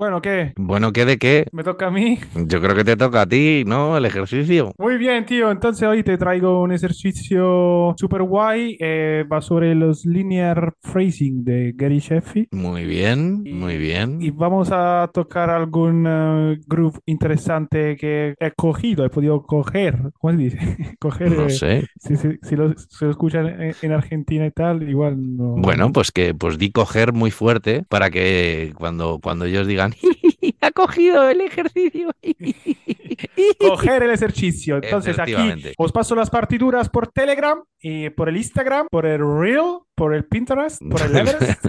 Bueno, 0.07 0.21
¿qué? 0.21 0.53
Bueno, 0.55 0.93
¿qué 0.93 1.03
de 1.03 1.17
qué? 1.17 1.47
¿Me 1.51 1.65
toca 1.65 1.87
a 1.87 1.91
mí? 1.91 2.17
Yo 2.33 2.61
creo 2.61 2.73
que 2.75 2.85
te 2.85 2.95
toca 2.95 3.23
a 3.23 3.25
ti, 3.27 3.63
¿no? 3.67 3.97
El 3.97 4.05
ejercicio. 4.05 4.71
Muy 4.77 4.97
bien, 4.97 5.25
tío. 5.25 5.51
Entonces 5.51 5.85
hoy 5.85 6.01
te 6.01 6.17
traigo 6.17 6.61
un 6.61 6.71
ejercicio 6.71 7.93
super 7.97 8.23
guay. 8.23 8.77
eh, 8.79 9.25
va 9.29 9.41
sobre 9.41 9.75
los 9.75 10.05
linear 10.05 10.73
phrasing 10.81 11.43
de 11.43 11.73
Gary 11.75 11.99
Sheffield. 11.99 12.47
Muy 12.51 12.85
bien, 12.85 13.43
muy 13.43 13.77
bien. 13.77 14.21
Y 14.21 14.31
vamos 14.31 14.69
a 14.71 15.09
tocar 15.13 15.49
algún 15.49 16.05
eh, 16.07 16.57
groove 16.67 16.99
interesante 17.05 17.97
que 17.97 18.33
he 18.39 18.51
cogido, 18.51 19.03
he 19.05 19.09
podido 19.09 19.41
coger. 19.43 19.97
¿Cómo 20.19 20.31
se 20.31 20.37
dice? 20.37 20.57
coger. 20.99 21.31
No 21.33 21.47
eh, 21.47 21.49
sé. 21.49 21.87
Si, 21.99 22.15
si- 22.15 22.37
si 22.41 22.55
lo, 22.55 22.73
si 22.77 23.03
lo 23.05 23.11
escuchan 23.11 23.47
en, 23.61 23.75
en 23.81 23.91
Argentina 23.91 24.45
y 24.45 24.51
tal, 24.51 24.87
igual 24.87 25.15
no. 25.37 25.55
Bueno, 25.57 25.91
pues 25.91 26.11
que 26.11 26.33
pues 26.33 26.57
di 26.57 26.71
coger 26.71 27.13
muy 27.13 27.31
fuerte 27.31 27.83
para 27.89 28.09
que 28.09 28.73
cuando, 28.77 29.19
cuando 29.21 29.45
ellos 29.45 29.67
digan 29.67 29.91
ha 30.61 30.71
cogido 30.71 31.29
el 31.29 31.41
ejercicio. 31.41 32.11
coger 33.59 34.03
el 34.03 34.11
ejercicio. 34.11 34.77
Entonces 34.81 35.17
aquí 35.19 35.35
os 35.77 35.91
paso 35.91 36.15
las 36.15 36.29
partituras 36.29 36.89
por 36.89 37.07
Telegram 37.07 37.61
y 37.79 38.09
por 38.09 38.29
el 38.29 38.37
Instagram, 38.37 38.87
por 38.89 39.05
el 39.05 39.19
Reel, 39.19 39.79
por 39.95 40.13
el 40.13 40.25
Pinterest, 40.25 40.81
por 40.81 41.01
el 41.01 41.15
Everest. 41.17 41.65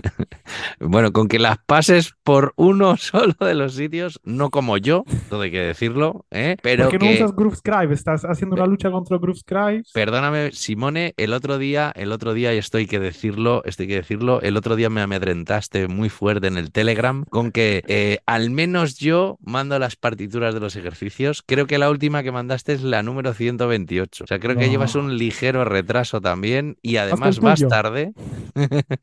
Bueno, 0.80 1.12
con 1.12 1.28
que 1.28 1.38
las 1.38 1.58
pases 1.58 2.14
por 2.22 2.52
uno 2.56 2.96
solo 2.98 3.34
de 3.40 3.54
los 3.54 3.74
sitios, 3.74 4.20
no 4.24 4.50
como 4.50 4.76
yo, 4.76 5.04
todo 5.28 5.42
hay 5.42 5.50
que 5.50 5.60
decirlo, 5.60 6.24
¿eh? 6.30 6.56
pero 6.62 6.84
¿Por 6.84 6.92
qué 6.92 6.98
no 6.98 7.10
que, 7.10 7.14
usas 7.16 7.34
Groovescribe? 7.34 7.94
Estás 7.94 8.24
haciendo 8.24 8.56
una 8.56 8.66
lucha 8.66 8.90
contra 8.90 9.18
Groovescribe. 9.18 9.82
perdóname, 9.92 10.52
Simone, 10.52 11.14
el 11.16 11.32
otro 11.32 11.58
día, 11.58 11.92
el 11.94 12.12
otro 12.12 12.34
día, 12.34 12.54
y 12.54 12.58
esto 12.58 12.78
hay 12.78 12.86
que 12.86 13.00
decirlo, 13.00 13.62
esto 13.64 13.82
hay 13.82 13.88
que 13.88 13.96
decirlo, 13.96 14.40
el 14.40 14.56
otro 14.56 14.76
día 14.76 14.90
me 14.90 15.00
amedrentaste 15.00 15.88
muy 15.88 16.08
fuerte 16.08 16.46
en 16.46 16.56
el 16.56 16.70
Telegram 16.70 17.24
con 17.28 17.50
que 17.50 17.82
eh, 17.86 18.18
al 18.26 18.50
menos 18.50 18.98
yo 18.98 19.38
mando 19.40 19.78
las 19.78 19.96
partituras 19.96 20.54
de 20.54 20.60
los 20.60 20.76
ejercicios. 20.76 21.42
Creo 21.44 21.57
que 21.66 21.78
la 21.78 21.90
última 21.90 22.22
que 22.22 22.32
mandaste 22.32 22.72
es 22.72 22.82
la 22.82 23.02
número 23.02 23.32
128. 23.34 24.24
O 24.24 24.26
sea, 24.26 24.38
creo 24.38 24.56
que 24.56 24.68
llevas 24.70 24.94
un 24.94 25.16
ligero 25.18 25.64
retraso 25.64 26.20
también 26.20 26.76
y 26.82 26.96
además 26.96 27.38
tuyo. 27.38 27.68
tarde. 27.68 28.12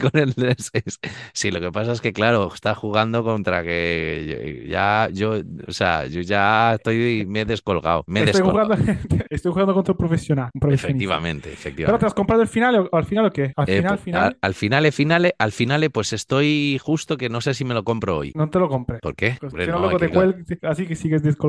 con 0.00 0.10
el 0.20 0.32
de 0.34 0.54
seis. 0.58 0.98
Sí, 1.32 1.50
lo 1.50 1.60
que 1.60 1.70
pasa 1.70 1.92
es 1.92 2.00
que, 2.00 2.12
claro, 2.12 2.50
está 2.52 2.74
jugando 2.74 3.22
contra 3.24 3.62
que 3.62 4.66
ya 4.68 5.08
yo, 5.12 5.36
o 5.66 5.72
sea, 5.72 6.06
yo 6.06 6.20
ya 6.20 6.74
estoy, 6.74 7.24
me 7.26 7.40
he 7.40 7.44
descolgado, 7.44 8.04
me 8.06 8.20
he 8.20 8.24
Estoy 8.24 8.42
descolgado. 8.42 8.76
jugando, 8.76 9.24
estoy 9.30 9.52
jugando 9.52 9.74
contra 9.74 9.92
un 9.92 9.98
profesional. 9.98 10.50
un 10.54 10.60
profesionista. 10.60 10.88
Efectivamente, 10.92 11.42
¿Pero 11.48 11.54
efectivamente. 11.54 12.00
te 12.00 12.06
has 12.06 12.14
comprado 12.14 12.42
el 12.42 12.48
final 12.48 12.88
o 12.90 12.96
al 12.96 13.04
final 13.04 13.26
o 13.26 13.30
qué? 13.30 13.52
¿Al 13.56 13.68
Eh, 13.68 13.76
final, 13.78 13.98
final? 13.98 14.22
al, 14.24 14.38
al 14.40 14.54
finale, 14.54 14.92
finale, 14.92 15.34
al 15.38 15.52
finale, 15.52 15.90
pues 15.90 16.12
estoy 16.12 16.78
justo 16.82 17.16
que 17.16 17.28
no 17.28 17.40
sé 17.40 17.54
si 17.54 17.64
me 17.64 17.74
lo 17.74 17.84
compro 17.84 18.16
hoy. 18.18 18.32
No 18.34 18.48
te 18.50 18.58
lo 18.58 18.68
compres. 18.68 19.00
¿Por 19.00 19.14
qué? 19.14 19.36
Pues 19.40 19.52
Hombre, 19.52 19.66
no, 19.68 19.78
no, 19.80 19.96
te 19.96 20.06
que- 20.08 20.12
cuelgas, 20.14 20.44
así 20.62 20.86
que 20.86 20.96
sigues 20.96 21.22
descolgado. 21.22 21.41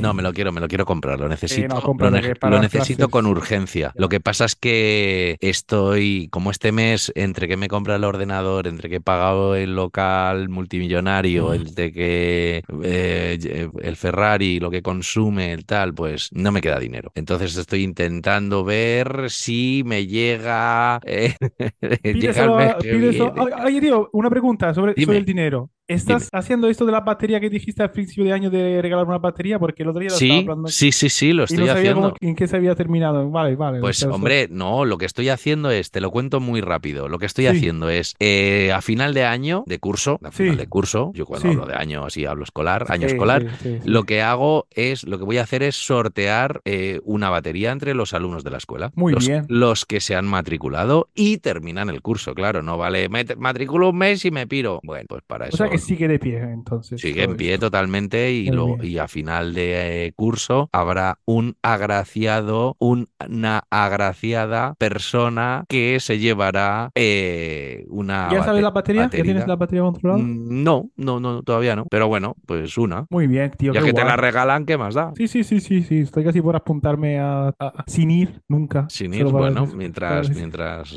No, 0.00 0.12
me 0.14 0.22
lo 0.22 0.32
quiero, 0.32 0.52
me 0.52 0.60
lo 0.60 0.68
quiero 0.68 0.84
comprar, 0.84 1.18
lo 1.20 1.28
necesito, 1.28 1.68
no, 1.74 1.80
lo, 2.10 2.10
ne- 2.10 2.28
necesito 2.62 3.08
con 3.10 3.26
urgencia. 3.26 3.92
Lo 3.96 4.08
que 4.08 4.20
pasa 4.20 4.44
es 4.44 4.56
que 4.56 5.36
estoy, 5.40 6.28
como 6.30 6.50
este 6.50 6.72
mes, 6.72 7.12
entre 7.14 7.48
que 7.48 7.56
me 7.56 7.68
compra 7.68 7.96
el 7.96 8.04
ordenador, 8.04 8.66
entre 8.66 8.88
que 8.88 8.96
he 8.96 9.00
pagado 9.00 9.54
el 9.54 9.74
local 9.76 10.48
multimillonario, 10.48 11.54
entre 11.54 11.92
que 11.92 12.62
eh, 12.82 13.68
el 13.82 13.96
Ferrari, 13.96 14.60
lo 14.60 14.70
que 14.70 14.82
consume, 14.82 15.52
el 15.52 15.64
tal, 15.66 15.94
pues 15.94 16.30
no 16.32 16.52
me 16.52 16.60
queda 16.60 16.78
dinero. 16.78 17.12
Entonces 17.14 17.56
estoy 17.56 17.82
intentando 17.82 18.64
ver 18.64 19.26
si 19.28 19.82
me 19.84 20.06
llega, 20.06 21.00
eh, 21.04 21.34
llega 21.80 21.98
el 22.02 22.12
Pídeselo, 22.12 22.56
mes 22.56 22.74
que 22.80 22.94
pídeselo- 22.94 23.34
viene. 23.34 23.50
Ay, 23.56 23.64
Oye, 23.70 23.80
tío, 23.80 24.08
una 24.12 24.30
pregunta 24.30 24.74
sobre 24.74 24.94
el 24.96 25.24
dinero. 25.24 25.70
¿Estás 25.90 26.30
Dime. 26.30 26.40
haciendo 26.40 26.68
esto 26.68 26.86
de 26.86 26.92
la 26.92 27.00
batería 27.00 27.40
que 27.40 27.50
dijiste 27.50 27.82
al 27.82 27.90
principio 27.90 28.24
de 28.24 28.32
año 28.32 28.48
de 28.50 28.80
regalar 28.80 29.06
una 29.06 29.18
batería? 29.18 29.58
Porque 29.58 29.82
el 29.82 29.88
otro 29.88 30.00
día 30.00 30.10
lo 30.10 30.14
estaba 30.14 30.32
Sí, 30.32 30.38
hablando 30.40 30.68
sí, 30.68 30.92
sí, 30.92 31.08
sí, 31.08 31.32
lo 31.32 31.42
y 31.42 31.44
estoy 31.46 31.58
no 31.58 31.66
sabía 31.66 31.80
haciendo. 31.90 32.00
cómo- 32.02 32.16
en 32.20 32.36
qué 32.36 32.46
se 32.46 32.56
había 32.56 32.74
terminado. 32.76 33.28
Vale, 33.30 33.56
vale. 33.56 33.80
Pues 33.80 34.02
hombre, 34.04 34.46
no, 34.50 34.84
lo 34.84 34.98
que 34.98 35.06
estoy 35.06 35.28
haciendo 35.30 35.70
es, 35.70 35.90
te 35.90 36.00
lo 36.00 36.10
cuento 36.10 36.38
muy 36.40 36.60
rápido, 36.60 37.08
lo 37.08 37.18
que 37.18 37.26
estoy 37.26 37.46
Sí. 37.46 37.56
haciendo 37.56 37.88
es, 37.90 38.14
eh, 38.20 38.72
a 38.72 38.80
final 38.82 39.14
de 39.14 39.24
año, 39.24 39.64
de 39.66 39.78
curso, 39.80 40.20
a 40.22 40.30
final 40.30 40.54
Sí. 40.54 40.58
de 40.60 40.66
curso, 40.68 41.10
yo 41.14 41.26
cuando 41.26 41.48
hablo 41.48 41.66
de 41.66 41.74
año 41.74 42.04
así 42.04 42.24
hablo 42.24 42.44
escolar, 42.44 42.86
año 42.88 43.06
escolar, 43.08 43.46
lo 43.84 44.04
que 44.04 44.22
hago 44.22 44.66
es, 44.70 45.04
lo 45.04 45.18
que 45.18 45.24
voy 45.24 45.38
a 45.38 45.42
hacer 45.42 45.62
es 45.64 45.74
sortear 45.74 46.60
eh, 46.64 47.00
una 47.04 47.30
batería 47.30 47.72
entre 47.72 47.94
los 47.94 48.14
alumnos 48.14 48.44
de 48.44 48.50
la 48.50 48.58
escuela. 48.58 48.92
Muy 48.94 49.12
los, 49.12 49.26
bien. 49.26 49.44
Los 49.48 49.86
que 49.86 50.00
se 50.00 50.14
han 50.14 50.26
matriculado 50.26 51.08
y 51.14 51.38
terminan 51.38 51.90
el 51.90 52.00
curso, 52.00 52.34
claro, 52.34 52.62
no 52.62 52.78
vale, 52.78 53.08
me 53.08 53.24
matriculo 53.36 53.90
un 53.90 53.98
mes 53.98 54.24
y 54.24 54.30
me 54.30 54.46
piro. 54.46 54.80
Bueno, 54.84 55.06
pues 55.08 55.22
para 55.26 55.46
O 55.46 55.48
eso 55.48 55.56
sea 55.56 55.68
que 55.68 55.79
sigue 55.80 56.08
de 56.08 56.18
pie, 56.18 56.38
entonces. 56.40 57.00
Sigue 57.00 57.24
en 57.24 57.36
pie 57.36 57.54
esto. 57.54 57.66
totalmente 57.66 58.32
y, 58.32 58.50
lo, 58.50 58.76
y 58.82 58.98
a 58.98 59.08
final 59.08 59.54
de 59.54 60.06
eh, 60.06 60.12
curso 60.12 60.68
habrá 60.72 61.18
un 61.24 61.56
agraciado, 61.62 62.76
una 62.78 63.62
agraciada 63.70 64.74
persona 64.78 65.64
que 65.68 65.98
se 66.00 66.18
llevará 66.18 66.90
eh, 66.94 67.84
una 67.88 68.28
¿Ya 68.30 68.42
sabes 68.42 68.62
la 68.62 68.70
batería? 68.70 69.02
¿Ya 69.04 69.08
tienes 69.10 69.46
la 69.46 69.56
batería 69.56 69.82
controlada? 69.82 70.22
Mm, 70.22 70.62
No, 70.64 70.90
no, 70.96 71.20
no, 71.20 71.42
todavía 71.42 71.76
no. 71.76 71.86
Pero 71.90 72.08
bueno, 72.08 72.36
pues 72.46 72.76
una. 72.78 73.06
Muy 73.10 73.26
bien, 73.26 73.50
tío. 73.52 73.72
Ya 73.72 73.82
que 73.82 73.92
te 73.92 74.04
la 74.04 74.16
regalan, 74.16 74.66
¿qué 74.66 74.76
más 74.76 74.94
da? 74.94 75.12
Sí, 75.16 75.26
sí, 75.28 75.42
sí, 75.44 75.60
sí, 75.60 75.82
sí. 75.82 76.00
Estoy 76.00 76.24
casi 76.24 76.40
por 76.40 76.54
apuntarme 76.56 77.18
a, 77.18 77.48
a- 77.48 77.54
a- 77.58 77.84
sin 77.86 78.10
ir 78.10 78.42
nunca. 78.48 78.86
Sin 78.88 79.14
ir, 79.14 79.24
bueno, 79.24 79.66
mientras, 79.66 80.28
mientras. 80.34 80.94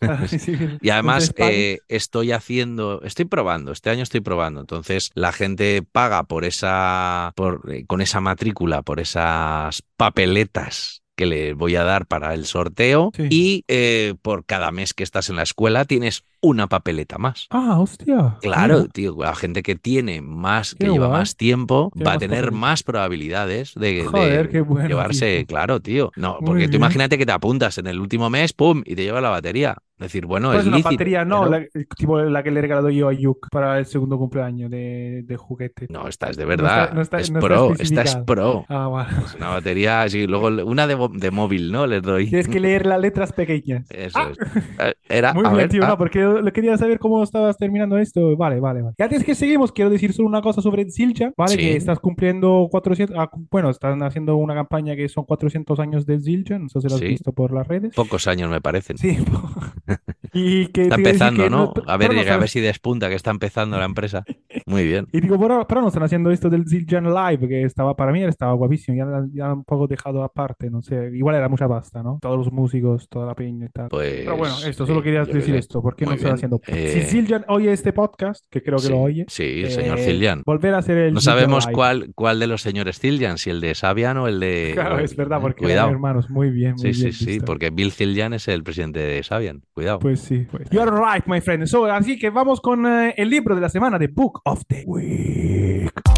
Y 0.80 0.90
además 0.90 1.32
eh, 1.36 1.78
estoy 1.88 2.32
haciendo, 2.32 3.02
estoy 3.02 3.24
probando, 3.24 3.72
este 3.72 3.90
año 3.90 4.02
estoy 4.02 4.20
probando. 4.26 4.60
Entonces 4.60 5.12
la 5.14 5.30
gente 5.32 5.82
paga 5.92 6.24
por 6.24 6.44
esa, 6.44 7.32
por, 7.36 7.62
eh, 7.72 7.86
con 7.86 8.00
esa 8.00 8.20
matrícula, 8.20 8.82
por 8.82 8.98
esas 8.98 9.84
papeletas 9.96 11.02
que 11.14 11.26
le 11.26 11.54
voy 11.54 11.76
a 11.76 11.84
dar 11.84 12.06
para 12.06 12.34
el 12.34 12.44
sorteo 12.44 13.12
Sí. 13.16 13.28
y 13.30 13.64
eh, 13.68 14.14
por 14.20 14.44
cada 14.44 14.72
mes 14.72 14.92
que 14.94 15.04
estás 15.04 15.30
en 15.30 15.36
la 15.36 15.44
escuela 15.44 15.84
tienes 15.84 16.24
una 16.40 16.66
papeleta 16.68 17.18
más. 17.18 17.46
Ah, 17.50 17.78
hostia. 17.80 18.36
Claro, 18.40 18.78
Mira. 18.80 18.88
tío, 18.92 19.16
la 19.18 19.34
gente 19.34 19.62
que 19.62 19.74
tiene 19.76 20.20
más, 20.22 20.74
que 20.74 20.88
lleva 20.88 21.08
más 21.08 21.36
tiempo, 21.36 21.90
va 22.06 22.14
a 22.14 22.18
tener 22.18 22.52
más 22.52 22.82
probabilidades 22.82 23.74
de, 23.74 23.94
de 23.94 24.04
Joder, 24.04 24.48
qué 24.48 24.60
bueno, 24.60 24.88
llevarse, 24.88 25.38
tío. 25.38 25.46
claro, 25.46 25.80
tío. 25.80 26.10
No, 26.16 26.36
Muy 26.40 26.46
porque 26.46 26.68
tú 26.68 26.76
imagínate 26.76 27.18
que 27.18 27.26
te 27.26 27.32
apuntas 27.32 27.78
en 27.78 27.86
el 27.86 27.98
último 28.00 28.30
mes, 28.30 28.52
pum, 28.52 28.82
y 28.84 28.94
te 28.94 29.02
lleva 29.04 29.20
la 29.20 29.30
batería. 29.30 29.76
Es 29.98 30.08
decir, 30.08 30.26
bueno, 30.26 30.48
Pues 30.48 30.60
es 30.60 30.66
lícito. 30.66 30.90
batería, 30.90 31.24
no, 31.24 31.44
pero- 31.48 31.58
la, 31.72 31.84
tipo 31.96 32.20
la 32.20 32.42
que 32.42 32.50
le 32.50 32.58
he 32.58 32.62
regalado 32.62 32.90
yo 32.90 33.08
a 33.08 33.14
Yuk 33.14 33.48
para 33.50 33.78
el 33.78 33.86
segundo 33.86 34.18
cumpleaños 34.18 34.70
de, 34.70 35.22
de 35.24 35.36
juguete. 35.38 35.86
No, 35.88 36.06
esta 36.06 36.28
es 36.28 36.36
de 36.36 36.42
No 36.42 36.48
verdad. 36.50 36.82
está- 36.84 36.94
no 36.94 37.00
está- 37.00 37.18
es 37.20 37.30
no 37.30 37.38
está 37.38 37.48
pro, 37.48 37.72
esta 37.78 38.02
es 38.02 38.16
pro. 38.16 38.66
Ah, 38.68 38.88
vale. 38.88 39.08
Es 39.24 39.34
una 39.36 39.48
batería 39.48 40.02
así, 40.02 40.26
luego 40.26 40.48
una 40.48 40.86
de, 40.86 40.98
de 41.14 41.30
móvil, 41.30 41.72
¿no? 41.72 41.86
Les 41.86 42.02
doy. 42.02 42.28
Tienes 42.28 42.46
que 42.46 42.60
leer 42.60 42.84
las 42.84 43.00
letras 43.00 43.32
pequeñas. 43.32 43.90
Eso 43.90 44.18
Ah. 44.18 44.30
es. 44.32 44.38
Eh, 44.80 44.94
Era, 45.08 45.32
Muy 45.32 45.46
a 45.46 45.48
bien, 45.48 45.56
ver, 45.56 45.68
tío, 45.70 45.84
ah, 45.84 45.88
no, 45.88 45.96
porque 45.96 46.25
le 46.34 46.52
quería 46.52 46.76
saber 46.76 46.98
cómo 46.98 47.22
estabas 47.22 47.56
terminando 47.56 47.98
esto. 47.98 48.36
Vale, 48.36 48.60
vale, 48.60 48.82
vale. 48.82 48.94
Y 48.98 49.02
antes 49.02 49.24
que 49.24 49.34
seguimos, 49.34 49.72
quiero 49.72 49.90
decir 49.90 50.12
solo 50.12 50.28
una 50.28 50.42
cosa 50.42 50.60
sobre 50.62 50.90
Zildjian, 50.90 51.32
¿vale? 51.36 51.52
Sí. 51.52 51.58
Que 51.58 51.76
estás 51.76 51.98
cumpliendo 51.98 52.68
400, 52.70 53.16
ah, 53.18 53.30
bueno, 53.50 53.70
están 53.70 54.02
haciendo 54.02 54.36
una 54.36 54.54
campaña 54.54 54.94
que 54.96 55.08
son 55.08 55.24
400 55.24 55.78
años 55.80 56.06
de 56.06 56.20
Zildjian, 56.20 56.62
no 56.64 56.68
sé 56.68 56.80
si 56.80 56.88
lo 56.88 56.94
has 56.94 57.00
Sí. 57.00 57.06
visto 57.08 57.32
por 57.32 57.52
las 57.52 57.66
redes. 57.66 57.94
pocos 57.94 58.26
años 58.26 58.50
me 58.50 58.60
parecen. 58.60 58.98
Sí. 58.98 59.16
y 60.32 60.66
que 60.68 60.82
Está 60.82 60.96
empezando, 60.96 61.44
que 61.44 61.50
¿no? 61.50 61.72
A 61.86 61.96
ver, 61.96 62.12
no 62.14 62.20
a 62.20 62.36
ver 62.36 62.48
si 62.48 62.60
despunta, 62.60 63.08
que 63.08 63.14
está 63.14 63.30
empezando 63.30 63.78
la 63.78 63.84
empresa. 63.84 64.24
Muy 64.68 64.84
bien. 64.84 65.06
Y 65.12 65.20
digo, 65.20 65.38
pero, 65.38 65.64
pero 65.66 65.80
no 65.80 65.88
están 65.88 66.02
haciendo 66.02 66.30
esto 66.32 66.50
del 66.50 66.68
Zildjian 66.68 67.04
Live, 67.04 67.46
que 67.48 67.62
estaba 67.62 67.94
para 67.94 68.10
mí 68.10 68.22
estaba 68.24 68.52
guapísimo, 68.54 68.96
ya, 68.98 69.24
ya 69.32 69.52
un 69.52 69.62
poco 69.62 69.86
dejado 69.86 70.24
aparte, 70.24 70.68
no 70.70 70.82
sé, 70.82 71.10
igual 71.14 71.36
era 71.36 71.48
mucha 71.48 71.68
pasta, 71.68 72.02
¿no? 72.02 72.18
Todos 72.20 72.36
los 72.38 72.52
músicos, 72.52 73.08
toda 73.08 73.26
la 73.26 73.34
peña 73.36 73.66
y 73.66 73.68
tal. 73.68 73.88
Pues. 73.88 74.22
Pero 74.24 74.36
bueno, 74.36 74.54
esto 74.66 74.84
solo 74.84 74.98
sí, 75.00 75.04
quería 75.04 75.24
decir 75.24 75.54
sé. 75.54 75.58
esto, 75.58 75.80
¿por 75.80 75.94
qué 75.94 76.04
no 76.04 76.10
Muy 76.10 76.16
están 76.16 76.30
bien. 76.30 76.34
haciendo? 76.34 76.60
Eh, 76.66 77.00
Si 77.00 77.10
Zildjian 77.10 77.44
oye 77.46 77.72
este 77.72 77.92
podcast, 77.92 78.44
que 78.50 78.60
creo 78.62 78.78
que 78.78 78.82
sí, 78.86 78.90
lo 78.90 79.00
oye, 79.02 79.24
Sí, 79.28 79.62
el 79.62 79.70
señor 79.70 79.98
eh, 80.00 80.04
Zildjian. 80.04 80.42
volver 80.44 80.74
a 80.74 80.78
hacer 80.78 80.98
el 80.98 81.14
No 81.14 81.20
sabemos 81.20 81.66
Live. 81.66 81.72
cuál, 81.74 82.12
cuál 82.16 82.40
de 82.40 82.48
los 82.48 82.60
señores 82.60 82.98
Zildjian, 82.98 83.38
si 83.38 83.50
el 83.50 83.60
de 83.60 83.72
Sabian 83.76 84.16
o 84.16 84.26
el 84.26 84.40
de. 84.40 84.72
Claro, 84.74 84.98
es 84.98 85.14
verdad, 85.14 85.40
porque 85.40 85.62
Cuidado. 85.62 85.90
hermanos, 85.90 86.28
muy 86.28 86.50
bien, 86.50 86.72
muy 86.72 86.92
Sí, 86.92 87.02
bien 87.02 87.12
sí, 87.12 87.24
sí, 87.24 87.30
visto. 87.34 87.44
porque 87.44 87.70
Bill 87.70 87.92
Zildjian 87.92 88.32
es 88.32 88.48
el 88.48 88.64
presidente 88.64 88.98
de 88.98 89.22
Sabian. 89.22 89.62
Cuidado. 89.74 90.00
Pues 90.00 90.18
sí, 90.20 90.44
pues. 90.50 90.68
You 90.70 90.80
are 90.80 90.90
right, 90.90 91.24
my 91.26 91.40
friend. 91.40 91.66
So, 91.66 91.84
así 91.86 92.18
que 92.18 92.30
vamos 92.30 92.60
con 92.60 92.84
eh, 92.84 93.14
el 93.16 93.30
libro 93.30 93.54
de 93.54 93.60
la 93.60 93.68
semana, 93.68 93.96
The 93.98 94.08
Book 94.08 94.40
of 94.44 94.55
the 94.64 94.84
Week. 94.86 96.15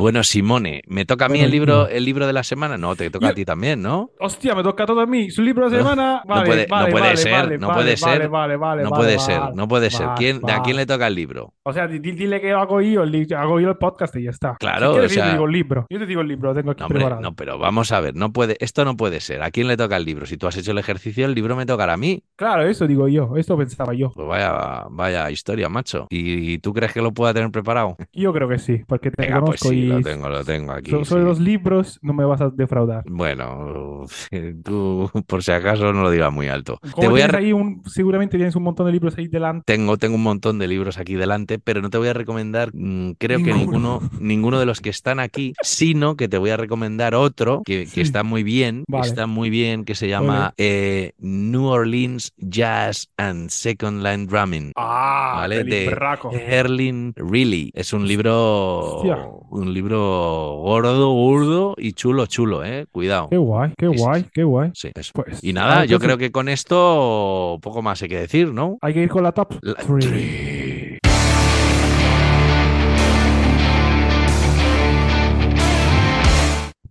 Bueno, 0.00 0.24
Simone, 0.24 0.80
¿me 0.86 1.04
toca 1.04 1.26
a 1.26 1.28
mí 1.28 1.34
Bueno, 1.40 1.44
el 1.44 1.50
libro, 1.50 1.86
el 1.88 2.04
libro 2.06 2.26
de 2.26 2.32
la 2.32 2.42
semana? 2.42 2.78
No, 2.78 2.96
te 2.96 3.10
toca 3.10 3.26
Yo- 3.26 3.32
a 3.32 3.34
ti 3.34 3.44
también, 3.44 3.82
¿no? 3.82 4.10
Hostia, 4.18 4.54
me 4.54 4.62
toca 4.62 4.86
todo 4.86 5.00
a 5.02 5.06
mí. 5.06 5.30
Su 5.30 5.42
libro 5.42 5.68
de 5.68 5.76
No, 5.76 5.82
semana. 5.82 6.22
no 6.26 6.34
Vale, 6.36 6.46
puede- 6.46 6.66
no 6.66 6.86
puede 6.88 6.92
vale, 7.04 7.16
ser, 7.18 7.60
no 7.60 7.68
puede 7.74 7.96
ser, 7.98 8.28
Vale, 8.30 8.56
vale, 8.56 8.82
no 8.82 8.90
vale, 8.90 9.02
puede 9.04 9.18
ser, 9.18 9.40
no 9.54 9.68
puede 9.68 9.90
ser. 9.90 10.08
¿Quién, 10.16 10.40
¿A 10.50 10.62
quién 10.62 10.78
le 10.78 10.86
toca 10.86 11.06
el 11.06 11.14
libro? 11.14 11.52
O 11.64 11.72
sea, 11.74 11.86
di- 11.86 11.98
di- 11.98 12.12
dile 12.12 12.40
que 12.40 12.50
hago 12.50 12.80
yo, 12.80 13.02
el, 13.02 13.26
hago 13.36 13.60
yo 13.60 13.68
el 13.68 13.76
podcast 13.76 14.16
y 14.16 14.22
ya 14.22 14.30
está. 14.30 14.56
Claro, 14.58 14.86
Si 14.86 14.92
quieres, 14.94 15.12
o 15.12 15.14
yo 15.14 15.20
te 15.20 15.26
sea- 15.26 15.32
digo 15.34 15.44
el 15.44 15.52
libro. 15.52 15.86
Yo 15.90 15.98
te 15.98 16.06
digo 16.06 16.22
el 16.22 16.28
libro, 16.28 16.48
lo 16.48 16.54
tengo 16.54 16.70
aquí 16.70 16.80
No, 16.80 16.86
hombre, 16.86 17.20
no, 17.20 17.34
pero 17.34 17.58
vamos 17.58 17.92
a 17.92 18.00
ver, 18.00 18.16
no 18.16 18.32
puede, 18.32 18.56
esto 18.60 18.86
no 18.86 18.96
puede 18.96 19.20
ser. 19.20 19.42
¿A 19.42 19.50
quién 19.50 19.68
le 19.68 19.76
toca 19.76 19.98
el 19.98 20.06
libro? 20.06 20.24
Si 20.24 20.38
tú 20.38 20.46
has 20.46 20.56
hecho 20.56 20.70
el 20.70 20.78
ejercicio, 20.78 21.26
el 21.26 21.34
libro 21.34 21.56
me 21.56 21.66
tocará 21.66 21.92
a 21.92 21.96
mí. 21.98 22.24
Claro, 22.36 22.62
eso 22.66 22.86
digo 22.86 23.06
yo, 23.06 23.36
esto 23.36 23.54
pensaba 23.58 23.92
yo. 23.92 24.12
Pues 24.14 24.26
vaya, 24.26 24.84
vaya 24.90 25.30
historia, 25.30 25.68
macho. 25.68 26.06
¿Y, 26.08 26.56
tú 26.60 26.72
crees 26.72 26.94
que 26.94 27.02
lo 27.02 27.12
pueda 27.12 27.34
tener 27.34 27.50
preparado? 27.50 27.96
Yo 28.14 28.32
creo 28.32 28.48
que 28.48 28.58
sí, 28.58 28.80
porque 28.86 29.10
te 29.10 29.22
Venga, 29.24 29.40
pues 29.40 29.60
conozco 29.60 29.68
sí, 29.68 29.86
y 29.86 29.89
lo 29.96 30.02
tengo, 30.02 30.28
lo 30.28 30.44
tengo 30.44 30.72
aquí. 30.72 30.90
so- 30.90 31.04
sobre 31.04 31.22
sí. 31.22 31.28
los 31.28 31.40
libros 31.40 31.98
no 32.02 32.12
me 32.12 32.24
vas 32.24 32.40
a 32.40 32.50
defraudar. 32.50 33.04
Bueno, 33.08 34.04
tú 34.64 35.10
por 35.26 35.42
si 35.42 35.52
acaso 35.52 35.92
no 35.92 36.02
lo 36.02 36.10
digas 36.10 36.32
muy 36.32 36.48
alto. 36.48 36.78
Te 36.98 37.08
voy 37.08 37.20
a 37.22 37.30
ahí 37.36 37.52
un, 37.52 37.82
seguramente 37.86 38.36
tienes 38.36 38.56
un 38.56 38.62
montón 38.64 38.86
de 38.86 38.92
libros 38.92 39.16
ahí 39.18 39.28
delante. 39.28 39.62
Tengo, 39.72 39.96
tengo 39.96 40.16
un 40.16 40.22
montón 40.22 40.58
de 40.58 40.66
libros 40.68 40.98
aquí 40.98 41.14
delante, 41.14 41.58
pero 41.58 41.80
no 41.82 41.90
te 41.90 41.98
voy 41.98 42.08
a 42.08 42.12
recomendar, 42.12 42.70
mm, 42.72 43.12
creo 43.18 43.38
que 43.42 43.52
Ninguno. 43.54 44.00
ninguno, 44.20 44.58
de 44.60 44.66
los 44.66 44.80
que 44.80 44.90
están 44.90 45.20
aquí, 45.20 45.54
sino 45.62 46.16
que 46.16 46.28
te 46.28 46.38
voy 46.38 46.50
a 46.50 46.56
recomendar 46.56 47.14
otro 47.14 47.62
que, 47.64 47.84
que 47.84 47.86
Sí. 47.86 48.00
está 48.02 48.22
muy 48.22 48.42
bien, 48.42 48.84
que 48.90 48.98
está 49.00 49.26
muy 49.26 49.50
bien, 49.50 49.84
que 49.84 49.94
se 49.94 50.08
llama 50.08 50.54
eh, 50.56 51.12
New 51.18 51.64
Orleans 51.66 52.32
Jazz 52.38 53.08
and 53.16 53.48
Second 53.50 54.02
Line 54.02 54.26
Drumming. 54.26 54.72
Ah, 54.76 55.46
De. 55.48 55.90
Erling 56.32 57.12
Reilly. 57.16 57.70
Es 57.74 57.92
un 57.92 58.06
libro, 58.06 58.78
Hostia. 58.96 59.18
un 59.50 59.72
libro 59.72 59.79
gordo, 59.88 61.10
gordo 61.12 61.74
y 61.78 61.92
chulo, 61.92 62.26
chulo, 62.26 62.64
¿eh? 62.64 62.86
Cuidado. 62.92 63.28
Qué 63.30 63.36
guay, 63.36 63.72
qué 63.76 63.88
Sí, 63.90 63.96
guay, 64.02 64.22
sí. 64.22 64.28
qué 64.32 64.42
guay. 64.44 64.70
Sí, 64.74 64.90
eso. 64.94 65.12
Pues, 65.14 65.42
Y 65.42 65.52
nada, 65.52 65.76
yo 65.84 65.96
entonces 65.96 66.06
creo 66.06 66.18
que 66.18 66.32
con 66.32 66.48
esto 66.48 67.58
poco 67.62 67.82
más 67.82 68.02
hay 68.02 68.08
que 68.08 68.18
decir, 68.20 68.52
¿no? 68.52 68.78
Hay 68.82 68.94
que 68.94 69.02
ir 69.02 69.08
con 69.08 69.22
la 69.22 69.32
top 69.32 69.54
La- 69.62 69.74
3. 69.74 70.69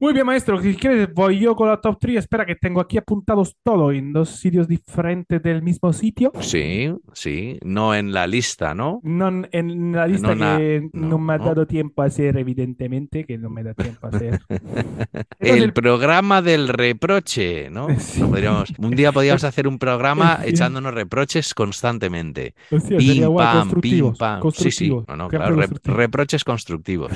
Muy 0.01 0.13
bien, 0.13 0.25
maestro. 0.25 0.61
Si 0.61 0.75
quieres, 0.75 1.13
voy 1.13 1.39
yo 1.39 1.55
con 1.55 1.67
la 1.67 1.77
top 1.81 1.97
3. 1.99 2.17
Espera, 2.19 2.45
que 2.45 2.55
tengo 2.55 2.79
aquí 2.79 2.97
apuntados 2.97 3.55
todo 3.63 3.91
en 3.91 4.13
dos 4.13 4.29
sitios 4.29 4.67
diferentes 4.67 5.41
del 5.43 5.61
mismo 5.61 5.91
sitio. 5.91 6.31
Sí, 6.39 6.89
sí, 7.13 7.57
no 7.65 7.93
en 7.93 8.13
la 8.13 8.25
lista, 8.25 8.73
¿no? 8.73 9.01
No 9.03 9.27
en- 9.51 9.91
la 9.91 10.07
lista 10.07 10.29
No, 10.29 10.35
na- 10.35 10.57
que 10.57 10.89
no, 10.93 11.07
no, 11.09 11.17
me 11.19 11.33
ha 11.33 11.37
no. 11.37 11.45
dado 11.45 11.67
tiempo 11.67 12.01
a 12.01 12.05
hacer, 12.05 12.37
evidentemente, 12.37 13.25
que 13.25 13.37
no 13.37 13.49
me 13.49 13.63
da 13.63 13.73
tiempo 13.73 14.07
a 14.07 14.09
hacer. 14.09 14.39
El 15.39 15.63
el- 15.63 15.73
programa 15.73 16.41
del 16.41 16.67
reproche, 16.69 17.69
¿no? 17.69 17.87
Sí. 17.99 18.21
Podríamos, 18.21 18.73
un 18.77 18.91
día 18.91 19.11
podríamos 19.11 19.43
hacer 19.43 19.67
un 19.67 19.77
programa 19.79 20.39
Sí. 20.43 20.49
echándonos 20.51 20.93
reproches 20.93 21.53
constantemente. 21.53 22.53
Hostia, 22.71 22.99
sería 22.99 23.23
Pim, 23.25 23.31
guay, 23.33 23.45
pam, 23.45 23.53
pim, 23.55 23.59
constructivos, 23.61 24.17
pam. 24.17 24.41
Sí, 24.51 24.71
sí. 24.71 24.89
No, 24.89 25.15
no, 25.17 25.27
claro, 25.27 25.55
constructivos. 25.55 25.97
reproches 25.97 26.43
constructivos. 26.43 27.11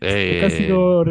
Eh, 0.00 0.42
Ha 0.46 0.50
sido 0.50 1.04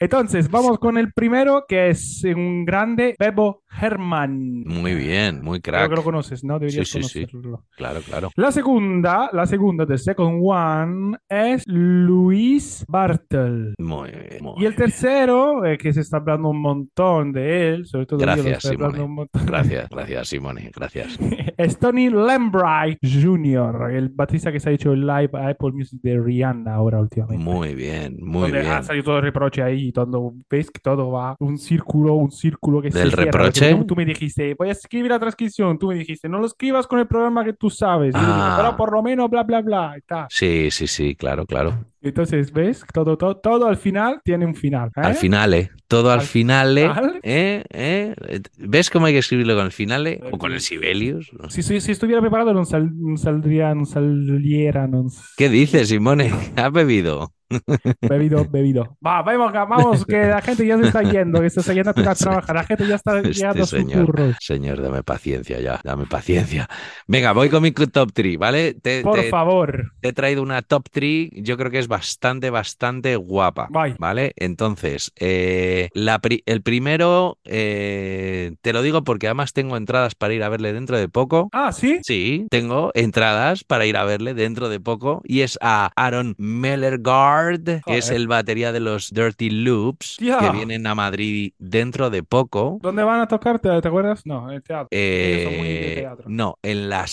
Entonces, 0.00 0.50
vamos 0.50 0.78
con 0.78 0.98
el 0.98 1.12
primero, 1.12 1.64
que 1.66 1.90
es 1.90 2.22
un 2.24 2.64
grande, 2.64 3.14
Bebo 3.18 3.61
Herman. 3.80 4.64
muy 4.66 4.94
bien, 4.94 5.42
muy 5.42 5.60
Creo 5.60 5.74
crack. 5.80 5.90
que 5.90 5.96
lo 5.96 6.04
conoces, 6.04 6.44
¿no? 6.44 6.58
Deberías 6.58 6.88
Sí, 6.88 7.02
sí, 7.02 7.08
sí. 7.08 7.26
conocerlo. 7.26 7.64
Claro, 7.76 8.00
claro. 8.00 8.30
La 8.36 8.52
segunda, 8.52 9.30
la 9.32 9.46
segunda, 9.46 9.86
the 9.86 9.98
second 9.98 10.40
one, 10.42 11.16
es 11.28 11.62
Luis 11.66 12.84
Bartel. 12.88 13.74
Muy 13.78 14.10
bien. 14.10 14.42
muy 14.42 14.54
Y 14.62 14.66
el 14.66 14.74
tercero, 14.74 15.64
eh, 15.64 15.78
que 15.78 15.92
se 15.92 16.00
está 16.00 16.18
hablando 16.18 16.48
un 16.50 16.60
montón 16.60 17.32
de 17.32 17.70
él, 17.70 17.86
sobre 17.86 18.06
todo 18.06 18.20
yo 18.20 18.26
lo 18.26 18.32
Gracias, 18.34 18.64
hablando 18.66 18.90
Simone. 18.96 19.02
un 19.08 19.14
montón. 19.14 19.46
Gracias, 19.46 19.88
gracias, 19.90 20.28
Simone. 20.28 20.70
Gracias. 20.74 21.18
es 21.56 21.78
Tony 21.78 22.10
Lambright 22.10 22.98
Jr., 23.02 23.90
el 23.92 24.08
baterista 24.10 24.52
que 24.52 24.60
se 24.60 24.70
ha 24.70 24.72
hecho 24.72 24.92
el 24.92 25.06
live 25.06 25.30
a 25.34 25.48
Apple 25.48 25.72
Music 25.72 26.00
de 26.02 26.20
Rihanna 26.20 26.74
ahora 26.74 27.00
últimamente. 27.00 27.42
Muy 27.44 27.74
bien, 27.74 28.16
muy 28.20 28.42
donde 28.42 28.60
bien. 28.60 28.72
ha 28.72 28.82
salido 28.82 29.04
todo 29.04 29.16
el 29.18 29.22
reproche 29.22 29.62
ahí, 29.62 29.92
todo, 29.92 30.34
ves 30.50 30.70
que 30.70 30.80
todo 30.80 31.10
va 31.10 31.36
un 31.40 31.58
círculo, 31.58 32.14
un 32.14 32.30
círculo 32.30 32.80
que 32.82 32.90
se 32.90 32.98
¿Del 32.98 33.08
cierra, 33.12 33.24
reproche? 33.24 33.61
Porque 33.70 33.80
Tú, 33.82 33.86
tú 33.86 33.96
me 33.96 34.04
dijiste, 34.04 34.54
voy 34.58 34.68
a 34.68 34.72
escribir 34.72 35.10
la 35.10 35.18
transcripción, 35.18 35.78
tú 35.78 35.88
me 35.88 35.94
dijiste, 35.94 36.28
no 36.28 36.38
lo 36.38 36.46
escribas 36.46 36.86
con 36.86 36.98
el 36.98 37.06
programa 37.06 37.44
que 37.44 37.52
tú 37.52 37.70
sabes, 37.70 38.14
dije, 38.14 38.26
Ah. 38.28 38.54
pero 38.58 38.76
por 38.76 38.92
lo 38.92 39.02
menos 39.02 39.28
bla, 39.30 39.42
bla, 39.42 39.60
bla, 39.60 39.94
y 39.98 40.00
tal. 40.02 40.26
Sí, 40.30 40.70
sí, 40.70 40.86
sí, 40.86 41.14
claro, 41.14 41.46
claro. 41.46 41.84
Entonces, 42.02 42.52
¿ves? 42.52 42.84
Todo, 42.92 43.16
todo, 43.16 43.36
todo 43.36 43.68
al 43.68 43.76
final 43.76 44.20
tiene 44.24 44.44
un 44.46 44.54
final. 44.54 44.88
¿eh? 44.96 45.00
Al 45.00 45.14
final, 45.14 45.54
¿eh? 45.54 45.70
Todo 45.86 46.10
al, 46.10 46.20
Al 46.20 46.26
final, 46.26 46.76
¿eh? 46.78 46.88
final. 46.88 47.20
¿eh? 47.22 47.64
¿eh? 47.70 48.14
¿Ves 48.58 48.90
cómo 48.90 49.06
hay 49.06 49.12
que 49.12 49.18
escribirlo 49.20 49.54
con 49.54 49.66
el 49.66 49.72
final, 49.72 50.06
eh? 50.06 50.20
O 50.32 50.38
con 50.38 50.52
el 50.52 50.60
Sibelius. 50.60 51.30
Si, 51.48 51.62
si, 51.62 51.80
si 51.80 51.92
estuviera 51.92 52.20
preparado, 52.20 52.52
no, 52.54 52.64
sal- 52.64 52.90
no 52.94 53.16
saldría, 53.16 53.74
no 53.74 53.84
saliera, 53.84 54.86
no 54.88 55.06
¿Qué 55.36 55.48
dices, 55.48 55.88
Simone? 55.88 56.32
¿Has 56.56 56.72
bebido? 56.72 57.32
bebido, 58.00 58.46
bebido. 58.48 58.96
Va, 59.06 59.22
vamos, 59.22 59.52
vamos, 59.52 60.06
que 60.06 60.26
la 60.26 60.40
gente 60.40 60.66
ya 60.66 60.78
se 60.78 60.86
está 60.86 61.02
yendo, 61.02 61.40
que 61.40 61.50
se 61.50 61.60
está 61.60 61.74
yendo 61.74 61.90
a 61.90 62.14
trabajar, 62.14 62.56
la 62.56 62.64
gente 62.64 62.86
ya 62.86 62.94
está 62.94 63.20
llegando 63.20 63.62
a 63.62 63.64
Este 63.64 63.76
sus 63.76 63.78
señor, 63.78 64.06
curros. 64.06 64.36
señor, 64.40 64.80
dame 64.80 65.02
paciencia 65.02 65.60
ya, 65.60 65.78
dame 65.84 66.06
paciencia. 66.06 66.66
Venga, 67.06 67.32
voy 67.32 67.50
con 67.50 67.62
mi 67.62 67.72
top 67.72 68.10
3, 68.12 68.38
¿vale? 68.38 68.74
Te, 68.74 69.02
Por 69.02 69.20
te- 69.20 69.28
favor. 69.28 69.92
te 70.00 70.08
he 70.08 70.12
traído 70.14 70.42
una 70.42 70.62
top 70.62 70.86
3, 70.90 71.28
yo 71.34 71.56
creo 71.58 71.70
que 71.70 71.78
es 71.78 71.88
bastante, 71.92 72.48
bastante 72.50 73.16
guapa. 73.16 73.68
Bye. 73.70 73.94
¿Vale? 73.98 74.32
Entonces, 74.36 75.12
eh, 75.16 75.90
la 75.92 76.18
pri- 76.20 76.42
el 76.46 76.62
primero, 76.62 77.38
eh, 77.44 78.54
te 78.62 78.72
lo 78.72 78.80
digo 78.82 79.04
porque 79.04 79.26
además 79.26 79.52
tengo 79.52 79.76
entradas 79.76 80.14
para 80.14 80.32
ir 80.34 80.42
a 80.42 80.48
verle 80.48 80.72
dentro 80.72 80.96
de 80.98 81.08
poco. 81.08 81.50
Ah, 81.52 81.70
¿sí? 81.72 82.00
Sí, 82.02 82.46
tengo 82.50 82.90
entradas 82.94 83.62
para 83.64 83.84
ir 83.86 83.96
a 83.98 84.04
verle 84.04 84.32
dentro 84.34 84.68
de 84.70 84.80
poco 84.80 85.20
y 85.24 85.40
es 85.42 85.58
a 85.60 85.90
Aaron 85.96 86.34
Mellergard, 86.38 87.82
que 87.84 87.98
es 87.98 88.10
el 88.10 88.26
batería 88.26 88.72
de 88.72 88.80
los 88.80 89.10
Dirty 89.10 89.50
Loops, 89.50 90.16
Tía. 90.18 90.38
que 90.38 90.48
vienen 90.50 90.86
a 90.86 90.94
Madrid 90.94 91.52
dentro 91.58 92.08
de 92.10 92.22
poco. 92.22 92.78
¿Dónde 92.80 93.02
van 93.04 93.20
a 93.20 93.28
tocar? 93.28 93.58
¿Te, 93.58 93.68
acuerdas? 93.70 94.22
No, 94.24 94.48
en 94.48 94.56
el 94.56 94.62
teatro. 94.62 94.88
Ellos 94.90 95.42
son 95.44 95.56
muy 95.58 95.68
de 95.68 95.92
Eh, 95.92 95.96
teatro. 96.00 96.24
no, 96.28 96.58
en 96.62 96.88
la 96.88 97.06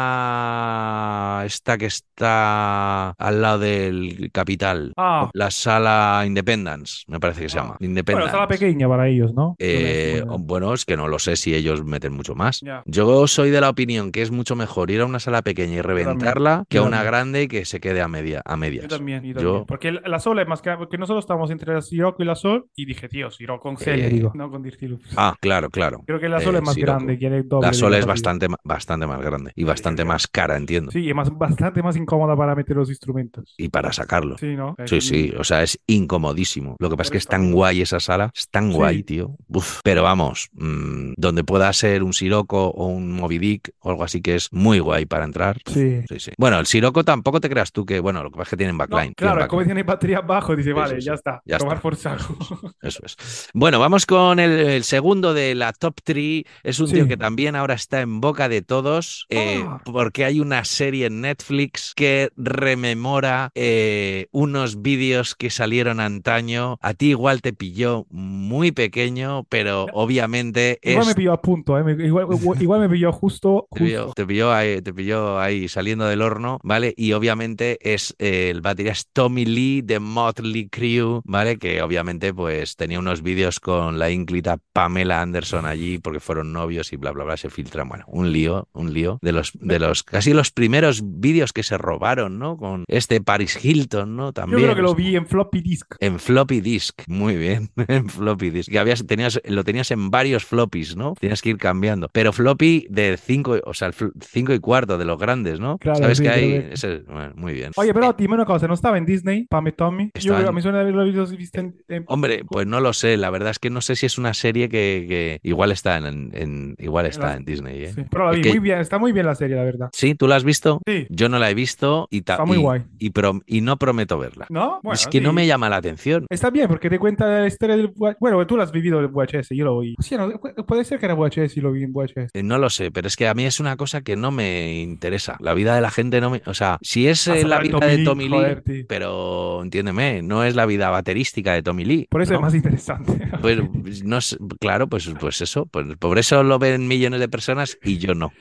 sala 0.00 1.42
esta 1.44 1.76
que 1.78 1.86
está 1.86 3.10
al 3.18 3.42
lado 3.42 3.58
del 3.80 4.30
Capital. 4.32 4.92
Ah. 4.96 5.30
La 5.34 5.50
sala 5.50 6.24
Independence, 6.26 7.04
me 7.08 7.20
parece 7.20 7.42
que 7.42 7.48
se 7.48 7.58
Ah. 7.58 7.62
llama. 7.62 7.76
Bueno, 7.78 7.90
Independence. 7.90 8.30
sala 8.32 8.48
pequeña 8.48 8.88
para 8.88 9.08
ellos, 9.08 9.32
¿no? 9.34 9.54
Eh, 9.58 10.22
Bueno, 10.26 10.38
bueno, 10.44 10.74
es 10.74 10.84
que 10.84 10.96
no 10.96 11.08
lo 11.08 11.18
sé 11.18 11.36
si 11.36 11.54
ellos 11.54 11.84
meten 11.84 12.12
mucho 12.12 12.34
más. 12.34 12.60
Yo 12.86 13.26
soy 13.26 13.50
de 13.50 13.60
la 13.60 13.68
opinión 13.70 14.12
que 14.12 14.22
es 14.22 14.30
mucho 14.30 14.56
mejor 14.56 14.90
ir 14.90 15.00
a 15.00 15.06
una 15.06 15.20
sala 15.20 15.42
pequeña 15.42 15.76
y 15.76 15.80
reventarla 15.82 16.64
que 16.68 16.78
a 16.78 16.82
una 16.82 17.02
grande 17.02 17.42
y 17.44 17.48
que 17.48 17.64
se 17.64 17.80
quede 17.80 18.00
a 18.00 18.08
media, 18.08 18.42
a 18.44 18.56
medias. 18.56 18.82
Yo 18.84 18.88
también, 18.96 19.22
yo 19.22 19.32
Yo- 19.34 19.40
también. 19.42 19.64
Porque 19.66 19.92
la 19.92 20.18
Sol 20.18 20.38
es 20.38 20.46
más 20.48 20.60
que... 20.62 20.70
Porque 20.76 20.98
nosotros 20.98 21.24
estamos 21.24 21.50
entre 21.50 21.74
la 21.74 21.80
Siroco 21.82 22.22
y 22.22 22.26
la 22.26 22.34
Sol 22.34 22.66
y 22.74 22.84
dije, 22.86 23.08
tío, 23.08 23.30
Siroco 23.30 23.60
con 23.62 23.76
C, 23.76 23.94
Eh, 24.06 24.22
no 24.34 24.50
con 24.50 24.62
Dirty 24.62 24.88
Loops. 24.88 25.14
Ah, 25.16 25.34
claro, 25.40 25.70
claro. 25.70 26.02
Creo 26.06 26.18
que 26.20 26.28
la 26.28 26.40
Sol 26.40 26.54
eh, 26.54 26.58
es 26.58 26.64
más 26.64 26.74
Siroco. 26.74 26.92
grande, 26.98 27.18
quiere 27.18 27.42
doble. 27.42 27.66
La 27.66 27.72
Sol 27.72 27.94
es 27.94 28.06
bastante, 28.06 28.46
bastante 28.64 29.06
más 29.06 29.20
grande 29.20 29.52
y 29.54 29.64
bastante 29.64 30.04
más 30.04 30.26
cara, 30.26 30.56
entiendo. 30.56 30.90
Sí, 30.90 31.08
y 31.08 31.14
más, 31.14 31.30
bastante 31.38 31.82
más 31.82 31.96
incómoda 31.96 32.36
para 32.36 32.54
meter 32.54 32.76
los 32.76 32.88
instrumentos. 32.90 33.54
Y 33.56 33.68
para 33.70 33.92
sacarlo. 33.92 34.36
Sí, 34.38 34.54
¿no? 34.56 34.74
Sí, 34.86 35.00
sí, 35.00 35.32
o 35.38 35.44
sea, 35.44 35.62
es 35.62 35.78
incomodísimo. 35.86 36.76
Lo 36.78 36.90
que 36.90 36.96
pasa 36.96 37.08
es 37.08 37.12
que 37.12 37.18
es 37.18 37.26
tan 37.26 37.52
guay 37.52 37.80
esa 37.82 38.00
sala, 38.00 38.30
es 38.34 38.48
tan 38.48 38.70
Sí. 38.70 38.74
guay, 38.76 39.02
tío. 39.02 39.36
Uf. 39.48 39.80
Pero 39.84 40.02
vamos, 40.02 40.48
mm, 40.52 41.12
donde 41.16 41.44
pueda 41.44 41.72
ser 41.72 42.02
un 42.02 42.12
Siroco 42.12 42.68
o 42.68 42.86
un 42.86 43.12
Moby 43.12 43.38
Dick 43.38 43.70
o 43.80 43.90
algo 43.90 44.04
así 44.04 44.20
que 44.20 44.34
es 44.34 44.52
muy 44.52 44.78
guay 44.80 45.06
para 45.06 45.24
entrar. 45.24 45.58
Sí. 45.66 46.00
Sí, 46.08 46.20
sí. 46.20 46.32
Bueno, 46.38 46.58
el 46.58 46.66
Siroco 46.66 47.04
tampoco 47.04 47.40
te 47.40 47.48
creas 47.48 47.72
tú 47.72 47.84
que, 47.86 48.00
bueno, 48.00 48.22
lo 48.22 48.30
que 48.30 48.36
pasa 48.36 48.48
es 48.48 48.50
que 48.50 48.56
tienen 48.56 48.76
No, 48.76 48.86
backline. 48.86 49.14
claro, 49.14 49.34
tienen 49.36 49.48
como 49.48 49.60
backline. 49.60 49.66
tiene 49.76 49.82
batería 49.82 50.20
bajo, 50.20 50.56
dice, 50.56 50.72
vale, 50.72 51.00
ya 51.00 51.14
está. 51.14 51.42
Ya 51.44 51.58
tomar 51.58 51.76
está. 51.76 51.82
por 51.82 51.96
saco. 51.96 52.36
Eso 52.82 53.00
es. 53.04 53.48
Bueno, 53.54 53.78
vamos 53.78 54.06
con 54.06 54.38
el, 54.38 54.50
el 54.52 54.84
segundo 54.84 55.34
de 55.34 55.54
la 55.54 55.72
top 55.72 55.96
3. 56.02 56.44
Es 56.62 56.80
un 56.80 56.90
tío 56.90 57.06
que 57.08 57.16
también 57.16 57.56
ahora 57.56 57.74
está 57.74 58.00
en 58.00 58.20
boca 58.20 58.48
de 58.48 58.62
todos 58.62 59.26
eh, 59.30 59.62
Ah. 59.66 59.80
porque 59.84 60.24
hay 60.24 60.40
una 60.40 60.64
serie 60.64 61.06
en 61.06 61.20
Netflix 61.20 61.92
que 61.94 62.30
rememora 62.36 63.50
eh, 63.62 64.28
unos 64.32 64.80
vídeos 64.80 65.34
que 65.34 65.50
salieron 65.50 66.00
antaño. 66.00 66.78
A 66.80 66.94
ti 66.94 67.10
igual 67.10 67.42
te 67.42 67.52
pilló 67.52 68.06
muy 68.08 68.72
pequeño, 68.72 69.44
pero 69.50 69.86
obviamente 69.92 70.78
Igual 70.82 71.02
es... 71.02 71.08
me 71.08 71.14
pilló 71.14 71.32
a 71.34 71.42
punto, 71.42 71.78
¿eh? 71.78 71.96
Igual, 72.06 72.26
igual- 72.32 72.62
igual 72.62 72.80
me 72.80 72.88
pilló 72.88 73.12
justo. 73.12 73.66
Te 73.70 73.84
pilló, 73.84 74.04
justo. 74.04 74.14
te 74.14 74.26
pilló 74.26 74.50
ahí, 74.52 74.80
te 74.80 74.94
pilló 74.94 75.38
ahí 75.38 75.68
saliendo 75.68 76.06
del 76.06 76.22
horno, 76.22 76.58
¿vale? 76.62 76.94
Y 76.96 77.12
obviamente 77.12 77.78
es 77.82 78.14
eh, 78.18 78.48
el 78.50 78.62
batería 78.62 78.92
es 78.92 79.06
Tommy 79.12 79.44
Lee 79.44 79.82
de 79.82 80.00
Motley 80.00 80.68
Crue, 80.70 81.20
¿vale? 81.24 81.58
Que 81.58 81.82
obviamente 81.82 82.32
pues 82.32 82.76
tenía 82.76 82.98
unos 82.98 83.20
vídeos 83.22 83.60
con 83.60 83.98
la 83.98 84.10
ínclita 84.10 84.58
Pamela 84.72 85.20
Anderson 85.20 85.66
allí 85.66 85.98
porque 85.98 86.20
fueron 86.20 86.52
novios 86.54 86.92
y 86.94 86.96
bla 86.96 87.10
bla 87.12 87.24
bla 87.24 87.36
se 87.36 87.50
filtran. 87.50 87.88
Bueno, 87.90 88.04
un 88.08 88.32
lío, 88.32 88.68
un 88.72 88.94
lío 88.94 89.18
de 89.20 89.32
los 89.32 89.52
de 89.54 89.78
los 89.78 90.02
casi 90.02 90.32
los 90.32 90.50
primeros 90.50 91.02
vídeos 91.04 91.52
que 91.52 91.62
se 91.62 91.76
robaron, 91.76 92.38
¿no? 92.38 92.56
Con 92.56 92.84
este 92.88 93.20
Paris 93.20 93.49
Hilton, 93.62 94.16
¿no? 94.16 94.26
Yo 94.26 94.32
También. 94.32 94.62
creo 94.62 94.74
que 94.74 94.82
lo 94.82 94.94
vi 94.94 95.16
en 95.16 95.26
floppy 95.26 95.60
disk. 95.60 95.94
En 96.00 96.18
floppy 96.18 96.60
disk, 96.60 97.02
muy 97.08 97.36
bien, 97.36 97.70
en 97.88 98.08
floppy 98.08 98.50
disk. 98.50 98.70
Que 98.70 98.78
habías, 98.78 99.06
tenías, 99.06 99.40
lo 99.44 99.64
tenías 99.64 99.90
en 99.90 100.10
varios 100.10 100.44
floppies, 100.44 100.96
¿no? 100.96 101.14
Tenías 101.18 101.42
que 101.42 101.50
ir 101.50 101.58
cambiando. 101.58 102.08
Pero 102.12 102.32
floppy 102.32 102.86
de 102.90 103.16
5, 103.16 103.60
o 103.64 103.74
sea, 103.74 103.88
el 103.88 103.94
5 103.94 104.52
y 104.54 104.58
cuarto 104.60 104.98
de 104.98 105.04
los 105.04 105.18
grandes, 105.18 105.60
¿no? 105.60 105.78
Claro, 105.78 105.98
¿Sabes 105.98 106.18
sí, 106.18 106.24
que 106.24 106.30
hay? 106.30 106.68
Ese- 106.72 107.00
bueno, 107.06 107.32
muy 107.36 107.52
bien. 107.52 107.72
Oye, 107.76 107.92
pero 107.94 108.12
dime 108.12 108.34
una 108.34 108.44
cosa, 108.44 108.66
¿no 108.68 108.74
estaba 108.74 108.98
en 108.98 109.06
Disney, 109.06 109.46
Pam 109.48 109.66
y 109.68 109.72
Tommy? 109.72 110.10
Yo 110.18 110.34
creo, 110.34 110.46
a 110.46 110.50
en- 110.50 110.54
mí 110.54 110.62
suena 110.62 110.78
de 110.78 110.82
haberlo 110.90 111.04
visto, 111.36 111.60
en, 111.60 111.76
en- 111.88 112.04
Hombre, 112.06 112.44
pues 112.48 112.66
no 112.66 112.80
lo 112.80 112.92
sé. 112.92 113.16
La 113.16 113.30
verdad 113.30 113.50
es 113.50 113.58
que 113.58 113.70
no 113.70 113.80
sé 113.80 113.96
si 113.96 114.06
es 114.06 114.18
una 114.18 114.34
serie 114.34 114.68
que, 114.68 115.06
que 115.08 115.40
igual 115.42 115.72
está 115.72 115.96
en, 115.98 116.30
en- 116.34 116.74
igual 116.78 117.06
está 117.06 117.34
en 117.36 117.44
Disney, 117.44 117.84
¿eh? 117.84 117.92
Sí, 117.94 118.02
pero 118.10 118.26
la 118.26 118.30
Es 118.32 118.36
vi 118.38 118.42
que- 118.42 118.48
muy 118.50 118.58
bien, 118.58 118.78
está 118.78 118.98
muy 118.98 119.12
bien 119.12 119.26
la 119.26 119.34
serie, 119.34 119.56
la 119.56 119.64
verdad. 119.64 119.90
¿Sí? 119.92 120.14
¿Tú 120.14 120.26
la 120.28 120.36
has 120.36 120.44
visto? 120.44 120.80
Sí. 120.86 121.06
Yo 121.10 121.28
no 121.28 121.38
la 121.38 121.50
he 121.50 121.54
visto 121.54 122.08
y, 122.10 122.22
ta- 122.22 122.34
Está 122.34 122.44
muy 122.44 122.58
y- 122.58 122.60
guay. 122.60 122.82
y 122.98 123.10
prom- 123.32 123.42
y 123.46 123.60
no 123.60 123.76
prometo 123.76 124.18
verla. 124.18 124.46
¿No? 124.50 124.80
Bueno, 124.82 124.94
es 124.94 125.06
que 125.06 125.20
no 125.20 125.32
me 125.32 125.46
llama 125.46 125.68
la 125.68 125.76
atención. 125.76 126.26
Está 126.30 126.50
bien, 126.50 126.68
porque 126.68 126.90
te 126.90 126.98
cuenta 126.98 127.26
la 127.40 127.46
historia 127.46 127.76
del... 127.76 127.92
Bueno, 128.18 128.46
tú 128.46 128.56
la 128.56 128.64
has 128.64 128.72
vivido 128.72 129.00
en 129.00 129.12
VHS, 129.12 129.48
yo 129.50 129.64
lo 129.64 129.78
vi. 129.80 129.94
Sí, 130.00 130.16
no, 130.16 130.28
pu- 130.30 130.64
puede 130.66 130.84
ser 130.84 130.98
que 130.98 131.06
era 131.06 131.14
VHS 131.14 131.56
y 131.56 131.60
lo 131.60 131.72
vi 131.72 131.84
en 131.84 131.92
VHS. 131.92 132.30
Eh, 132.34 132.42
No 132.42 132.58
lo 132.58 132.70
sé, 132.70 132.90
pero 132.90 133.06
es 133.08 133.16
que 133.16 133.28
a 133.28 133.34
mí 133.34 133.44
es 133.44 133.60
una 133.60 133.76
cosa 133.76 134.02
que 134.02 134.16
no 134.16 134.30
me 134.30 134.80
interesa. 134.80 135.36
La 135.40 135.54
vida 135.54 135.74
de 135.74 135.80
la 135.80 135.90
gente 135.90 136.20
no 136.20 136.30
me... 136.30 136.42
O 136.46 136.54
sea, 136.54 136.78
si 136.82 137.06
es 137.06 137.26
eh, 137.28 137.44
la 137.44 137.60
vida 137.60 137.78
Tommy 137.78 137.96
de 137.96 138.04
Tommy 138.04 138.24
Lee, 138.24 138.30
joder, 138.30 138.62
pero 138.88 139.62
entiéndeme, 139.62 140.22
no 140.22 140.44
es 140.44 140.54
la 140.56 140.66
vida 140.66 140.90
baterística 140.90 141.52
de 141.52 141.62
Tommy 141.62 141.84
Lee. 141.84 142.06
Por 142.10 142.22
eso 142.22 142.32
¿no? 142.32 142.38
es 142.38 142.42
más 142.42 142.54
interesante. 142.54 143.28
Pues, 143.40 144.04
no 144.04 144.20
sé, 144.20 144.36
claro, 144.60 144.86
pues, 144.88 145.10
pues 145.18 145.40
eso, 145.40 145.64
pues 145.66 145.86
por 145.98 146.18
eso 146.18 146.42
lo 146.42 146.58
ven 146.58 146.86
millones 146.86 147.20
de 147.20 147.28
personas 147.28 147.78
y 147.82 147.96
yo 147.98 148.14
no. 148.14 148.32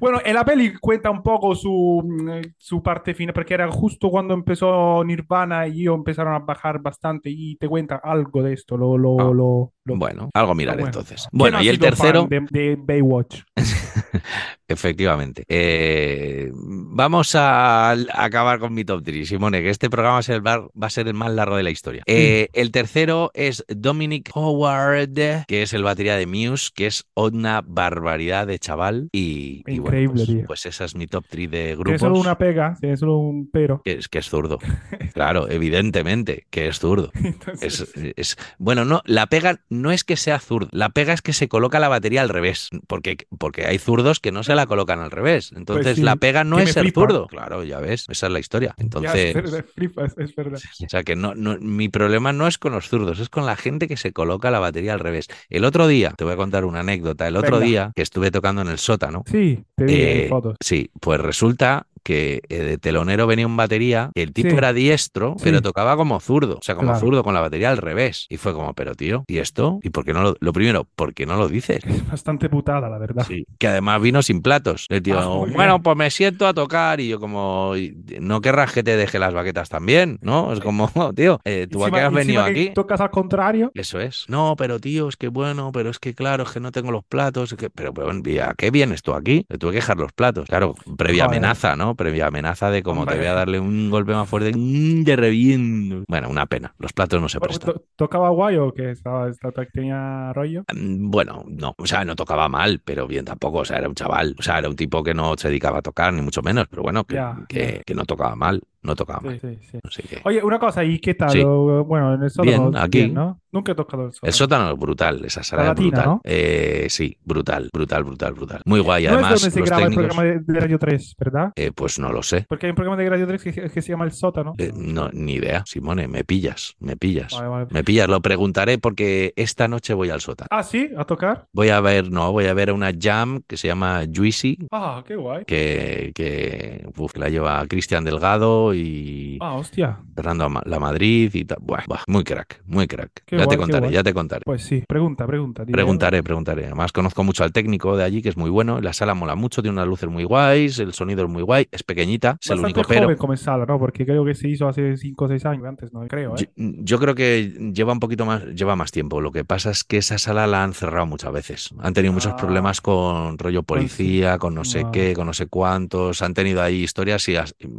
Bueno, 0.00 0.20
en 0.24 0.34
la 0.34 0.44
peli 0.44 0.74
cuenta 0.80 1.10
un 1.10 1.22
poco 1.22 1.54
su, 1.54 2.02
mm, 2.04 2.52
su 2.56 2.82
parte 2.82 3.12
final, 3.14 3.34
porque 3.34 3.54
era 3.54 3.68
justo 3.70 4.08
cuando 4.10 4.25
empezó 4.34 5.02
Nirvana 5.04 5.66
y 5.68 5.82
ellos 5.82 5.94
empezaron 5.96 6.34
a 6.34 6.38
bajar 6.40 6.80
bastante 6.80 7.30
y 7.30 7.56
te 7.56 7.68
cuenta 7.68 8.00
algo 8.02 8.42
de 8.42 8.52
esto. 8.54 8.76
Lo, 8.76 8.96
lo, 8.98 9.16
Ah, 9.20 9.24
lo, 9.32 9.72
lo- 9.84 9.96
Bueno, 9.96 10.30
algo 10.34 10.54
mirar 10.54 10.74
bueno. 10.76 10.88
entonces. 10.88 11.26
¿Quién 11.30 11.38
Bueno, 11.38 11.62
y 11.62 11.68
el 11.68 11.78
tercero, 11.78 12.26
de, 12.28 12.46
de 12.50 12.76
Baywatch. 12.76 13.42
efectivamente. 14.68 15.44
eh, 15.48 16.50
vamos 16.52 17.34
a, 17.34 17.90
a 17.92 17.96
acabar 18.24 18.58
con 18.58 18.74
mi 18.74 18.84
top 18.84 19.02
3, 19.04 19.28
Simone, 19.28 19.62
que 19.62 19.70
este 19.70 19.90
programa 19.90 20.14
va 20.14 20.18
a 20.20 20.22
ser 20.22 20.36
el, 20.36 20.40
bar- 20.42 20.68
va 20.80 20.86
a 20.86 20.90
ser 20.90 21.08
el 21.08 21.14
más 21.14 21.30
largo 21.32 21.56
de 21.56 21.62
la 21.62 21.70
historia. 21.70 22.02
Eh, 22.06 22.48
el 22.52 22.70
tercero 22.70 23.30
es 23.34 23.64
Dominic 23.68 24.30
Howard, 24.34 25.44
que 25.46 25.62
es 25.62 25.72
el 25.74 25.82
batería 25.82 26.16
de 26.16 26.26
Muse, 26.26 26.70
que 26.74 26.86
es 26.86 27.04
una 27.14 27.62
barbaridad 27.66 28.46
de 28.46 28.58
chaval. 28.58 29.08
Y, 29.12 29.62
y 29.66 29.78
bueno, 29.78 29.98
Increíble, 29.98 30.14
pues, 30.14 30.26
tío. 30.26 30.44
pues 30.46 30.66
esa 30.66 30.84
es 30.84 30.94
mi 30.94 31.06
top 31.06 31.24
3 31.28 31.50
de 31.50 31.58
Tiene 31.58 31.76
grupos. 31.76 32.00
solo 32.00 32.18
una 32.18 32.38
pega, 32.38 32.76
tiene 32.80 32.96
solo 32.96 33.18
un 33.18 33.50
pero. 33.50 33.82
Que 33.84 33.92
es, 33.92 34.08
que 34.08 34.18
es 34.18 34.28
zurdo. 34.28 34.58
Claro, 35.16 35.48
evidentemente 35.48 36.46
que 36.50 36.68
es 36.68 36.78
zurdo. 36.78 37.10
Entonces, 37.14 37.80
Es, 37.94 38.12
es- 38.16 38.36
bueno, 38.58 38.84
no, 38.84 39.00
la 39.06 39.26
pega 39.28 39.60
no 39.70 39.90
es 39.90 40.04
que 40.04 40.16
sea 40.16 40.38
zurdo, 40.40 40.68
la 40.72 40.90
pega 40.90 41.14
es 41.14 41.22
que 41.22 41.32
se 41.32 41.48
coloca 41.48 41.80
la 41.80 41.88
batería 41.88 42.20
al 42.20 42.28
revés, 42.28 42.68
porque, 42.86 43.26
porque 43.38 43.64
hay 43.66 43.78
zurdos 43.78 44.20
que 44.20 44.30
no 44.32 44.42
se 44.42 44.54
la 44.56 44.66
colocan 44.66 45.00
al 45.00 45.10
revés. 45.10 45.52
Entonces, 45.54 45.84
Pues 45.84 45.96
sí, 45.96 46.02
la 46.02 46.16
pega 46.16 46.42
no 46.44 46.58
es 46.58 46.72
ser 46.72 46.90
zurdo. 46.92 47.26
Claro, 47.28 47.62
ya 47.62 47.78
ves, 47.80 48.06
esa 48.08 48.26
es 48.26 48.32
la 48.32 48.38
historia. 48.40 48.74
ya, 48.76 48.82
Entonces, 48.84 49.26
es 49.26 49.34
verdad, 49.34 49.64
flipas, 49.74 50.14
es 50.18 50.34
verdad. 50.34 50.58
o 50.84 50.88
sea 50.88 51.02
que 51.04 51.14
no, 51.16 51.34
no, 51.34 51.56
mi 51.60 51.88
problema 51.88 52.32
no 52.32 52.46
es 52.46 52.58
con 52.58 52.72
los 52.72 52.88
zurdos, 52.88 53.20
es 53.20 53.28
con 53.28 53.46
la 53.46 53.56
gente 53.56 53.86
que 53.88 53.96
se 53.96 54.12
coloca 54.12 54.50
la 54.50 54.58
batería 54.58 54.94
al 54.94 55.00
revés. 55.00 55.28
El 55.48 55.64
otro 55.64 55.86
día, 55.86 56.12
te 56.16 56.24
voy 56.24 56.32
a 56.32 56.36
contar 56.36 56.64
una 56.64 56.80
anécdota, 56.80 57.28
el 57.28 57.36
otro 57.36 57.56
Venga. 57.58 57.66
día 57.66 57.92
que 57.94 58.02
estuve 58.02 58.30
tocando 58.30 58.62
en 58.62 58.68
el 58.68 58.78
sótano, 58.78 59.22
Sí, 59.30 59.62
te 59.76 59.84
vi 59.84 59.94
eh, 59.94 60.26
fotos. 60.28 60.56
Sí, 60.60 60.90
pues 61.00 61.20
resulta 61.20 61.86
que 62.06 62.40
eh, 62.48 62.58
de 62.62 62.78
telonero 62.78 63.26
venía 63.26 63.46
un 63.48 63.56
batería, 63.56 64.10
el 64.14 64.32
tipo 64.32 64.50
Sí. 64.50 64.56
era 64.56 64.72
diestro, 64.72 65.34
Sí. 65.38 65.44
pero 65.44 65.60
tocaba 65.60 65.96
como 65.96 66.20
zurdo, 66.20 66.54
o 66.58 66.62
sea, 66.62 66.76
como 66.76 66.88
Claro. 66.92 67.00
zurdo 67.00 67.24
con 67.24 67.34
la 67.34 67.40
batería 67.40 67.70
al 67.70 67.78
revés. 67.78 68.26
Y 68.28 68.36
fue 68.36 68.52
como, 68.52 68.72
pero 68.74 68.94
tío, 68.94 69.24
¿y 69.26 69.38
esto? 69.38 69.80
¿Y 69.82 69.90
por 69.90 70.04
qué 70.04 70.12
no 70.12 70.22
lo, 70.22 70.36
lo 70.38 70.52
primero, 70.52 70.84
¿por 70.94 71.14
qué 71.14 71.26
no 71.26 71.36
lo 71.36 71.48
dices? 71.48 71.84
Es 71.84 72.08
bastante 72.08 72.48
putada, 72.48 72.88
la 72.88 72.98
verdad. 72.98 73.24
Sí, 73.26 73.44
que 73.58 73.66
además 73.66 74.00
vino 74.00 74.22
sin 74.22 74.40
platos. 74.40 74.86
El 74.88 75.02
tío, 75.02 75.18
Ah, 75.18 75.26
bueno, 75.52 75.74
bien. 75.74 75.82
pues 75.82 75.96
me 75.96 76.10
siento 76.10 76.46
a 76.46 76.54
tocar 76.54 77.00
y 77.00 77.08
yo 77.08 77.18
como, 77.18 77.72
no 78.20 78.40
querrás 78.40 78.72
que 78.72 78.84
te 78.84 78.96
deje 78.96 79.18
las 79.18 79.34
baquetas 79.34 79.68
también, 79.68 80.18
¿no? 80.22 80.52
Es 80.52 80.60
como, 80.60 80.88
tío, 81.16 81.40
eh, 81.44 81.66
tú 81.68 81.84
a 81.84 81.90
qué 81.90 82.00
has 82.00 82.12
venido 82.12 82.44
que 82.44 82.50
aquí. 82.50 82.70
Tocas 82.72 83.00
al 83.00 83.10
contrario. 83.10 83.72
Eso 83.74 83.98
es. 83.98 84.26
No, 84.28 84.54
pero 84.56 84.78
tío, 84.78 85.08
es 85.08 85.16
que 85.16 85.26
bueno, 85.28 85.72
pero 85.72 85.90
es 85.90 85.98
que 85.98 86.14
claro, 86.14 86.44
es 86.44 86.50
que 86.50 86.60
no 86.60 86.70
tengo 86.70 86.92
los 86.92 87.04
platos. 87.04 87.50
es 87.52 87.58
que- 87.58 87.70
Pero, 87.70 87.92
pero, 87.92 88.12
¿y 88.24 88.38
¿a 88.38 88.54
qué 88.56 88.70
vienes 88.70 89.02
tú 89.02 89.12
aquí? 89.12 89.44
Te 89.48 89.58
tuve 89.58 89.72
que 89.72 89.76
dejar 89.78 89.96
los 89.96 90.12
platos. 90.12 90.48
Claro, 90.48 90.74
previa 90.96 91.24
Joder. 91.24 91.38
amenaza, 91.38 91.74
¿no? 91.74 91.95
Previa 91.96 92.26
amenaza 92.28 92.70
de 92.70 92.82
como 92.82 93.06
te 93.06 93.16
voy 93.16 93.26
a 93.26 93.32
darle 93.34 93.58
un 93.58 93.90
golpe 93.90 94.12
más 94.12 94.28
fuerte, 94.28 94.52
de 94.54 95.16
reviento. 95.16 96.04
Bueno, 96.08 96.28
una 96.28 96.46
pena. 96.46 96.74
Los 96.78 96.92
platos 96.92 97.20
no 97.20 97.28
se 97.28 97.40
prestan. 97.40 97.74
To- 97.74 97.84
¿Tocaba 97.96 98.30
guay 98.30 98.56
o 98.56 98.72
que 98.72 98.90
estaba, 98.90 99.30
tenía 99.72 100.32
rollo? 100.32 100.64
Mm, 100.74 101.10
Bueno, 101.10 101.44
no, 101.48 101.74
o 101.78 101.86
sea, 101.86 102.04
no 102.04 102.14
tocaba 102.14 102.48
mal, 102.48 102.80
pero 102.84 103.06
bien 103.06 103.24
tampoco, 103.24 103.58
o 103.58 103.64
sea, 103.64 103.78
era 103.78 103.88
un 103.88 103.94
chaval, 103.94 104.34
o 104.38 104.42
sea, 104.42 104.58
era 104.58 104.68
un 104.68 104.76
tipo 104.76 105.02
que 105.02 105.14
no 105.14 105.34
se 105.36 105.48
dedicaba 105.48 105.78
a 105.78 105.82
tocar, 105.82 106.12
ni 106.12 106.22
mucho 106.22 106.42
menos, 106.42 106.66
pero 106.68 106.82
bueno, 106.82 107.04
que, 107.48 107.82
que 107.84 107.94
no 107.94 108.04
tocaba 108.04 108.36
mal, 108.36 108.62
no 108.86 108.96
tocaba. 108.96 109.30
Sí, 109.32 109.38
sí, 109.40 109.58
sí. 109.70 109.78
Así 109.84 110.02
que- 110.02 110.20
Oye, 110.24 110.42
una 110.42 110.58
cosa, 110.58 110.82
¿y 110.84 110.98
qué 110.98 111.14
tal? 111.14 111.44
Bueno, 111.84 112.14
en 112.14 112.22
el 112.22 112.30
sótano. 112.30 112.70
Bien, 112.70 112.76
aquí. 112.82 113.08
¿no? 113.08 113.40
Nunca 113.52 113.72
he 113.72 113.74
tocado 113.74 114.06
el 114.06 114.12
sótano. 114.12 114.28
El 114.28 114.32
sótano 114.34 114.70
es 114.72 114.78
brutal, 114.78 115.24
esa 115.24 115.42
sala 115.42 115.62
La 115.64 115.68
es 115.70 115.76
latina, 115.76 115.88
brutal. 115.90 116.06
¿no? 116.06 116.20
Eh, 116.24 116.86
sí, 116.90 117.16
brutal, 117.24 117.70
brutal, 117.72 118.04
brutal, 118.04 118.32
brutal. 118.34 118.62
Muy 118.64 118.80
guay. 118.80 119.04
No 119.06 119.12
Además, 119.14 119.34
es 119.34 119.40
donde 119.42 119.50
se 119.54 119.60
los 119.60 119.68
graba 119.68 119.82
técnicos, 119.84 120.04
el 120.04 120.08
programa 120.10 120.40
de, 120.46 120.52
de 120.52 120.60
Radio 120.60 120.78
3, 120.78 121.14
¿verdad? 121.18 121.52
eh, 121.56 121.72
pues 121.74 121.98
no 121.98 122.12
lo 122.12 122.22
sé. 122.22 122.44
Porque 122.48 122.66
hay 122.66 122.70
un 122.70 122.76
programa 122.76 122.96
de 123.02 123.08
Radio 123.10 123.26
3 123.26 123.42
que, 123.42 123.52
que 123.70 123.82
se 123.82 123.88
llama 123.92 124.04
El 124.04 124.12
Sótano. 124.12 124.54
Eh, 124.58 124.72
no, 124.74 125.08
ni 125.12 125.34
idea, 125.34 125.64
Simone, 125.66 126.06
me 126.08 126.24
pillas, 126.24 126.74
me 126.80 126.96
pillas. 126.96 127.32
Vale, 127.32 127.48
vale. 127.48 127.66
Me 127.70 127.82
pillas, 127.82 128.08
lo 128.08 128.20
preguntaré 128.20 128.78
porque 128.78 129.32
esta 129.36 129.68
noche 129.68 129.94
voy 129.94 130.10
al 130.10 130.20
sótano. 130.20 130.48
Ah, 130.50 130.62
sí, 130.62 130.90
a 130.96 131.04
tocar. 131.04 131.46
Voy 131.52 131.70
a 131.70 131.80
ver, 131.80 132.10
no, 132.10 132.30
voy 132.32 132.46
a 132.46 132.54
ver 132.54 132.72
una 132.72 132.92
jam 132.98 133.40
que 133.46 133.56
se 133.56 133.68
llama 133.68 134.02
Juicy, 134.14 134.58
Ah, 134.70 135.02
qué 135.06 135.16
guay. 135.16 135.44
que, 135.46 136.12
que, 136.14 136.86
uf, 136.96 137.12
que 137.12 137.20
la 137.20 137.28
lleva 137.30 137.64
Cristian 137.66 138.04
Delgado 138.04 138.74
y 138.76 139.38
Ah, 139.40 139.54
hostia. 139.54 139.98
Fernando 140.14 140.48
La 140.64 140.78
Madrid 140.80 141.30
y 141.34 141.44
tal. 141.44 141.58
Buah, 141.60 141.84
buah, 141.86 142.00
muy 142.06 142.24
crack, 142.24 142.62
muy 142.66 142.86
crack. 142.86 143.22
Qué 143.26 143.36
ya 143.36 143.44
guay, 143.44 143.56
te 143.56 143.60
contaré, 143.60 143.90
ya 143.90 144.02
te 144.02 144.14
contaré. 144.14 144.42
Pues 144.44 144.62
sí, 144.62 144.82
pregunta, 144.86 145.26
pregunta. 145.26 145.64
dime. 145.64 145.72
Preguntaré, 145.72 146.22
preguntaré. 146.22 146.66
Además, 146.66 146.92
conozco 146.92 147.22
mucho 147.24 147.44
al 147.44 147.52
técnico 147.52 147.96
de 147.96 148.04
allí, 148.04 148.22
que 148.22 148.28
es 148.30 148.36
muy 148.36 148.50
bueno. 148.50 148.80
La 148.80 148.92
sala 148.92 149.14
mola 149.14 149.34
mucho, 149.34 149.62
tiene 149.62 149.74
unas 149.74 149.86
luces 149.88 150.08
muy 150.08 150.24
guays, 150.24 150.78
el 150.78 150.92
sonido 150.92 151.24
es 151.24 151.30
muy 151.30 151.42
guay, 151.42 151.68
es 151.70 151.82
pequeñita, 151.82 152.38
es 152.40 152.50
el 152.50 152.60
único 152.60 152.82
pero. 152.88 153.02
joven 153.04 153.16
como 153.16 153.36
sala, 153.36 153.66
¿no? 153.66 153.78
Porque 153.78 154.04
creo 154.06 154.24
que 154.24 154.34
se 154.34 154.48
hizo 154.48 154.68
hace 154.68 154.96
5 154.96 155.24
o 155.24 155.28
6 155.28 155.44
años 155.46 155.64
antes, 155.66 155.92
¿no? 155.92 156.06
Creo, 156.06 156.34
¿eh? 156.36 156.48
Yo, 156.56 156.72
yo 156.80 156.98
creo 156.98 157.14
que 157.14 157.72
lleva 157.74 157.92
un 157.92 158.00
poquito 158.00 158.24
más, 158.26 158.44
lleva 158.54 158.76
más 158.76 158.90
tiempo. 158.92 159.20
Lo 159.20 159.32
que 159.32 159.44
pasa 159.44 159.70
es 159.70 159.84
que 159.84 159.98
esa 159.98 160.18
sala 160.18 160.46
la 160.46 160.62
han 160.64 160.72
cerrado 160.72 161.06
muchas 161.06 161.32
veces. 161.32 161.70
Han 161.78 161.92
tenido 161.94 162.12
muchos 162.12 162.32
Ah. 162.32 162.36
problemas 162.36 162.80
con 162.80 163.38
rollo 163.38 163.62
policía, 163.62 164.38
con 164.38 164.54
no 164.54 164.64
sé 164.64 164.82
Ah. 164.86 164.90
qué, 164.92 165.12
con 165.14 165.26
no 165.26 165.32
sé 165.32 165.46
cuántos. 165.46 166.22
Han 166.22 166.34
tenido 166.34 166.62
ahí 166.62 166.82
historias 166.82 167.28
y, 167.28 167.34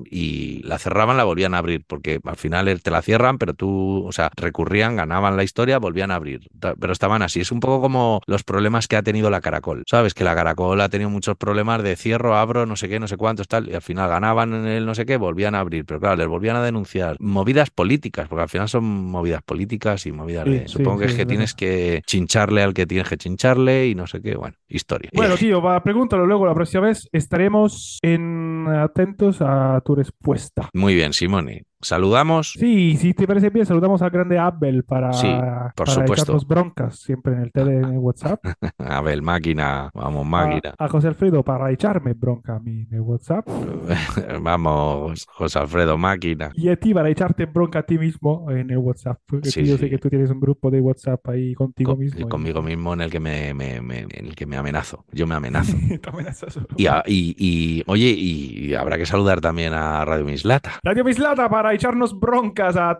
y 0.09 0.61
la 0.63 0.76
cerraban, 0.77 1.17
la 1.17 1.23
volvían 1.23 1.53
a 1.53 1.59
abrir, 1.59 1.83
porque 1.85 2.19
al 2.23 2.35
final 2.35 2.81
te 2.81 2.91
la 2.91 3.01
cierran, 3.01 3.37
pero 3.37 3.53
tú, 3.53 4.05
o 4.05 4.11
sea, 4.11 4.29
recurrían, 4.35 4.95
ganaban 4.95 5.37
la 5.37 5.43
historia, 5.43 5.79
volvían 5.79 6.11
a 6.11 6.15
abrir. 6.15 6.47
Pero 6.59 6.91
estaban 6.93 7.21
así. 7.21 7.41
Es 7.41 7.51
un 7.51 7.59
poco 7.59 7.81
como 7.81 8.21
los 8.27 8.43
problemas 8.43 8.87
que 8.87 8.95
ha 8.95 9.03
tenido 9.03 9.29
la 9.29 9.41
Caracol. 9.41 9.83
¿Sabes? 9.87 10.13
Que 10.13 10.23
la 10.23 10.35
Caracol 10.35 10.79
ha 10.81 10.89
tenido 10.89 11.09
muchos 11.09 11.35
problemas 11.37 11.83
de 11.83 11.95
cierro, 11.95 12.35
abro, 12.35 12.65
no 12.65 12.75
sé 12.75 12.89
qué, 12.89 12.99
no 12.99 13.07
sé 13.07 13.17
cuántos, 13.17 13.47
tal, 13.47 13.69
y 13.69 13.75
al 13.75 13.81
final 13.81 14.09
ganaban 14.09 14.53
en 14.53 14.67
el 14.67 14.85
no 14.85 14.95
sé 14.95 15.05
qué, 15.05 15.17
volvían 15.17 15.55
a 15.55 15.59
abrir. 15.59 15.85
Pero 15.85 15.99
claro, 15.99 16.15
les 16.15 16.27
volvían 16.27 16.55
a 16.55 16.63
denunciar. 16.63 17.17
Movidas 17.19 17.69
políticas, 17.69 18.27
porque 18.27 18.43
al 18.43 18.49
final 18.49 18.69
son 18.69 18.83
movidas 18.85 19.41
políticas 19.43 20.05
y 20.05 20.11
movidas 20.11 20.45
Sí, 20.45 20.49
de. 20.49 20.67
sí, 20.67 20.77
Supongo 20.77 20.99
que 20.99 21.07
sí, 21.07 21.11
es 21.11 21.15
que 21.15 21.21
es 21.23 21.27
tienes 21.27 21.53
que 21.53 22.01
chincharle 22.05 22.63
al 22.63 22.73
que 22.73 22.85
tienes 22.85 23.09
que 23.09 23.17
chincharle 23.17 23.87
y 23.87 23.95
no 23.95 24.07
sé 24.07 24.21
qué. 24.21 24.35
Bueno, 24.35 24.55
historia. 24.67 25.09
Bueno, 25.13 25.35
tío, 25.37 25.61
va, 25.61 25.81
pregúntalo 25.83 26.25
luego 26.25 26.45
la 26.45 26.53
próxima 26.53 26.87
vez. 26.87 27.07
Estaremos 27.11 27.99
en, 28.01 28.67
atentos 28.67 29.41
a 29.41 29.81
tu 29.85 29.95
respuesta. 29.95 30.66
Muy 30.73 30.95
bien, 30.95 31.13
Simone. 31.13 31.63
Saludamos. 31.81 32.53
Sí, 32.53 32.97
si 32.97 33.13
te 33.13 33.27
parece 33.27 33.49
bien, 33.51 33.65
saludamos 33.65 34.01
al 34.01 34.09
grande 34.09 34.39
Abel 34.39 34.83
para, 34.83 35.13
Sí, 35.13 35.27
por 35.27 35.73
para 35.85 35.91
supuesto. 35.91 36.13
echarnos 36.23 36.47
broncas 36.47 36.99
siempre 36.99 37.33
en 37.33 37.41
el 37.43 37.51
tele, 37.51 37.77
en 37.77 37.85
el 37.85 37.97
WhatsApp. 37.99 38.43
A 38.79 39.01
ver, 39.01 39.21
máquina. 39.21 39.89
Vamos, 39.93 40.25
máquina. 40.25 40.73
a 40.77 40.87
José 40.87 41.07
Alfredo 41.09 41.43
para 41.43 41.71
echarme 41.71 42.13
bronca 42.13 42.55
a 42.55 42.59
mí 42.59 42.81
en 42.89 42.93
el 42.95 43.01
WhatsApp. 43.01 43.47
Vamos, 44.41 45.25
José 45.29 45.59
Alfredo, 45.59 45.97
máquina. 45.97 46.51
Y 46.55 46.69
a 46.69 46.75
ti 46.75 46.93
para 46.93 47.09
echarte 47.09 47.45
bronca 47.45 47.79
a 47.79 47.83
ti 47.83 47.97
mismo 47.97 48.49
en 48.51 48.71
el 48.71 48.77
WhatsApp. 48.77 49.19
Porque 49.25 49.49
Sí, 49.51 49.63
yo 49.65 49.75
sí. 49.77 49.83
sé 49.83 49.89
que 49.89 49.97
tú 49.97 50.09
tienes 50.09 50.29
un 50.31 50.39
grupo 50.39 50.71
de 50.71 50.81
WhatsApp 50.81 51.27
ahí 51.29 51.53
contigo 51.53 51.91
Con- 51.91 51.99
mismo. 51.99 52.19
y- 52.25 52.29
conmigo 52.29 52.61
mismo 52.61 52.93
en 52.93 53.01
el 53.01 53.11
que 53.11 53.19
me, 53.19 53.53
me- 53.53 53.81
me- 53.81 53.99
en 54.09 54.25
el 54.25 54.35
que 54.35 54.45
me 54.45 54.57
amenazo. 54.57 55.05
Yo 55.11 55.27
me 55.27 55.35
amenazo. 55.35 55.75
Y, 56.77 56.87
a- 56.87 57.03
y- 57.05 57.35
y, 57.37 57.83
oye, 57.87 58.09
y, 58.09 58.73
habrá 58.73 58.97
que 58.97 59.05
saludar 59.05 59.41
también 59.41 59.73
a 59.73 60.03
Radio 60.05 60.25
Mislata. 60.25 60.71
Radio 60.83 61.03
Mislata 61.03 61.49
para 61.49 61.66
echarnos 61.73 62.19
broncas 62.19 62.75
a, 62.75 62.89
a, 62.91 62.91
a 62.91 62.97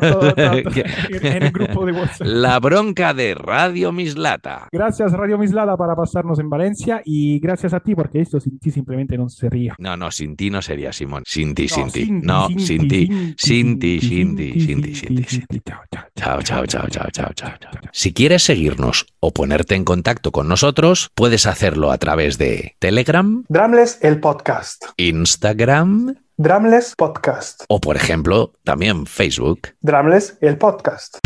todo- 0.00 0.28
a 0.28 0.34
todo- 0.62 0.72
en, 1.08 1.26
en 1.26 1.42
el 1.42 1.50
grupo 1.50 1.84
de 1.86 1.92
WhatsApp. 1.92 2.26
La 2.26 2.58
bronca 2.60 3.14
de 3.14 3.34
Radio 3.34 3.92
Mislata. 3.92 4.68
Gracias 4.72 5.12
Radio 5.12 5.38
Mislata 5.38 5.76
para 5.76 5.94
pasarnos 5.94 6.38
en 6.38 6.48
Valencia 6.50 7.02
y 7.04 7.38
gracias 7.40 7.72
a 7.74 7.80
ti 7.80 7.94
porque 7.94 8.20
esto 8.20 8.40
sin 8.40 8.58
ti 8.58 8.70
simplemente 8.70 9.16
no 9.16 9.28
sería. 9.28 9.74
No, 9.78 9.96
no, 9.96 10.10
sin 10.10 10.36
ti 10.36 10.50
no 10.50 10.62
sería, 10.62 10.92
Simón. 10.92 11.22
Sin 11.26 11.54
ti, 11.54 11.68
sin 11.68 11.88
ti. 11.90 12.08
No, 12.10 12.48
sin 12.58 12.88
ti. 12.88 13.34
Sin 13.36 13.78
ti, 13.78 14.00
sin 14.00 14.36
ti, 14.36 14.60
sin 14.60 14.82
ti, 14.82 14.94
sin 14.94 15.16
ti, 15.16 15.24
sin 15.24 15.46
ti. 15.46 15.60
Chao, 15.64 15.80
chao. 15.92 16.04
Chao, 16.16 16.42
chao, 16.42 16.66
chao, 16.66 16.86
chao, 16.88 17.08
chao, 17.10 17.32
chao. 17.34 17.70
chao. 17.72 17.90
Si 17.92 18.12
quieres 18.12 18.42
seguirnos 18.42 19.06
o 19.20 19.32
ponerte 19.32 19.74
en 19.74 19.84
contacto 19.84 20.32
con 20.32 20.48
nosotros, 20.48 21.10
puedes 21.14 21.46
hacerlo 21.46 21.90
a 21.92 21.98
través 21.98 22.38
de 22.38 22.74
Telegram, 22.78 23.44
Dramles 23.48 23.98
el 24.02 24.20
podcast. 24.20 24.84
Instagram 24.96 26.14
Dramles 26.38 26.92
podcast. 26.98 27.64
o, 27.66 27.80
por 27.80 27.96
ejemplo, 27.96 28.52
también 28.62 29.06
Facebook. 29.06 29.68
Dramles 29.80 30.36
el 30.42 30.58
podcast. 30.58 31.16